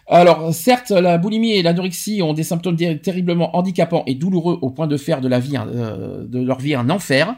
[0.08, 4.70] Alors, certes, la boulimie et l'anorexie ont des symptômes ter- terriblement handicapants et douloureux au
[4.70, 7.36] point de faire de la vie, euh, de leur vie un enfer.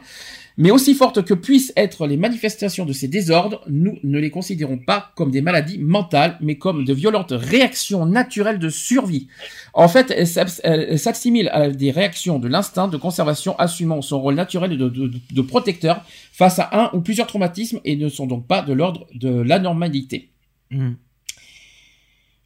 [0.59, 4.77] Mais aussi fortes que puissent être les manifestations de ces désordres, nous ne les considérons
[4.77, 9.29] pas comme des maladies mentales, mais comme de violentes réactions naturelles de survie.
[9.73, 14.77] En fait, elles s'assimilent à des réactions de l'instinct de conservation assumant son rôle naturel
[14.77, 16.03] de, protecteur
[16.33, 20.29] face à un ou plusieurs traumatismes et ne sont donc pas de l'ordre de l'anormalité.
[20.71, 20.95] Hmm.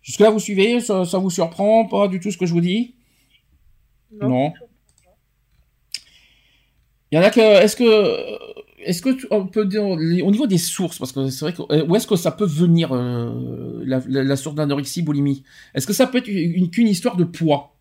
[0.04, 2.94] Jusque-là, vous suivez ça, ça vous surprend pas du tout ce que je vous dis?
[4.12, 4.54] Non.
[7.12, 7.40] Il y en a que.
[7.40, 8.54] Est-ce que.
[8.86, 11.62] Est-ce que tu- on peut dire au niveau des sources parce que c'est vrai que
[11.74, 15.44] euh, où est-ce que ça peut venir euh, la, la- la source d'anorexie boulimie?
[15.74, 17.76] Est-ce que ça peut être une qu'une histoire de poids?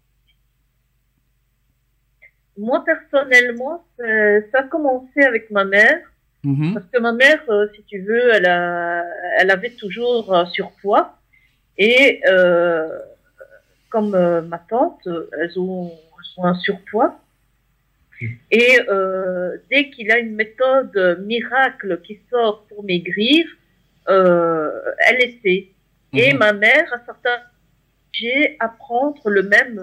[2.57, 5.99] Moi, personnellement, ça a commencé avec ma mère.
[6.45, 6.75] Mhm.
[6.75, 9.03] Parce que ma mère, euh, si tu veux, elle, a,
[9.39, 11.19] elle avait toujours surpoids.
[11.79, 12.99] Et euh,
[13.91, 15.07] comme euh, ma tante,
[15.41, 17.19] elles ont, elles ont un surpoids.
[18.53, 23.45] Et euh, dès qu'il a une méthode miracle qui sort pour maigrir,
[24.09, 24.71] euh,
[25.09, 25.69] elle essaie.
[26.15, 26.39] Et Mhm.
[26.39, 27.41] ma mère, à certains
[28.13, 29.81] j'ai à prendre le même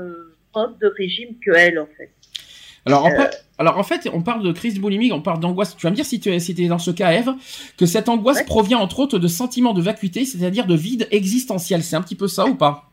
[0.56, 2.12] mode de régime que elle, en fait.
[2.90, 3.16] Alors, en Euh.
[3.18, 5.76] fait, alors en fait, on parle de crise boulimique, on parle d'angoisse.
[5.78, 7.30] Tu vas me dire si tu es, si es dans ce cas, Eve,
[7.78, 8.46] que cette angoisse Ouais.
[8.46, 11.84] provient entre autres de sentiments de vacuité, c'est-à-dire de vide existentiel.
[11.84, 12.90] C'est un petit peu ça ou pas?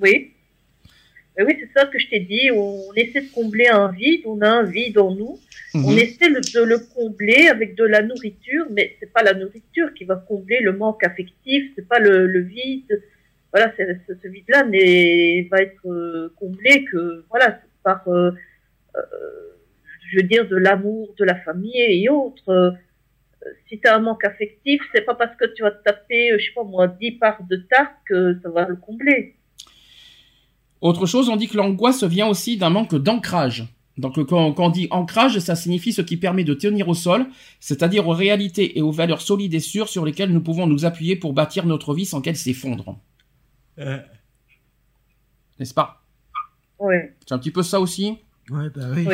[0.00, 0.32] Oui.
[1.36, 2.50] Mais oui, c'est ça que je t'ai dit.
[2.54, 4.22] On essaie de combler un vide.
[4.26, 5.38] On a un vide en nous.
[5.74, 5.98] On Mhm.
[5.98, 10.04] essaie le- de le combler avec de la nourriture, mais c'est pas la nourriture qui
[10.04, 11.62] va combler le manque affectif.
[11.76, 13.02] C'est pas le, le vide.
[13.52, 13.82] Voilà, ce,
[14.22, 14.62] ce vide-là
[15.50, 18.30] va être euh, comblé que voilà par, euh,
[20.10, 22.48] je veux dire, de l'amour, de la famille et autres.
[22.48, 22.70] Euh,
[23.68, 26.38] si tu as un manque affectif, c'est pas parce que tu vas te taper, euh,
[26.38, 29.36] je sais pas moi, 10 parts de tarte que ça va le combler.
[30.80, 33.64] Autre chose, on dit que l'angoisse vient aussi d'un manque d'ancrage.
[33.98, 36.94] Donc euh, quand, quand on dit ancrage, ça signifie ce qui permet de tenir au
[36.94, 37.26] sol,
[37.60, 41.16] c'est-à-dire aux réalités et aux valeurs solides et sûres sur lesquelles nous pouvons nous appuyer
[41.16, 42.98] pour bâtir notre vie sans qu'elle s'effondre.
[45.58, 46.02] N'est-ce pas?
[46.78, 46.96] Oui.
[47.26, 48.18] C'est un petit peu ça aussi?
[48.50, 49.06] Ouais, bah oui.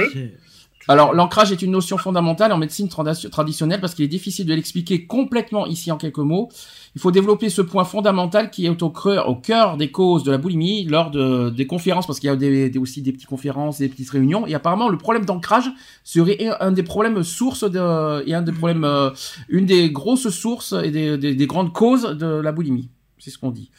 [0.89, 4.55] Alors, l'ancrage est une notion fondamentale en médecine tradi- traditionnelle parce qu'il est difficile de
[4.55, 6.49] l'expliquer complètement ici en quelques mots.
[6.95, 10.31] Il faut développer ce point fondamental qui est au cœur, au cœur des causes de
[10.31, 13.27] la boulimie lors de, des conférences, parce qu'il y a des, des- aussi des petites
[13.29, 14.47] conférences, des petites réunions.
[14.47, 15.69] Et apparemment, le problème d'ancrage
[16.05, 19.11] serait un des problèmes sources de, et un des problèmes, euh,
[19.49, 22.91] une des grosses sources et des, des- des grandes causes de la boulimie.
[23.19, 23.73] C'est ce qu'on dit.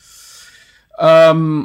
[1.01, 1.61] Euh,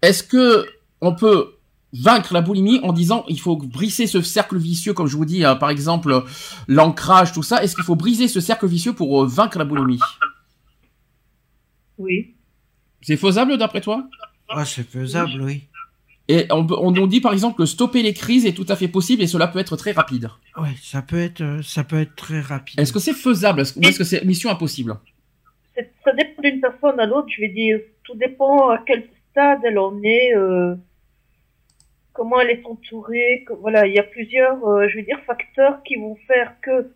[0.00, 0.64] Est-ce que
[1.02, 1.50] on peut
[1.92, 5.44] vaincre la boulimie en disant il faut briser ce cercle vicieux, comme je vous dis,
[5.44, 6.22] euh, par exemple
[6.66, 7.62] l'ancrage, tout ça.
[7.62, 10.00] Est-ce qu'il faut briser ce cercle vicieux pour euh, vaincre la boulimie?
[11.98, 12.34] Oui.
[13.00, 14.06] C'est faisable d'après toi?
[14.54, 15.64] Ouais, c'est faisable, oui.
[16.30, 18.76] Et on, peut- on nous dit par exemple que stopper les crises est tout à
[18.76, 20.28] fait possible et cela peut être très rapide.
[20.58, 22.78] Ouais, ça peut être, euh, ça peut être très rapide.
[22.78, 23.60] Est-ce que c'est faisable?
[23.60, 24.98] Est-ce- ou est-ce que c'est mission impossible?
[25.74, 27.78] C'est- Ça dépend d'une personne à l'autre, je vais dire.
[28.04, 30.74] Tout dépend à quel stade elle en est, euh,
[32.18, 33.44] comment elle est entourée.
[33.46, 36.90] que- voilà, il y a plusieurs, euh, je vais dire, facteurs qui vont faire que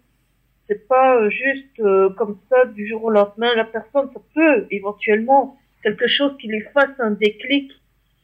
[0.67, 3.55] c'est pas euh, juste euh, comme ça du jour au lendemain.
[3.55, 7.71] La personne, ça peut éventuellement quelque chose qui lui fasse un déclic.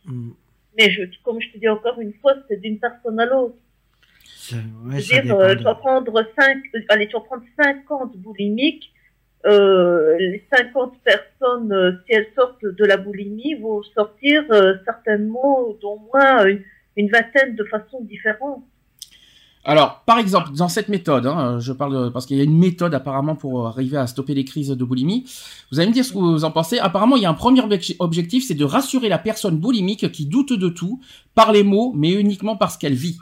[0.06, 0.30] Hmm.
[0.76, 3.54] Mais je, comme je te dis encore une fois, c'est d'une personne à l'autre.
[4.52, 8.92] Ouais, Je veux dire, euh, tu vas prendre 5, allez, tu vas prendre 50 boulimiques.
[9.46, 15.68] Euh, les 50 personnes, euh, si elles sortent de la boulimie, vont sortir euh, certainement
[15.80, 16.62] d'au moins une,
[16.98, 18.62] une vingtaine de façons différentes.
[19.64, 22.56] Alors, par exemple, dans cette méthode, hein, je parle de- parce qu'il y a une
[22.58, 25.24] méthode apparemment pour arriver à stopper les crises de boulimie.
[25.70, 26.78] Vous allez me dire ce que vous en pensez.
[26.78, 30.26] Apparemment, il y a un premier obje- objectif, c'est de rassurer la personne boulimique qui
[30.26, 31.00] doute de tout
[31.34, 33.18] par les mots, mais uniquement parce qu'elle vit.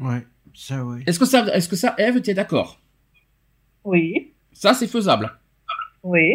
[0.00, 1.02] Ouais, ça, ouais.
[1.06, 2.80] Est-ce que ça, est-ce que ça, Eve, t'es d'accord?
[3.84, 5.30] Oui, Ça, c'est faisable.
[6.02, 6.32] oui.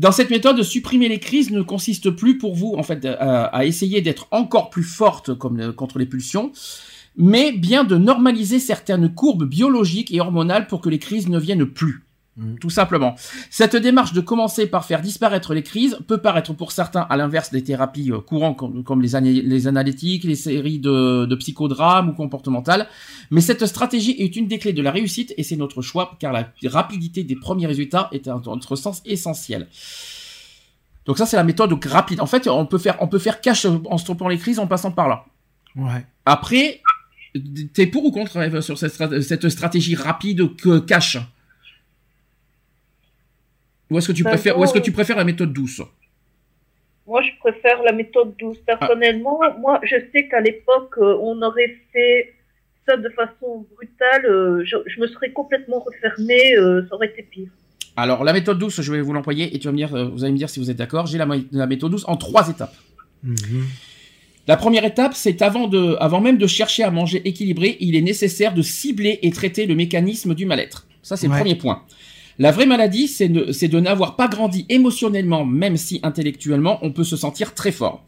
[0.00, 4.00] Dans cette méthode, supprimer les crises ne consiste plus pour vous, en fait, à, essayer
[4.00, 6.52] d'être encore plus forte contre les pulsions,
[7.18, 11.66] mais bien de normaliser certaines courbes biologiques et hormonales pour que les crises ne viennent
[11.66, 12.02] plus.
[12.36, 12.54] Mm.
[12.60, 13.16] Tout simplement.
[13.50, 17.50] Cette démarche de commencer par faire disparaître les crises peut paraître pour certains à l'inverse
[17.50, 22.10] des thérapies euh, courantes comme, comme les, ana- les analytiques, les séries de, de psychodrames
[22.10, 22.86] ou comportementales.
[23.32, 26.32] Mais cette stratégie est une des clés de la réussite et c'est notre choix car
[26.32, 29.66] la rapidité des premiers résultats est à notre sens essentiel.
[31.06, 32.20] Donc ça c'est la méthode rapide.
[32.20, 34.92] En fait, on peut faire on peut faire cash en stoppant les crises en passant
[34.92, 35.24] par là.
[35.74, 36.06] Ouais.
[36.26, 36.80] Après,
[37.74, 41.18] t'es pour ou contre sur cette, strat- cette stratégie rapide que cash?
[43.90, 45.82] Ou est-ce que tu Ben, préfères ou est-ce que tu préfères la méthode douce?
[47.06, 48.58] Moi, je préfère la méthode douce.
[48.64, 52.34] Personnellement, moi, je sais qu'à l'époque, euh, on aurait fait
[52.86, 54.26] ça de façon brutale.
[54.26, 56.56] euh, je, je me serais complètement refermée.
[56.56, 57.48] euh, ça aurait été pire.
[57.96, 60.32] Alors la méthode douce, je vais vous l'employer et tu vas me dire, vous allez
[60.32, 61.06] me dire si vous êtes d'accord.
[61.06, 62.74] J'ai la, méthode douce en trois étapes.
[63.24, 63.66] Mhm.
[64.46, 68.00] La première étape, c'est avant de, avant même de chercher à manger équilibré, il est
[68.00, 70.86] nécessaire de cibler et traiter le mécanisme du mal-être.
[71.02, 71.82] Ça, c'est le premier point.
[72.40, 77.14] La vraie maladie, c'est de, n'avoir pas grandi émotionnellement, même si intellectuellement, on peut se
[77.14, 78.02] sentir très fort.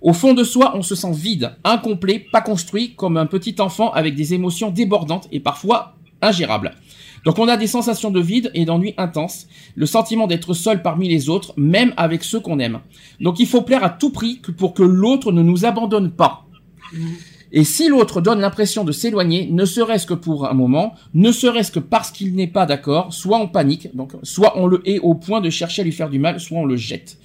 [0.00, 3.92] Au fond de soi, on se sent vide, incomplet, pas construit, comme un petit enfant
[3.92, 6.70] avec des émotions débordantes et parfois ingérables.
[7.26, 11.06] Donc on a des sensations de vide et d'ennui intense, le sentiment d'être seul parmi
[11.06, 12.80] les autres, même avec ceux qu'on aime.
[13.20, 16.46] Donc il faut plaire à tout prix pour que l'autre ne nous abandonne pas.
[17.56, 21.70] Et si l'autre donne l'impression de s'éloigner, ne serait-ce que pour un moment, ne serait-ce
[21.70, 25.14] que parce qu'il n'est pas d'accord, soit on panique, donc soit on le hait au
[25.14, 27.16] point de chercher à lui faire du mal, soit on le jette.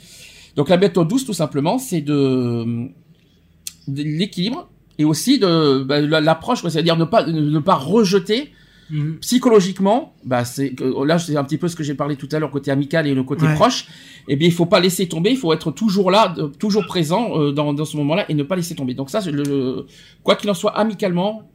[0.55, 2.89] Donc la méthode douce, tout simplement, c'est de,
[3.87, 4.69] l'équilibre
[4.99, 8.51] et aussi de bah, la- l'approche, c'est-à-dire ne pas ne pas rejeter
[8.91, 9.17] Mhm.
[9.19, 12.39] psychologiquement, bah c'est que- là c'est un petit peu ce que j'ai parlé tout à
[12.39, 13.53] l'heure côté amical et le côté Ouais.
[13.53, 13.87] proche.
[14.27, 17.31] Eh bien, il faut pas laisser tomber, il faut être toujours là, de- toujours présent
[17.39, 18.93] euh, dans, dans ce moment-là et ne pas laisser tomber.
[18.93, 19.85] Donc ça, c'est le,
[20.23, 21.49] quoi qu'il en soit, amicalement,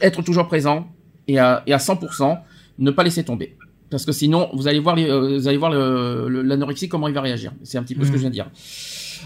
[0.00, 0.88] être toujours présent
[1.26, 2.38] et à, et à 100%,
[2.78, 3.56] ne pas laisser tomber.
[3.90, 7.08] Parce que sinon, vous allez voir, les, euh, vous allez voir le- le- l'anorexie comment
[7.08, 7.52] il va réagir.
[7.64, 8.50] C'est un petit peu ce que je viens de dire.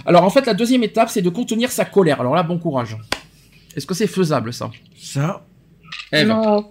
[0.06, 2.20] Alors en fait, la deuxième étape, c'est de contenir sa colère.
[2.20, 2.96] Alors là, bon courage.
[3.76, 4.70] Est-ce que c'est faisable ça?
[4.96, 5.44] Ça.
[6.12, 6.70] Ève Non,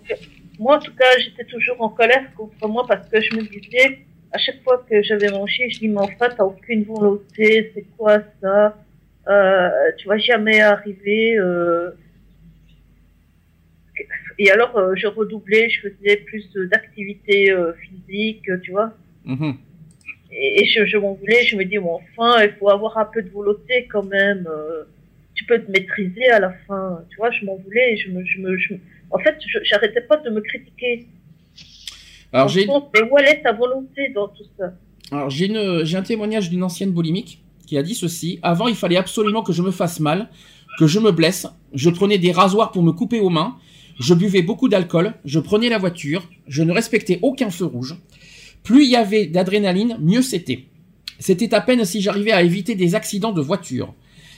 [0.59, 3.99] moi, en tout cas, j'étais toujours en colère contre moi parce que je me disais,
[4.31, 8.19] à chaque fois que j'avais mangé, je dis, mais enfin, t'as aucune volonté, c'est quoi
[8.41, 8.77] ça?
[9.27, 11.37] Euh, Tu vas jamais arriver.
[11.39, 11.91] Euh...
[14.39, 18.93] Et alors, euh, je redoublais, je faisais plus d'activités euh, physiques, tu vois.
[19.25, 19.55] Mhm.
[20.31, 23.05] Et, et je, je m'en voulais, je me dis, bon, enfin, il faut avoir un
[23.05, 24.47] peu de volonté quand même.
[24.49, 24.83] euh,
[25.33, 27.03] tu peux te maîtriser à la fin.
[27.09, 27.97] Tu vois, je m'en voulais.
[27.97, 28.79] Je me, je me, je me-
[29.11, 31.07] En fait, je- j'arrêtais pas de me critiquer.
[32.33, 34.73] Alors j'ai mais où est ta volonté dans tout ça?
[35.11, 38.75] Alors j'ai une j'ai un témoignage d'une ancienne boulimique qui a dit ceci avant il
[38.75, 40.29] fallait absolument que je me fasse mal,
[40.79, 43.57] que je me blesse, je prenais des rasoirs pour me couper aux mains,
[43.99, 47.97] je buvais beaucoup d'alcool, je prenais la voiture, je ne respectais aucun feu rouge.
[48.63, 50.65] Plus il y avait d'adrénaline, mieux c'était.
[51.19, 53.93] C'était à peine si j'arrivais à éviter des accidents de voiture.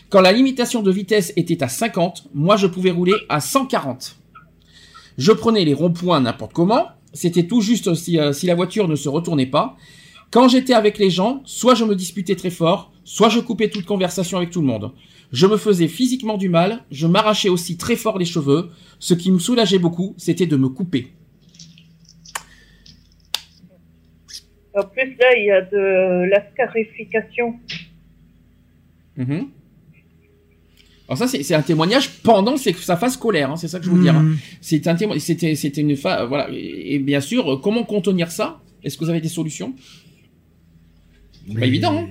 [0.09, 4.15] Quand la limitation de vitesse était à 50, moi je pouvais rouler à 140.
[5.17, 8.95] Je prenais les ronds-points n'importe comment, c'était tout juste si, euh, si la voiture ne
[8.95, 9.77] se retournait pas.
[10.31, 13.85] Quand j'étais avec les gens, soit je me disputais très fort, soit je coupais toute
[13.85, 14.91] conversation avec tout le monde.
[15.31, 18.69] Je me faisais physiquement du mal, je m'arrachais aussi très fort les cheveux.
[18.99, 21.13] Ce qui me soulageait beaucoup, c'était de me couper.
[24.75, 27.59] En plus, là, il y a de la scarification.
[29.17, 29.49] Mhm.
[31.07, 34.01] Alors ça, c'est un témoignage pendant sa phase scolaire, hein, c'est ça que je veux
[34.01, 34.15] dire.
[34.15, 34.23] hein.
[34.23, 34.37] Mhm.
[34.61, 36.47] C'est un témoignage, c'était, c'était une phase, voilà.
[36.51, 38.61] Et, et bien sûr, comment contenir ça?
[38.83, 39.73] Est-ce que vous avez des solutions?
[41.47, 41.97] Pas Mais- évident.
[41.97, 42.07] Hein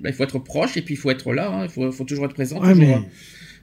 [0.00, 1.50] Bah, il faut être proche et puis il faut être là.
[1.50, 2.98] hein, Il faut, faut toujours être présent, Ouais, toujours, mais- euh,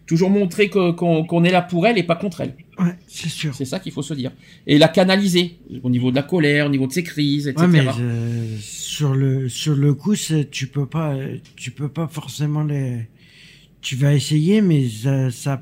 [0.05, 2.53] toujours montrer qu'on est là pour elle et pas contre elle.
[2.77, 3.55] Ouais, c'est sûr.
[3.55, 4.31] C'est ça qu'il faut se dire.
[4.67, 7.65] Et la canaliser au niveau de la colère, au niveau de ses crises, etc.
[7.65, 11.87] Ouais, mais euh, sur le sur le coup, c'est- tu peux pas euh, tu peux
[11.89, 13.07] pas forcément les.
[13.85, 15.53] Tu vas essayer, mais ça ça,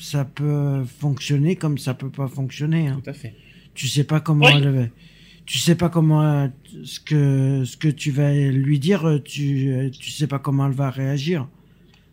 [0.00, 2.86] ça peut fonctionner comme ça peut pas fonctionner.
[2.88, 3.00] Hein.
[3.02, 3.34] Tout à fait.
[3.74, 4.52] Tu sais pas comment Oui.
[4.56, 4.86] elle va-
[5.44, 6.52] tu sais pas comment
[6.84, 10.90] ce que ce que tu vas lui dire, tu tu sais pas comment elle va
[10.90, 11.48] réagir.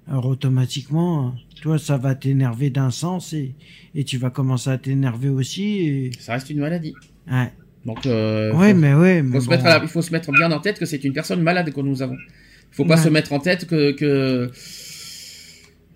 [0.08, 3.54] Alors automatiquement, toi ça va t'énerver d'un sens et
[3.94, 5.66] et tu vas commencer à t'énerver aussi.
[5.90, 6.12] Et...
[6.20, 6.94] Ça reste une maladie.
[7.32, 7.52] Ouais.
[7.86, 9.52] Donc, euh, ouais, faut- mais ouais, faut mais se bon.
[9.52, 11.72] mettre à la- il faut se mettre bien en tête que c'est une personne malade
[11.72, 12.18] que nous avons.
[12.72, 13.04] Il faut pas Ouais.
[13.04, 14.50] se mettre en tête que, que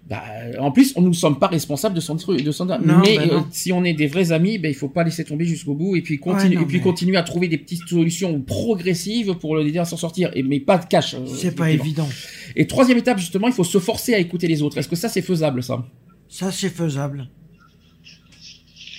[0.09, 0.23] bah,
[0.59, 2.65] en plus, on ne sommes pas responsables de son truc, de son.
[2.65, 5.23] Non, mais bah euh, si on est des vrais amis, ben il faut pas laisser
[5.23, 7.87] tomber jusqu'au bout et puis continuer, non, et puis mais- continuer à trouver des petites
[7.87, 10.31] solutions progressives pour l'aider à s'en sortir.
[10.33, 11.13] Et mais pas de cash.
[11.13, 12.09] euh, C'est pas évident.
[12.55, 14.79] Et troisième étape justement, il faut se forcer à écouter les autres.
[14.79, 15.85] Est-ce que ça c'est faisable ça?
[16.27, 17.27] Ça, c'est faisable.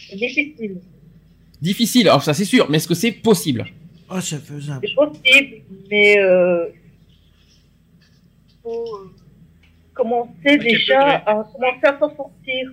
[0.09, 0.77] C'est difficile.
[1.61, 3.66] Difficile, alors ça c'est sûr, mais est-ce que c'est possible?
[4.11, 4.87] Oh, c'est faisable.
[4.87, 5.57] C'est possible,
[5.91, 6.65] mais euh,
[8.62, 9.11] faut euh,
[10.01, 12.70] commencer déjà à commencer à s'en sortir.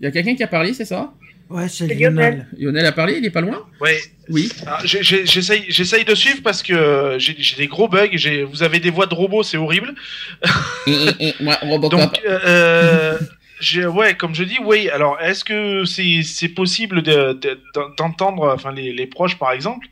[0.00, 1.12] Il y a quelqu'un qui a parlé, c'est ça?
[1.48, 2.46] Ouais, c'est Lionel.
[2.58, 3.66] Lionel a parlé, il est pas loin?
[3.80, 3.98] Ouais.
[4.30, 4.48] Oui.
[4.66, 8.08] Ah, J'essaye j'essaye de suivre parce que euh, j'ai j'ai des gros bugs.
[8.14, 9.94] j'ai- Vous avez des voix de robots, c'est horrible.
[11.62, 11.90] Robocop.
[12.00, 13.18] Donc, euh,
[13.90, 14.88] ouais, comme je dis, oui.
[14.88, 17.60] Alors, est-ce que c'est c'est possible de- de-
[17.98, 19.86] d'entendre, enfin, les, les proches, par exemple?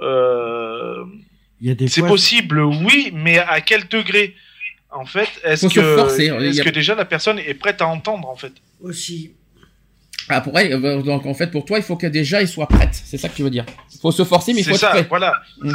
[0.00, 1.04] Euh,
[1.86, 4.34] C'est possible, oui, mais à quel degré?
[4.96, 8.52] En fait, est-ce que, forcer, a- déjà la personne est prête à entendre, en fait
[8.82, 9.32] aussi.
[10.28, 12.66] Ah, pour elle, euh, donc en fait, pour toi, il faut que déjà il soit
[12.66, 12.90] prête.
[12.92, 13.64] C'est ça que tu veux dire.
[13.94, 15.06] Il faut se forcer, mais il faut C'est être ça, prêt.
[15.08, 15.34] voilà.
[15.60, 15.72] Mm.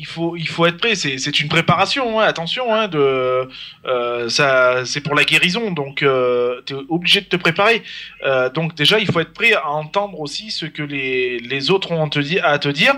[0.00, 0.94] Il, faut, il faut être prêt.
[0.94, 2.20] C'est, c'est une préparation.
[2.20, 3.48] hein, attention, hein, de,
[3.86, 5.70] euh, ça, c'est pour la guérison.
[5.72, 7.82] Donc, euh, t'es obligé de te préparer.
[8.24, 11.90] Euh, donc déjà, il faut être prêt à entendre aussi ce que les, les autres
[11.92, 12.94] ont à te dire.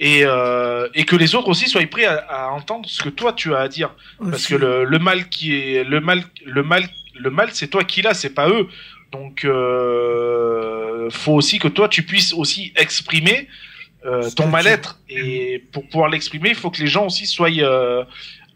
[0.00, 3.32] Et, euh, et que les autres aussi soient prêts à, à entendre ce que toi
[3.32, 3.94] tu as à dire.
[4.18, 7.84] Parce que le, le mal qui est le mal le mal le mal c'est toi
[7.84, 8.66] qui l'as, c'est pas eux.
[9.12, 13.48] Donc euh, faut aussi que toi tu puisses aussi exprimer
[14.04, 18.04] euh, ton mal-être et pour pouvoir l'exprimer, il faut que les gens aussi soient euh,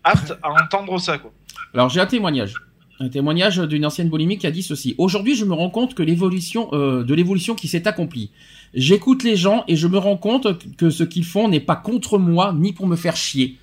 [0.03, 1.33] aptes à entendre ça quoi.
[1.75, 2.55] Alors j'ai un témoignage.
[2.99, 4.95] Un témoignage d'une ancienne boulimique qui a dit ceci.
[4.97, 8.31] Aujourd'hui, je me rends compte que l'évolution euh, de l'évolution qui s'est accomplie.
[8.75, 12.19] J'écoute les gens et je me rends compte que ce qu'ils font n'est pas contre
[12.19, 13.59] moi ni pour me faire chier.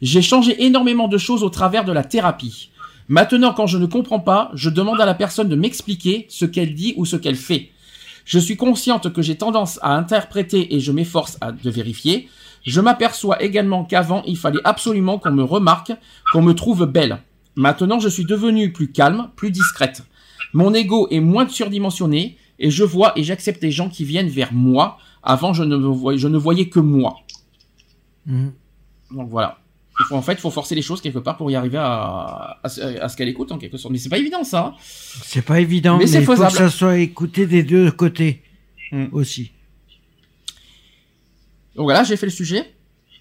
[0.00, 2.70] J'ai changé énormément de choses au travers de la thérapie.
[3.08, 6.74] Maintenant, quand je ne comprends pas, je demande à la personne de m'expliquer ce qu'elle
[6.74, 7.70] dit ou ce qu'elle fait.
[8.24, 12.28] Je suis consciente que j'ai tendance à interpréter et je m'efforce de vérifier.
[12.66, 15.92] Je m'aperçois également qu'avant, il fallait absolument qu'on me remarque,
[16.32, 17.22] qu'on me trouve belle.
[17.56, 20.02] Maintenant, je suis devenue plus calme, plus discrète.
[20.52, 24.52] Mon ego est moins surdimensionné et je vois et j'accepte les gens qui viennent vers
[24.52, 24.98] moi.
[25.22, 27.16] Avant, je ne, me voyais, je ne voyais que moi.
[28.26, 28.52] Mhm.
[29.12, 29.58] Donc voilà.
[30.00, 32.58] Il faut, en fait, il faut forcer les choses quelque part pour y arriver à,
[32.62, 33.90] à, ce- à ce qu'elle écoute en quelque sorte.
[33.92, 34.66] Mais c'est pas évident ça.
[34.66, 34.74] hein.
[35.24, 38.42] C'est pas évident, Mais mais, c'est il faut que ça soit écouté des deux côtés
[38.92, 39.06] Mm.
[39.12, 39.50] aussi.
[41.76, 42.62] Donc voilà, j'ai fait le sujet.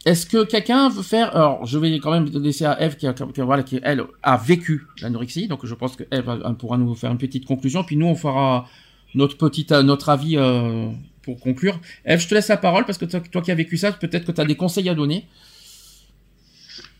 [0.06, 3.14] Est-ce que quelqu'un veut faire Alors, je vais quand même laisser à Eve qui, a-
[3.14, 6.96] qui, voilà, qui elle a vécu l'anorexie, donc je pense que Eve euh, pourra nous
[6.96, 8.68] faire une petite conclusion, puis nous on fera
[9.16, 10.88] notre petit euh, notre avis euh,
[11.24, 11.80] pour conclure.
[12.06, 14.32] Eve, je te laisse la parole parce que toi, qui as vécu ça, peut-être que
[14.32, 15.26] tu as des conseils à donner.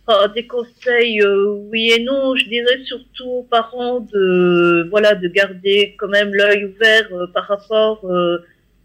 [0.08, 2.36] Ah, des conseils, euh, oui et non.
[2.36, 8.10] Je dirais surtout aux parents de, voilà, de garder quand même l'œil ouvert par rapport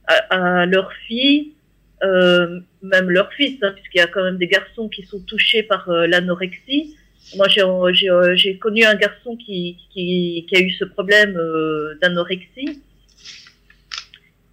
[0.09, 1.53] à, à leur fille,
[2.03, 5.89] même leur fils, hein, puisqu'il y a quand même des garçons qui sont touchés par
[5.89, 6.97] l'anorexie.
[7.37, 7.47] Moi,
[8.35, 9.77] j'ai connu un garçon qui,
[10.53, 11.39] a eu ce problème
[12.01, 12.83] d'anorexie.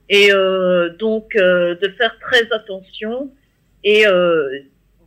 [0.10, 3.31] Et euh, donc, euh, de faire très attention
[3.84, 4.60] et euh,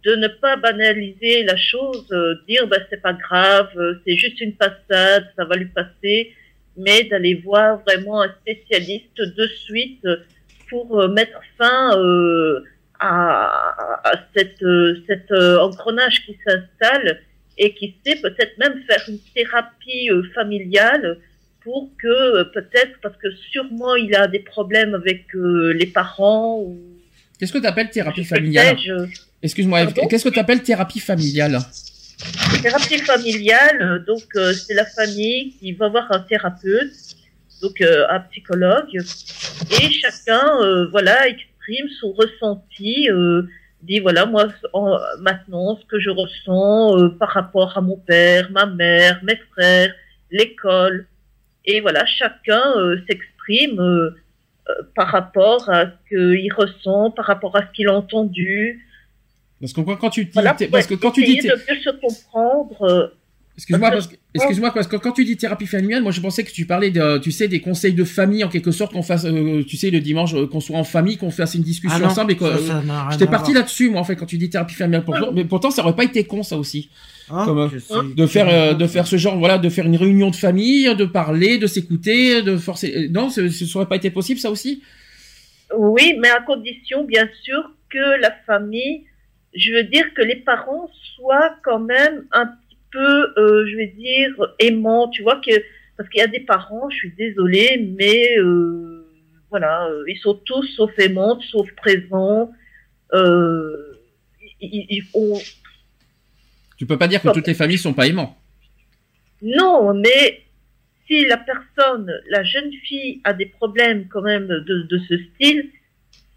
[0.04, 2.08] de ne pas banaliser la chose,
[2.48, 3.68] dire bah c'est pas grave,
[4.04, 6.32] c'est juste une passade, ça va lui passer,
[6.76, 10.04] mais d'aller voir vraiment un spécialiste de suite
[10.72, 12.64] pour mettre fin euh,
[12.98, 13.44] à,
[14.04, 17.20] à cette, euh, cet euh, engrenage qui s'installe
[17.58, 21.18] et qui sait peut-être même faire une thérapie familiale
[21.64, 26.59] pour que euh, peut-être parce que sûrement il a des problèmes avec euh, les parents
[26.60, 26.78] ou
[27.39, 29.06] Qu'est-ce que tu appelles thérapie familiale je-
[29.43, 31.59] Excuse-moi, qu'est-ce que tu appelles thérapie familiale
[32.62, 36.93] Thérapie familiale, euh, donc euh, c'est la famille qui va voir un thérapeute,
[37.60, 43.09] donc euh, un psychologue, et chacun, euh, voilà, exprime son ressenti,
[43.82, 48.66] dit voilà moi en- maintenant ce que je ressens par rapport à mon père, ma
[48.66, 49.93] mère, mes frères,
[50.30, 51.06] l'école,
[51.64, 54.10] et voilà chacun euh, s'exprime euh,
[54.68, 58.86] euh, par rapport à ce qu'il ressent, par rapport à ce qu'il a entendu.
[59.60, 63.12] Parce que quand, tu dis Voilà, parce que quand tu dis de mieux se comprendre.
[63.58, 66.42] Excuse-moi, Parce parce que, excuse-moi, parce que quand tu dis thérapie familiale, moi je pensais
[66.42, 69.26] que tu parlais de, tu sais, des conseils de famille en quelque sorte qu'on fasse,
[69.26, 72.04] euh, tu sais, le dimanche, euh, qu'on soit en famille, qu'on fasse une discussion Ah
[72.04, 72.58] non, ensemble et que, euh,
[73.10, 75.04] j'étais parti là-dessus, moi en fait, quand tu dis thérapie familiale.
[75.04, 76.88] Pour- mais pourtant, ça aurait pas été con ça aussi,
[77.30, 80.30] Hein, comme, euh, de faire, euh, de faire ce genre, voilà, de faire une réunion
[80.30, 83.08] de famille, de parler, de s'écouter, de forcer.
[83.10, 84.82] Non, ce, ce aurait pas été possible ça aussi?
[85.76, 89.04] Oui, mais à condition, bien sûr, que la famille,
[89.54, 92.61] je veux dire que les parents soient quand même un petit
[92.93, 95.51] peu, euh, je vais dire, aimants, tu vois, que,
[95.97, 99.06] parce qu'il y a des parents, je suis désolée, mais euh,
[99.51, 102.52] voilà, euh, ils sont tous sauf aimants, sauf présents.
[103.12, 103.98] Euh,
[104.60, 105.39] ils, ils- on-
[106.77, 108.39] Tu peux pas dire que toutes les familles sont pas aimants.
[109.43, 110.43] Non, mais
[111.06, 115.70] si la personne, la jeune fille a des problèmes quand même de, de ce style,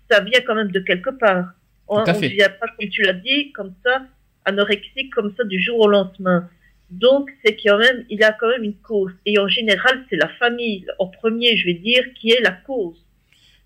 [0.10, 1.52] ça vient quand même de quelque part.
[1.88, 4.06] On ne vient pas, comme tu l'as dit, comme ça,
[4.46, 6.50] anorexique comme ça du jour au lendemain.
[6.90, 9.12] Donc, c'est quand même, il a quand même une cause.
[9.26, 13.06] Et en général, c'est la famille, en premier, je vais dire, qui est la cause.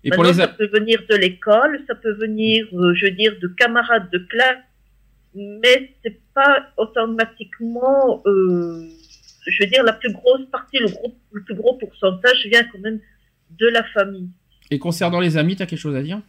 [0.02, 3.38] Et pour les ça peut venir de l'école, ça peut venir, euh, je veux dire,
[3.38, 4.64] de camarades de classe,
[5.34, 8.88] mais c'est pas automatiquement, euh,
[9.46, 12.78] je veux dire, la plus grosse partie, le, gros, le plus gros pourcentage vient quand
[12.78, 13.00] même
[13.58, 14.30] de la famille.
[14.70, 16.22] et concernant les amis, t'as quelque chose à dire?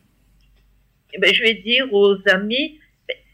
[1.14, 2.80] Eh ben, je vais dire aux amis,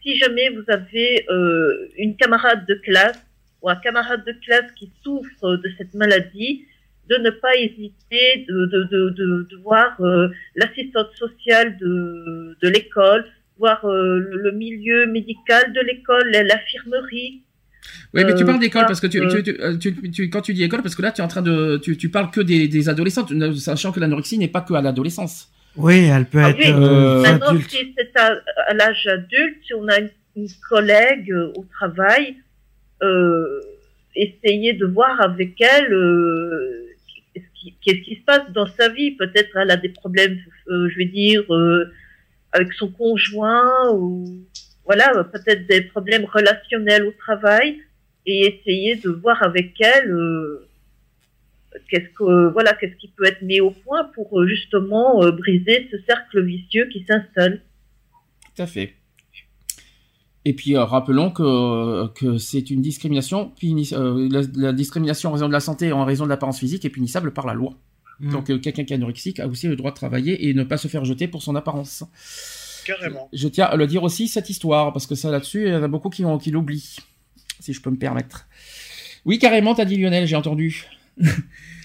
[0.08, 3.18] si jamais vous avez euh, une camarade de classe
[3.60, 6.64] ou un camarade de classe qui souffre de cette maladie,
[7.10, 12.68] de ne pas hésiter de, de, de, de, de voir euh, l'assistante sociale de, de
[12.68, 13.24] l'école,
[13.58, 17.42] voir euh, le milieu médical de l'école, l'infirmerie.
[18.14, 20.62] Oui, mais tu parles d'école parce que tu, tu, tu, tu- tu- quand tu dis
[20.64, 23.26] école, parce que là, tu es en train de, tu, parles que des, des adolescents,
[23.56, 25.48] sachant que l'anorexie n'est pas que à l'adolescence.
[25.76, 26.64] Oui, elle peut Ah être oui.
[26.72, 27.70] euh, Maintenant, adulte.
[27.70, 28.36] si c'est à,
[28.66, 32.36] à l'âge adulte, si on a une, une collègue euh, au travail,
[33.02, 33.60] euh,
[34.16, 36.86] essayer de voir avec elle euh,
[37.34, 39.12] qu'est-ce qui, qu'est-ce qui se passe dans sa vie.
[39.12, 40.38] Peut-être elle a des problèmes,
[40.68, 41.92] euh, je vais dire, euh,
[42.52, 44.26] avec son conjoint ou
[44.84, 47.78] voilà, peut-être des problèmes relationnels au travail
[48.26, 50.67] et essayer de voir avec elle euh,
[51.90, 55.88] qu'est-ce que voilà qu'est-ce qui peut être mis au point pour euh, justement euh, briser
[55.90, 57.62] ce cercle vicieux qui s'installe.
[58.56, 58.94] Tout à fait.
[60.44, 65.32] Et puis euh, rappelons que, que c'est une discrimination, puni- euh, la, la discrimination en
[65.32, 67.74] raison de la santé et en raison de l'apparence physique est punissable par la loi.
[68.20, 68.32] Mm.
[68.32, 70.76] Donc euh, quelqu'un qui est anorexique a aussi le droit de travailler et ne pas
[70.78, 72.04] se faire jeter pour son apparence.
[72.86, 73.28] Carrément.
[73.34, 75.82] Je tiens à le dire aussi cette histoire parce que ça là-dessus, il y en
[75.82, 76.96] a beaucoup qui, ont- qui l'oublient,
[77.60, 78.46] si je peux me permettre.
[79.26, 80.86] Oui, carrément, t'as dit Lionel, j'ai entendu.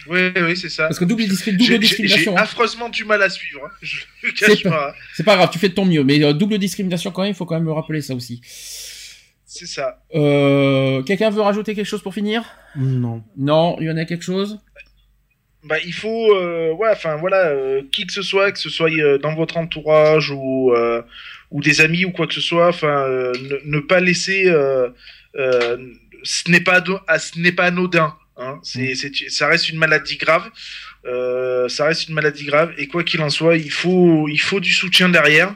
[0.09, 0.83] Oui, oui, c'est ça.
[0.87, 2.31] Parce que double, double discrimination.
[2.33, 2.41] J'ai hein.
[2.41, 3.61] affreusement du mal à suivre.
[3.65, 3.69] hein.
[3.81, 4.95] Je le C'est cache pas- pas.
[5.15, 7.35] C'est pas grave, tu fais de ton mieux, mais euh, double discrimination quand même, il
[7.35, 8.41] faut quand même me rappeler ça aussi.
[9.45, 10.03] C'est ça.
[10.15, 12.43] Euh, Quelqu'un veut rajouter quelque chose pour finir?
[12.75, 13.23] Non.
[13.37, 14.59] Non, il y en a quelque chose?
[15.63, 18.89] Bah, il faut, euh, ouais, enfin voilà, euh, qui que ce soit, que ce soit
[18.91, 21.01] euh, dans votre entourage ou euh,
[21.51, 23.31] ou des amis ou quoi que ce soit, enfin, euh,
[23.65, 24.89] ne, ne pas laisser, euh,
[25.37, 25.77] euh,
[26.23, 26.83] ce n'est pas,
[27.17, 28.13] ce n'est pas anodin.
[28.37, 30.49] Hein, c'est, c'est, ça reste une maladie grave.
[31.05, 34.59] Euh, ça reste une maladie grave et quoi qu'il en soit, il faut, il faut
[34.59, 35.53] du soutien derrière.